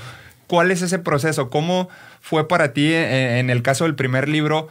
¿Cuál 0.48 0.72
es 0.72 0.82
ese 0.82 1.00
proceso? 1.00 1.50
¿Cómo 1.50 1.88
fue 2.20 2.48
para 2.48 2.74
ti 2.74 2.93
en, 2.93 3.12
en 3.12 3.50
el 3.50 3.62
caso 3.62 3.86
del 3.86 3.96
primer 3.96 4.28
libro? 4.28 4.68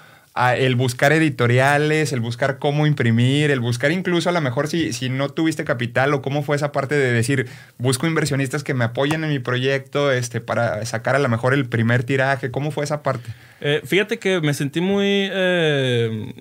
El 0.57 0.74
buscar 0.74 1.12
editoriales, 1.12 2.12
el 2.12 2.20
buscar 2.20 2.59
cómo 2.59 2.87
imprimir, 2.87 3.53
el 3.53 3.61
buscar 3.61 3.93
incluso 3.93 4.28
a 4.28 4.32
lo 4.32 4.41
mejor 4.41 4.66
si, 4.66 4.93
si 4.93 5.09
no 5.09 5.28
tuviste 5.28 5.64
capital 5.64 6.12
o 6.12 6.22
cómo 6.22 6.43
fue 6.43 6.57
esa 6.57 6.72
parte 6.72 6.97
de 6.97 7.12
decir, 7.12 7.49
busco 7.78 8.07
inversionistas 8.09 8.64
que 8.64 8.74
me 8.74 8.85
apoyen 8.85 9.22
en 9.22 9.30
mi 9.30 9.39
proyecto 9.39 10.11
este, 10.11 10.41
para 10.41 10.85
sacar 10.87 11.14
a 11.14 11.20
lo 11.20 11.28
mejor 11.28 11.55
el 11.55 11.68
primer 11.68 12.03
tiraje, 12.03 12.51
¿cómo 12.51 12.72
fue 12.72 12.82
esa 12.85 13.03
parte? 13.03 13.30
Eh, 13.61 13.80
fíjate 13.85 14.18
que 14.18 14.41
me 14.41 14.55
sentí 14.55 14.80
muy 14.80 15.28
eh, 15.30 16.35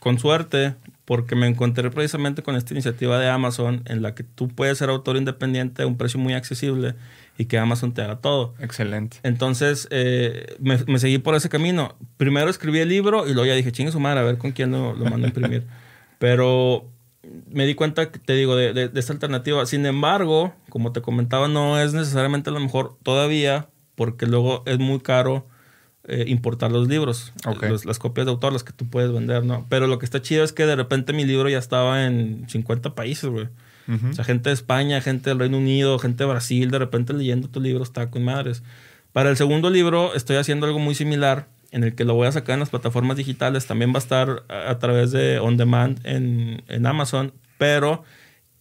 con 0.00 0.18
suerte 0.18 0.74
porque 1.06 1.34
me 1.34 1.46
encontré 1.46 1.90
precisamente 1.90 2.42
con 2.42 2.56
esta 2.56 2.74
iniciativa 2.74 3.18
de 3.18 3.28
Amazon 3.28 3.82
en 3.86 4.02
la 4.02 4.14
que 4.14 4.22
tú 4.22 4.48
puedes 4.48 4.78
ser 4.78 4.90
autor 4.90 5.16
independiente 5.16 5.82
a 5.82 5.86
un 5.86 5.96
precio 5.96 6.20
muy 6.20 6.34
accesible 6.34 6.94
y 7.40 7.46
que 7.46 7.56
Amazon 7.56 7.94
te 7.94 8.02
haga 8.02 8.16
todo. 8.16 8.52
Excelente. 8.58 9.16
Entonces, 9.22 9.88
eh, 9.90 10.56
me, 10.58 10.76
me, 10.86 10.98
seguí 10.98 11.16
por 11.16 11.34
ese 11.34 11.48
camino. 11.48 11.96
Primero 12.18 12.50
escribí 12.50 12.80
el 12.80 12.90
libro 12.90 13.26
y 13.26 13.32
luego 13.32 13.46
ya 13.46 13.54
dije, 13.54 13.72
chingue 13.72 13.92
su 13.92 13.98
madre, 13.98 14.20
a 14.20 14.24
ver 14.24 14.36
con 14.36 14.52
quién 14.52 14.72
lo, 14.72 14.92
lo 14.92 15.06
mando 15.06 15.24
a 15.24 15.28
imprimir. 15.28 15.66
Pero 16.18 16.84
me 17.50 17.64
di 17.64 17.74
cuenta, 17.74 18.12
te 18.12 18.34
digo, 18.34 18.56
de, 18.56 18.74
de, 18.74 18.88
de, 18.90 19.00
esta 19.00 19.14
alternativa. 19.14 19.64
Sin 19.64 19.86
embargo, 19.86 20.52
como 20.68 20.92
te 20.92 21.00
comentaba, 21.00 21.48
no 21.48 21.80
es 21.80 21.94
necesariamente 21.94 22.50
lo 22.50 22.60
mejor 22.60 22.98
todavía, 23.02 23.68
porque 23.94 24.26
luego 24.26 24.62
es 24.66 24.78
muy 24.78 25.00
caro 25.00 25.46
eh, 26.04 26.26
importar 26.28 26.70
los 26.70 26.88
libros, 26.88 27.32
okay. 27.46 27.70
los, 27.70 27.86
las 27.86 27.98
copias 27.98 28.26
de 28.26 28.32
autor, 28.32 28.52
las 28.52 28.64
que 28.64 28.74
tú 28.74 28.86
puedes 28.90 29.12
vender, 29.12 29.46
¿no? 29.46 29.64
Pero 29.70 29.86
lo 29.86 29.98
que 29.98 30.04
está 30.04 30.20
chido 30.20 30.44
es 30.44 30.52
que 30.52 30.66
de 30.66 30.76
repente 30.76 31.14
mi 31.14 31.24
libro 31.24 31.48
ya 31.48 31.58
estaba 31.58 32.04
en 32.04 32.46
50 32.50 32.94
países, 32.94 33.30
güey. 33.30 33.48
Uh 33.90 33.94
-huh. 33.94 34.10
O 34.10 34.14
sea, 34.14 34.24
gente 34.24 34.50
de 34.50 34.54
España, 34.54 35.00
gente 35.00 35.30
del 35.30 35.38
Reino 35.38 35.58
Unido, 35.58 35.98
gente 35.98 36.24
de 36.24 36.30
Brasil, 36.30 36.70
de 36.70 36.78
repente 36.78 37.12
leyendo 37.12 37.48
tu 37.48 37.60
libro 37.60 37.82
está 37.82 38.10
con 38.10 38.24
madres. 38.24 38.62
Para 39.12 39.30
el 39.30 39.36
segundo 39.36 39.70
libro 39.70 40.14
estoy 40.14 40.36
haciendo 40.36 40.66
algo 40.66 40.78
muy 40.78 40.94
similar, 40.94 41.48
en 41.72 41.84
el 41.84 41.94
que 41.94 42.04
lo 42.04 42.14
voy 42.14 42.28
a 42.28 42.32
sacar 42.32 42.54
en 42.54 42.60
las 42.60 42.70
plataformas 42.70 43.16
digitales. 43.16 43.66
También 43.66 43.90
va 43.92 43.96
a 43.96 43.98
estar 43.98 44.44
a, 44.48 44.70
a 44.70 44.78
través 44.78 45.10
de 45.10 45.38
On 45.40 45.56
Demand 45.56 46.00
en, 46.04 46.62
en, 46.68 46.86
Amazon, 46.86 47.32
pero 47.58 48.04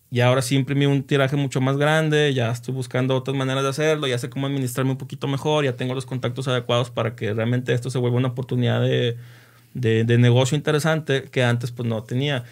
ya 0.10 0.28
ahora 0.28 0.42
sí 0.42 0.56
imprimí 0.56 0.88
un 0.88 1.04
tiraje 1.04 1.36
mucho 1.36 1.62
más 1.62 1.78
grande, 1.78 2.34
ya 2.34 2.52
estoy 2.52 2.74
buscando 2.74 3.16
otras 3.16 3.38
maneras 3.38 3.64
de 3.64 3.70
hacerlo, 3.70 4.08
ya 4.08 4.18
sé 4.18 4.30
cómo 4.30 4.48
administrarme 4.48 4.92
un 4.92 4.98
poquito 4.98 5.28
mejor, 5.28 5.66
ya 5.66 5.76
tengo 5.76 5.94
los 5.94 6.08
contactos 6.08 6.48
adecuados 6.48 6.90
para 6.90 7.16
que 7.16 7.34
realmente 7.34 7.74
esto 7.74 7.92
se 7.92 8.00
vuelva 8.00 8.18
una 8.18 8.30
oportunidad 8.30 8.82
de, 8.82 9.18
de, 9.76 10.04
de 10.04 10.18
negocio 10.18 10.56
interesante 10.56 11.24
que 11.32 11.44
antes 11.44 11.72
pues 11.72 11.88
no 11.88 12.02
tenía. 12.04 12.46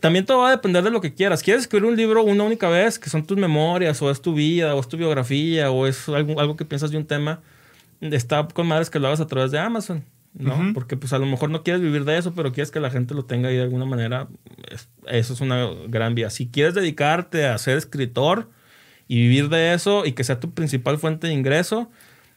También 0.00 0.26
todo 0.26 0.38
va 0.38 0.48
a 0.48 0.50
depender 0.52 0.82
de 0.82 0.90
lo 0.90 1.00
que 1.00 1.14
quieras. 1.14 1.42
¿Quieres 1.42 1.62
escribir 1.62 1.88
un 1.88 1.96
libro 1.96 2.22
una 2.22 2.44
única 2.44 2.68
vez, 2.68 2.98
que 2.98 3.10
son 3.10 3.24
tus 3.24 3.36
memorias, 3.36 4.00
o 4.02 4.10
es 4.10 4.20
tu 4.20 4.34
vida, 4.34 4.74
o 4.74 4.80
es 4.80 4.88
tu 4.88 4.96
biografía, 4.96 5.70
o 5.70 5.86
es 5.86 6.08
algo, 6.08 6.40
algo 6.40 6.56
que 6.56 6.64
piensas 6.64 6.90
de 6.90 6.96
un 6.96 7.06
tema? 7.06 7.40
Está 8.00 8.46
con 8.48 8.66
madres 8.66 8.90
que 8.90 8.98
lo 8.98 9.06
hagas 9.06 9.20
a 9.20 9.26
través 9.26 9.50
de 9.50 9.58
Amazon, 9.58 10.04
¿no? 10.34 10.72
Porque 10.74 10.96
pues 10.96 11.12
a 11.12 11.18
lo 11.18 11.26
mejor 11.26 11.50
no 11.50 11.62
quieres 11.62 11.82
vivir 11.82 12.04
de 12.04 12.18
eso, 12.18 12.34
pero 12.34 12.52
quieres 12.52 12.70
que 12.70 12.80
la 12.80 12.90
gente 12.90 13.14
lo 13.14 13.24
tenga 13.24 13.48
ahí 13.48 13.56
de 13.56 13.62
alguna 13.62 13.84
manera. 13.84 14.28
eso 15.06 15.34
es 15.34 15.40
una 15.40 15.68
gran 15.88 16.14
vía. 16.14 16.30
Si 16.30 16.48
quieres 16.48 16.74
dedicarte 16.74 17.46
a 17.46 17.58
ser 17.58 17.76
escritor 17.76 18.48
y 19.06 19.16
vivir 19.16 19.48
de 19.48 19.74
eso 19.74 20.06
y 20.06 20.12
que 20.12 20.24
sea 20.24 20.40
tu 20.40 20.52
principal 20.52 20.98
fuente 20.98 21.26
de 21.26 21.34
ingreso, 21.34 21.90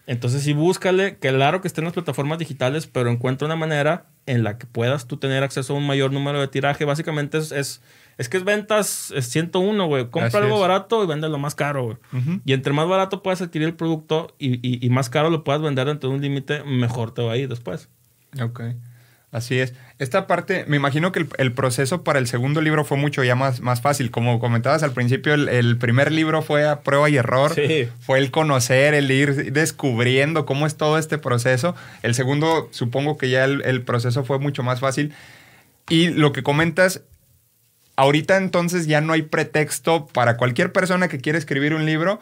entonces 0.05 0.43
sí 0.43 0.53
búscale, 0.53 1.17
que 1.17 1.29
claro 1.29 1.61
que 1.61 1.67
esté 1.67 1.81
en 1.81 1.85
las 1.85 1.93
plataformas 1.93 2.37
digitales, 2.37 2.87
pero 2.87 3.09
encuentra 3.09 3.45
una 3.45 3.55
manera 3.55 4.07
en 4.25 4.43
la 4.43 4.57
que 4.57 4.67
puedas 4.67 5.07
tú 5.07 5.17
tener 5.17 5.43
acceso 5.43 5.73
a 5.73 5.77
un 5.77 5.87
mayor 5.87 6.11
número 6.11 6.39
de 6.41 6.47
tiraje. 6.47 6.83
Básicamente 6.83 7.37
es, 7.37 7.51
es, 7.51 7.81
es 8.17 8.27
que 8.27 8.37
es 8.37 8.43
ventas 8.43 9.11
es 9.15 9.27
101, 9.27 9.85
güey. 9.87 10.09
Compra 10.09 10.41
algo 10.41 10.59
barato 10.59 11.03
y 11.03 11.07
vende 11.07 11.29
lo 11.29 11.37
más 11.37 11.55
caro, 11.55 11.83
güey. 11.85 11.97
Y 12.45 12.53
entre 12.53 12.73
más 12.73 12.87
barato 12.87 13.23
puedas 13.23 13.41
adquirir 13.41 13.69
el 13.69 13.75
producto 13.75 14.35
y, 14.37 14.55
y, 14.55 14.85
y 14.85 14.89
más 14.89 15.09
caro 15.09 15.29
lo 15.29 15.43
puedas 15.43 15.61
vender 15.61 15.87
dentro 15.87 16.09
de 16.09 16.15
un 16.15 16.21
límite, 16.21 16.63
mejor 16.63 17.13
te 17.13 17.21
va 17.21 17.33
a 17.33 17.37
ir 17.37 17.47
después. 17.47 17.89
Ok. 18.41 18.61
Así 19.33 19.59
es. 19.59 19.73
Esta 19.97 20.27
parte, 20.27 20.63
me 20.67 20.77
imagino 20.77 21.11
que 21.11 21.25
el, 21.39 21.53
proceso 21.53 22.03
para 22.03 22.19
el 22.19 22.27
segundo 22.27 22.61
libro 22.61 22.85
fue 22.85 22.97
mucho 22.97 23.23
ya 23.23 23.33
más, 23.33 23.61
más 23.61 23.81
fácil. 23.81 24.11
Como 24.11 24.39
comentabas 24.39 24.83
al 24.83 24.91
principio, 24.91 25.33
el, 25.33 25.77
primer 25.77 26.11
libro 26.11 26.43
fue 26.43 26.67
a 26.67 26.81
prueba 26.81 27.09
y 27.09 27.17
error. 27.17 27.51
Sí. 27.55 27.89
Fue 27.99 28.19
el 28.19 28.29
conocer, 28.29 28.93
el 28.93 29.09
ir 29.09 29.51
descubriendo 29.51 30.45
cómo 30.45 30.67
es 30.67 30.77
todo 30.77 30.99
este 30.99 31.17
proceso. 31.17 31.75
El 32.03 32.13
segundo, 32.13 32.69
supongo 32.71 33.17
que 33.17 33.31
ya 33.31 33.43
el, 33.43 33.63
el 33.65 33.81
proceso 33.81 34.23
fue 34.23 34.37
mucho 34.37 34.61
más 34.61 34.79
fácil. 34.79 35.11
Y 35.89 36.09
lo 36.09 36.31
que 36.31 36.43
comentas, 36.43 37.01
ahorita 37.95 38.37
entonces 38.37 38.85
ya 38.85 39.01
no 39.01 39.13
hay 39.13 39.23
pretexto 39.23 40.05
para 40.13 40.37
cualquier 40.37 40.71
persona 40.71 41.07
que 41.07 41.17
quiera 41.17 41.39
escribir 41.39 41.73
un 41.73 41.87
libro 41.87 42.19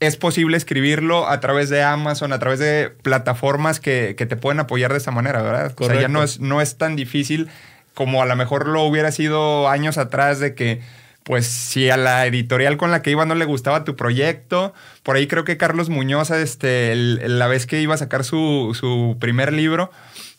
es 0.00 0.16
posible 0.16 0.56
escribirlo 0.56 1.28
a 1.28 1.40
través 1.40 1.68
de 1.68 1.82
Amazon, 1.82 2.32
a 2.32 2.38
través 2.38 2.58
de 2.58 2.90
plataformas 3.02 3.80
que, 3.80 4.14
te 4.14 4.36
pueden 4.36 4.58
apoyar 4.58 4.92
de 4.92 4.98
esa 4.98 5.10
manera, 5.10 5.42
¿verdad? 5.42 5.74
O 5.78 5.84
sea, 5.84 6.00
ya 6.00 6.08
no 6.08 6.22
es, 6.22 6.40
no 6.40 6.62
es 6.62 6.78
tan 6.78 6.96
difícil 6.96 7.48
como 7.92 8.22
a 8.22 8.26
lo 8.26 8.34
mejor 8.34 8.66
lo 8.66 8.82
hubiera 8.84 9.12
sido 9.12 9.68
años 9.68 9.98
atrás 9.98 10.40
de 10.40 10.54
que, 10.54 10.80
pues, 11.22 11.46
si 11.46 11.90
a 11.90 11.98
la 11.98 12.24
editorial 12.24 12.78
con 12.78 12.90
la 12.90 13.02
que 13.02 13.10
iba 13.10 13.26
no 13.26 13.34
le 13.34 13.44
gustaba 13.44 13.84
tu 13.84 13.94
proyecto, 13.94 14.72
por 15.02 15.16
ahí 15.16 15.26
creo 15.26 15.44
que 15.44 15.58
Carlos 15.58 15.90
Muñoz, 15.90 16.30
este, 16.30 16.94
la 16.96 17.46
vez 17.46 17.66
que 17.66 17.82
iba 17.82 17.94
a 17.94 17.98
sacar 17.98 18.24
su, 18.24 18.74
su 18.78 19.18
primer 19.20 19.52
libro, 19.52 19.90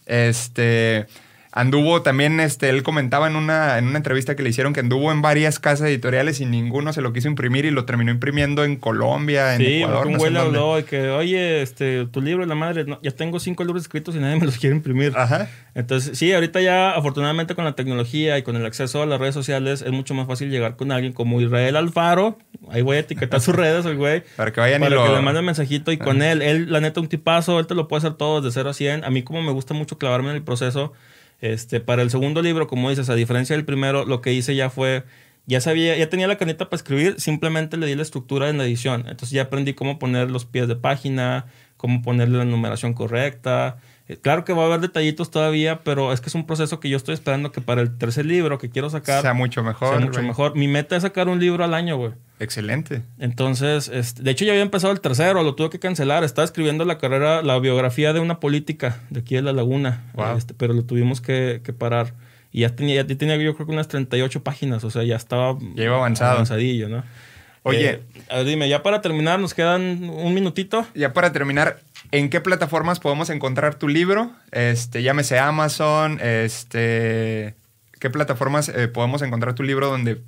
este 0.08 1.06
Anduvo 1.54 2.02
también, 2.02 2.40
este, 2.40 2.70
él 2.70 2.82
comentaba 2.82 3.28
en 3.28 3.36
una, 3.36 3.78
en 3.78 3.88
una 3.88 3.98
entrevista 3.98 4.36
que 4.36 4.44
le 4.44 4.50
hicieron 4.50 4.72
que 4.72 4.80
anduvo 4.80 5.12
en 5.12 5.22
varias 5.22 5.60
casas 5.60 5.90
editoriales 5.90 6.40
y 6.40 6.46
ninguno 6.46 6.94
se 6.94 7.02
lo 7.02 7.12
quiso 7.12 7.28
imprimir 7.28 7.66
y 7.66 7.72
lo 7.72 7.84
terminó 7.84 8.10
imprimiendo 8.12 8.64
en 8.64 8.78
Colombia, 8.78 9.56
en 9.56 9.62
Ecuador. 9.62 10.08
Sí, 10.08 10.14
un 10.14 10.18
güey 10.18 10.32
le 10.32 10.40
habló 10.40 10.80
y 10.80 10.84
que, 10.84 11.10
oye, 11.10 11.62
este, 11.62 12.06
tu 12.06 12.22
libro, 12.22 12.46
la 12.46 12.56
madre, 12.56 12.86
ya 13.02 13.12
tengo 13.12 13.40
cinco 13.40 13.66
libros 13.66 13.84
escritos 13.84 14.16
y 14.16 14.20
nadie 14.20 14.40
me 14.40 14.46
los 14.46 14.58
quiere 14.58 14.76
imprimir. 14.76 15.14
Ajá. 15.16 15.50
Entonces, 15.76 16.18
sí, 16.18 16.32
ahorita 16.34 16.62
ya, 16.62 16.92
afortunadamente 16.92 17.56
con 17.56 17.66
la 17.66 17.74
tecnología 17.74 18.38
y 18.38 18.44
con 18.44 18.56
el 18.56 18.66
acceso 18.66 19.02
a 19.02 19.06
las 19.06 19.20
redes 19.20 19.34
sociales, 19.34 19.82
es 19.82 19.92
mucho 19.92 20.14
más 20.14 20.28
fácil 20.28 20.50
llegar 20.50 20.76
con 20.76 20.92
alguien 20.92 21.14
como 21.14 21.42
Israel 21.42 21.76
Alfaro. 21.76 22.38
Ahí 22.70 22.82
voy 22.82 22.98
a 22.98 23.00
etiquetar 23.00 23.42
sus 23.42 23.56
redes, 23.58 23.86
el 23.86 23.98
güey. 23.98 24.24
Para 24.36 24.52
que 24.52 24.60
vayan 24.60 24.82
para 24.82 24.96
y 24.96 24.98
lo... 24.98 25.06
que 25.06 25.12
le 25.12 25.22
manden 25.22 25.46
mensajito 25.46 25.92
y 25.92 25.98
con 25.98 26.22
él, 26.22 26.42
él, 26.42 26.72
la 26.72 26.80
neta, 26.80 27.02
un 27.02 27.08
tipazo, 27.08 27.60
él 27.60 27.68
te 27.68 27.76
lo 27.76 27.88
puede 27.88 28.00
hacer 28.00 28.14
todo 28.14 28.42
desde 28.42 28.54
0 28.54 28.70
a 28.70 28.74
100. 28.74 29.04
A 29.04 29.10
mí 29.10 29.24
como 29.24 29.42
me 29.42 29.52
gusta 29.52 29.74
mucho 29.74 29.98
clavarme 29.98 30.30
en 30.30 30.36
el 30.38 30.44
proceso, 30.44 30.94
este, 31.42 31.80
para 31.80 32.04
el 32.04 32.10
segundo 32.10 32.42
libro, 32.42 32.68
como 32.68 32.90
dices, 32.90 33.10
a 33.10 33.16
diferencia 33.16 33.56
del 33.56 33.66
primero, 33.66 34.06
lo 34.06 34.22
que 34.22 34.32
hice 34.32 34.56
ya 34.56 34.70
fue, 34.70 35.04
ya 35.48 35.60
sabía, 35.60 35.98
ya 35.98 36.10
tenía 36.10 36.28
la 36.28 36.38
caneta 36.38 36.70
para 36.70 36.78
escribir, 36.78 37.20
simplemente 37.20 37.78
le 37.78 37.88
di 37.88 37.96
la 37.96 38.04
estructura 38.04 38.50
en 38.50 38.58
la 38.58 38.64
edición. 38.64 39.02
Entonces 39.02 39.32
ya 39.32 39.44
aprendí 39.44 39.74
cómo 39.74 40.00
poner 40.00 40.30
los 40.30 40.46
pies 40.46 40.68
de 40.68 40.76
página, 40.76 41.48
cómo 41.78 42.02
ponerle 42.04 42.38
la 42.38 42.46
numeración 42.46 42.94
correcta, 42.94 43.78
claro 44.18 44.46
que 44.46 44.54
va 44.54 44.64
a 44.64 44.66
haber 44.66 44.80
detallitos 44.80 45.32
todavía, 45.32 45.84
pero 45.84 46.12
es 46.14 46.22
que 46.22 46.30
es 46.30 46.36
un 46.36 46.46
proceso 46.46 46.80
que 46.80 46.90
yo 46.90 46.98
estoy 46.98 47.14
esperando 47.14 47.52
que 47.52 47.62
para 47.62 47.82
el 47.82 47.98
tercer 47.98 48.26
libro 48.26 48.58
que 48.58 48.70
quiero 48.70 48.90
sacar 48.90 49.22
sea 49.22 49.34
mucho 49.34 49.64
mejor. 49.64 49.98
Sea 49.98 50.06
mucho 50.06 50.22
mejor. 50.24 50.56
Mi 50.56 50.68
meta 50.68 50.96
es 50.96 51.04
sacar 51.04 51.30
un 51.30 51.40
libro 51.40 51.64
al 51.64 51.74
año, 51.74 51.98
güey. 51.98 52.14
Excelente. 52.40 53.04
Entonces, 53.20 53.88
este, 53.88 54.24
de 54.24 54.32
hecho 54.32 54.46
ya 54.46 54.52
había 54.52 54.64
empezado 54.64 54.92
el 54.92 55.00
tercero, 55.00 55.44
lo 55.44 55.56
tuve 55.56 55.70
que 55.70 55.80
cancelar. 55.80 56.24
Estaba 56.24 56.44
escribiendo 56.44 56.86
la 56.86 56.98
carrera, 56.98 57.44
la 57.44 57.60
biografía 57.60 58.14
de 58.14 58.20
una 58.20 58.40
política 58.40 59.00
de 59.10 59.20
aquí 59.20 59.36
de 59.36 59.44
La 59.44 59.54
Laguna, 59.54 60.04
este, 60.36 60.54
pero 60.56 60.74
lo 60.74 60.84
tuvimos 60.84 61.22
que, 61.22 61.62
parar. 61.78 62.14
Y 62.52 62.62
ya 62.62 62.76
tenía, 62.76 63.06
ya 63.06 63.18
tenía 63.18 63.38
yo 63.38 63.54
creo 63.56 63.68
que 63.68 63.74
unas 63.74 63.88
38 63.88 64.44
páginas, 64.44 64.84
o 64.84 64.90
sea, 64.90 65.04
ya 65.04 65.16
estaba... 65.16 65.58
Ya 65.76 65.84
iba 65.86 65.96
avanzado. 65.96 66.32
Avanzadillo, 66.32 66.90
¿no? 66.90 67.04
Oye, 67.64 68.02
eh, 68.30 68.44
dime, 68.44 68.68
ya 68.68 68.82
para 68.82 69.02
terminar, 69.02 69.40
nos 69.40 69.54
quedan 69.54 70.10
un 70.10 70.34
minutito. 70.34 70.86
Ya 70.96 71.14
para 71.14 71.32
terminar, 71.32 71.80
¿En 72.12 72.30
qué 72.30 72.42
plataformas 72.42 73.00
podemos 73.00 73.30
encontrar 73.30 73.76
tu 73.76 73.88
libro? 73.88 74.34
Este, 74.52 75.02
llámese 75.02 75.40
Amazon, 75.40 76.20
este, 76.22 77.56
¿qué 78.00 78.10
plataformas 78.10 78.68
eh, 78.68 78.90
podemos 78.90 79.22
encontrar 79.22 79.56
tu 79.56 79.64
libro 79.64 79.88
donde 79.88 80.22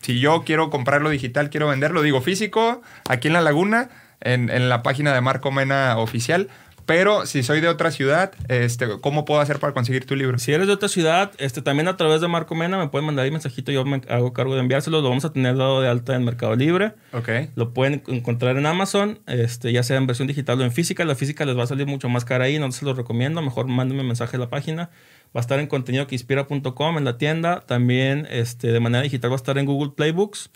si 0.00 0.18
yo 0.18 0.42
quiero 0.44 0.68
comprarlo 0.68 1.10
digital, 1.10 1.48
quiero 1.48 1.68
venderlo, 1.68 2.02
digo 2.02 2.20
físico, 2.22 2.82
aquí 3.08 3.28
en 3.28 3.34
La 3.34 3.40
Laguna, 3.40 3.88
en, 4.20 4.50
en 4.50 4.68
la 4.68 4.82
página 4.82 5.14
de 5.14 5.20
Marco 5.20 5.52
Mena 5.52 5.96
oficial, 5.96 6.48
pero 6.86 7.26
si 7.26 7.42
soy 7.42 7.60
de 7.60 7.68
otra 7.68 7.90
ciudad, 7.90 8.32
este, 8.48 8.86
¿cómo 9.00 9.24
puedo 9.24 9.40
hacer 9.40 9.58
para 9.58 9.72
conseguir 9.72 10.06
tu 10.06 10.16
libro? 10.16 10.38
Si 10.38 10.52
eres 10.52 10.66
de 10.66 10.72
otra 10.72 10.88
ciudad, 10.88 11.32
este, 11.38 11.62
también 11.62 11.88
a 11.88 11.96
través 11.96 12.20
de 12.20 12.28
Marco 12.28 12.54
Mena 12.54 12.78
me 12.78 12.88
pueden 12.88 13.06
mandar 13.06 13.24
ahí 13.24 13.30
mensajito, 13.30 13.72
yo 13.72 13.84
me 13.84 14.00
hago 14.08 14.32
cargo 14.32 14.54
de 14.54 14.60
enviárselo, 14.60 15.00
lo 15.00 15.08
vamos 15.08 15.24
a 15.24 15.32
tener 15.32 15.56
dado 15.56 15.80
de 15.80 15.88
alta 15.88 16.14
en 16.14 16.24
Mercado 16.24 16.56
Libre. 16.56 16.94
Ok. 17.12 17.28
Lo 17.54 17.72
pueden 17.72 18.02
encontrar 18.08 18.56
en 18.56 18.66
Amazon, 18.66 19.20
este, 19.26 19.72
ya 19.72 19.82
sea 19.82 19.96
en 19.96 20.06
versión 20.06 20.28
digital 20.28 20.60
o 20.60 20.64
en 20.64 20.72
física. 20.72 21.04
La 21.04 21.14
física 21.14 21.44
les 21.44 21.56
va 21.56 21.64
a 21.64 21.66
salir 21.66 21.86
mucho 21.86 22.08
más 22.08 22.24
cara 22.24 22.46
ahí, 22.46 22.58
no 22.58 22.70
se 22.72 22.84
los 22.84 22.96
recomiendo, 22.96 23.42
mejor 23.42 23.66
mándenme 23.68 24.02
mensaje 24.02 24.36
a 24.36 24.40
la 24.40 24.50
página. 24.50 24.90
Va 25.34 25.38
a 25.38 25.40
estar 25.40 25.58
en 25.60 25.66
contenido 25.66 26.06
que 26.06 26.14
inspira.com 26.14 26.98
en 26.98 27.04
la 27.04 27.16
tienda. 27.16 27.60
También 27.66 28.26
este, 28.30 28.70
de 28.70 28.80
manera 28.80 29.02
digital 29.02 29.30
va 29.30 29.34
a 29.34 29.36
estar 29.36 29.56
en 29.56 29.64
Google 29.64 29.92
Playbooks 29.96 30.50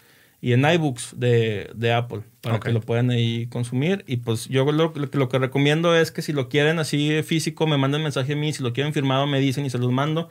y 0.47 0.53
en 0.53 0.65
iBooks 0.65 1.19
de, 1.19 1.73
de 1.75 1.93
Apple 1.93 2.21
para 2.41 2.61
que 2.61 2.71
lo 2.71 2.81
puedan 2.81 3.11
ahí 3.11 3.49
consumir. 3.49 4.05
Y 4.07 4.19
pues 4.19 4.47
yo 4.47 4.65
lo, 4.71 4.93
lo, 4.95 5.29
que 5.29 5.39
recomiendo 5.41 5.97
es 5.97 6.13
que 6.13 6.23
si 6.23 6.33
lo 6.33 6.49
quieren 6.49 6.79
así 6.79 7.21
físico, 7.25 7.67
me 7.67 7.77
manden 7.77 8.05
mensaje 8.05 8.35
a 8.35 8.37
mí. 8.37 8.53
Si 8.53 8.63
lo 8.63 8.73
quieren 8.73 8.93
firmado, 8.93 9.27
me 9.27 9.41
dicen 9.41 9.67
y 9.67 9.71
se 9.71 9.79
los 9.79 9.91
mando. 9.91 10.29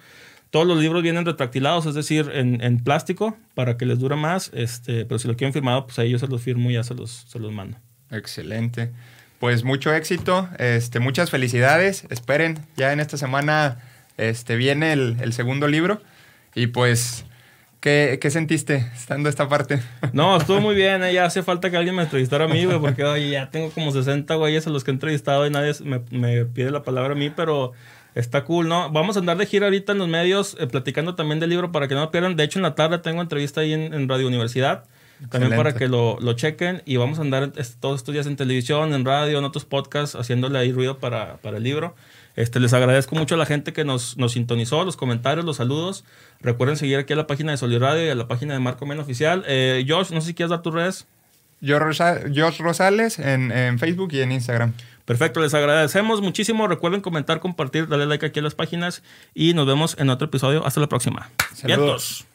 Todos 0.52 0.66
los 0.66 0.80
libros 0.80 1.04
vienen 1.04 1.26
retractilados, 1.26 1.86
es 1.86 1.96
decir, 1.96 2.32
en, 2.34 2.64
en 2.64 2.82
plástico 2.82 3.36
para 3.56 3.76
que 3.76 3.86
les 3.86 4.00
dure 4.00 4.16
más. 4.16 4.52
Este, 4.54 5.04
pero 5.04 5.20
si 5.20 5.28
lo 5.28 5.36
quieren 5.36 5.52
firmado, 5.52 5.86
pues 5.86 6.00
ahí 6.00 6.12
yo 6.12 6.18
se 6.18 6.28
los 6.28 6.42
firmo 6.42 6.72
y 6.72 6.76
ya 6.76 6.84
se 6.86 6.94
los, 6.94 7.26
se 7.28 7.38
los 7.38 7.52
mando. 7.52 7.78
Excelente. 8.10 8.92
Pues 9.42 9.66
mucho 9.66 9.94
éxito, 9.94 10.48
este, 10.60 11.02
muchas 11.02 11.30
felicidades. 11.30 12.06
Esperen, 12.10 12.60
ya 12.78 12.94
en 12.94 13.02
esta 13.02 13.18
semana 13.18 13.80
este, 14.16 14.56
viene 14.56 14.94
el, 14.94 15.18
el 15.20 15.34
segundo 15.34 15.68
libro. 15.68 16.02
Y 16.56 16.68
pues 16.68 17.26
¿Qué, 17.86 18.18
¿Qué, 18.20 18.32
sentiste 18.32 18.78
estando 18.96 19.30
esta 19.30 19.48
parte? 19.48 19.80
No, 20.12 20.38
estuvo 20.38 20.60
muy 20.60 20.74
bien. 20.74 21.04
¿eh? 21.04 21.14
Ya 21.14 21.26
hace 21.26 21.44
falta 21.44 21.70
que 21.70 21.78
alguien 21.78 21.94
me 21.94 22.02
entrevistara 22.02 22.46
a 22.46 22.48
mí, 22.48 22.66
güey, 22.66 22.80
porque 22.80 23.04
oye, 23.04 23.30
ya 23.30 23.52
tengo 23.52 23.70
como 23.70 23.92
60 23.92 24.34
güeyes 24.34 24.66
a 24.66 24.72
los 24.72 24.84
que 24.84 24.90
he 24.90 24.96
entrevistado 24.96 25.46
y 25.46 25.52
nadie 25.52 25.72
me, 25.84 26.02
me, 26.10 26.46
pide 26.46 26.72
la 26.72 26.82
palabra 26.82 27.14
a 27.14 27.16
mí, 27.16 27.30
pero 27.30 27.74
está 28.16 28.44
cool, 28.44 28.68
¿no? 28.70 28.90
Vamos 28.90 29.18
a 29.18 29.20
andar 29.20 29.38
de 29.38 29.46
gira 29.46 29.68
ahorita 29.68 29.92
en 29.92 30.00
los 30.00 30.08
medios 30.08 30.58
eh, 30.60 30.66
platicando 30.66 31.14
también 31.14 31.40
del 31.40 31.52
libro 31.52 31.72
para 31.72 31.88
que 31.88 31.94
no 31.94 32.02
lo 32.02 32.10
pierdan. 32.10 32.36
De 32.36 32.44
hecho, 32.44 32.58
en 32.58 32.64
la 32.64 32.74
tarde 32.74 32.98
tengo 32.98 33.22
entrevista 33.22 33.62
ahí 33.62 33.74
en, 33.74 34.10
Radio 34.10 34.26
Universidad. 34.26 34.86
También 35.30 35.56
para 35.56 35.76
que 35.76 35.88
lo, 35.88 36.18
lo, 36.20 36.34
chequen 36.34 36.82
y 36.88 36.98
vamos 36.98 37.20
a 37.20 37.22
andar 37.22 37.52
todos 37.80 38.00
estos 38.00 38.14
días 38.14 38.26
en 38.26 38.36
televisión, 38.36 38.96
en 38.96 39.06
radio, 39.06 39.38
en 39.38 39.44
otros 39.44 39.64
podcasts, 39.64 40.16
haciéndole 40.16 40.58
ahí 40.58 40.72
ruido 40.72 40.98
para, 40.98 41.38
para 41.38 41.58
el 41.58 41.64
libro. 41.64 41.94
Este, 42.36 42.60
les 42.60 42.74
agradezco 42.74 43.16
mucho 43.16 43.36
a 43.36 43.38
la 43.38 43.46
gente 43.46 43.74
que 43.74 43.86
nos, 43.86 44.18
nos 44.18 44.34
sintonizó, 44.34 44.84
los 44.84 44.98
comentarios, 44.98 45.46
los 45.46 45.58
saludos. 45.58 46.04
Recuerden 46.42 46.78
seguir 46.78 46.98
aquí 46.98 47.14
a 47.14 47.16
la 47.16 47.28
página 47.28 47.52
de 47.52 47.58
Solid 47.58 47.80
Radio 47.80 48.06
y 48.06 48.10
a 48.10 48.16
la 48.16 48.28
página 48.28 48.54
de 48.54 48.60
Marco 48.60 48.86
Men 48.86 49.00
Oficial. 49.00 49.44
Eh, 49.48 49.86
Josh, 49.88 50.12
no 50.12 50.22
sé 50.22 50.28
si 50.28 50.34
quieres 50.34 50.50
dar 50.50 50.62
tus 50.62 50.74
redes. 50.74 51.08
Josh 51.62 52.60
Rosales 52.60 53.18
en, 53.20 53.52
en, 53.52 53.80
Facebook 53.80 54.10
y 54.14 54.22
en 54.22 54.32
Instagram. 54.32 54.74
Perfecto, 55.06 55.40
les 55.40 55.54
agradecemos 55.54 56.22
muchísimo. 56.22 56.68
Recuerden 56.68 57.02
comentar, 57.02 57.40
compartir, 57.40 57.88
darle 57.88 58.06
like 58.06 58.26
aquí 58.26 58.40
a 58.40 58.44
las 58.44 58.56
páginas 58.56 59.04
y 59.34 59.54
nos 59.54 59.66
vemos 59.66 59.96
en 60.00 60.10
otro 60.10 60.28
episodio. 60.28 60.66
Hasta 60.66 60.82
la 60.82 60.88
próxima. 60.88 61.30
Saludos. 61.54 62.26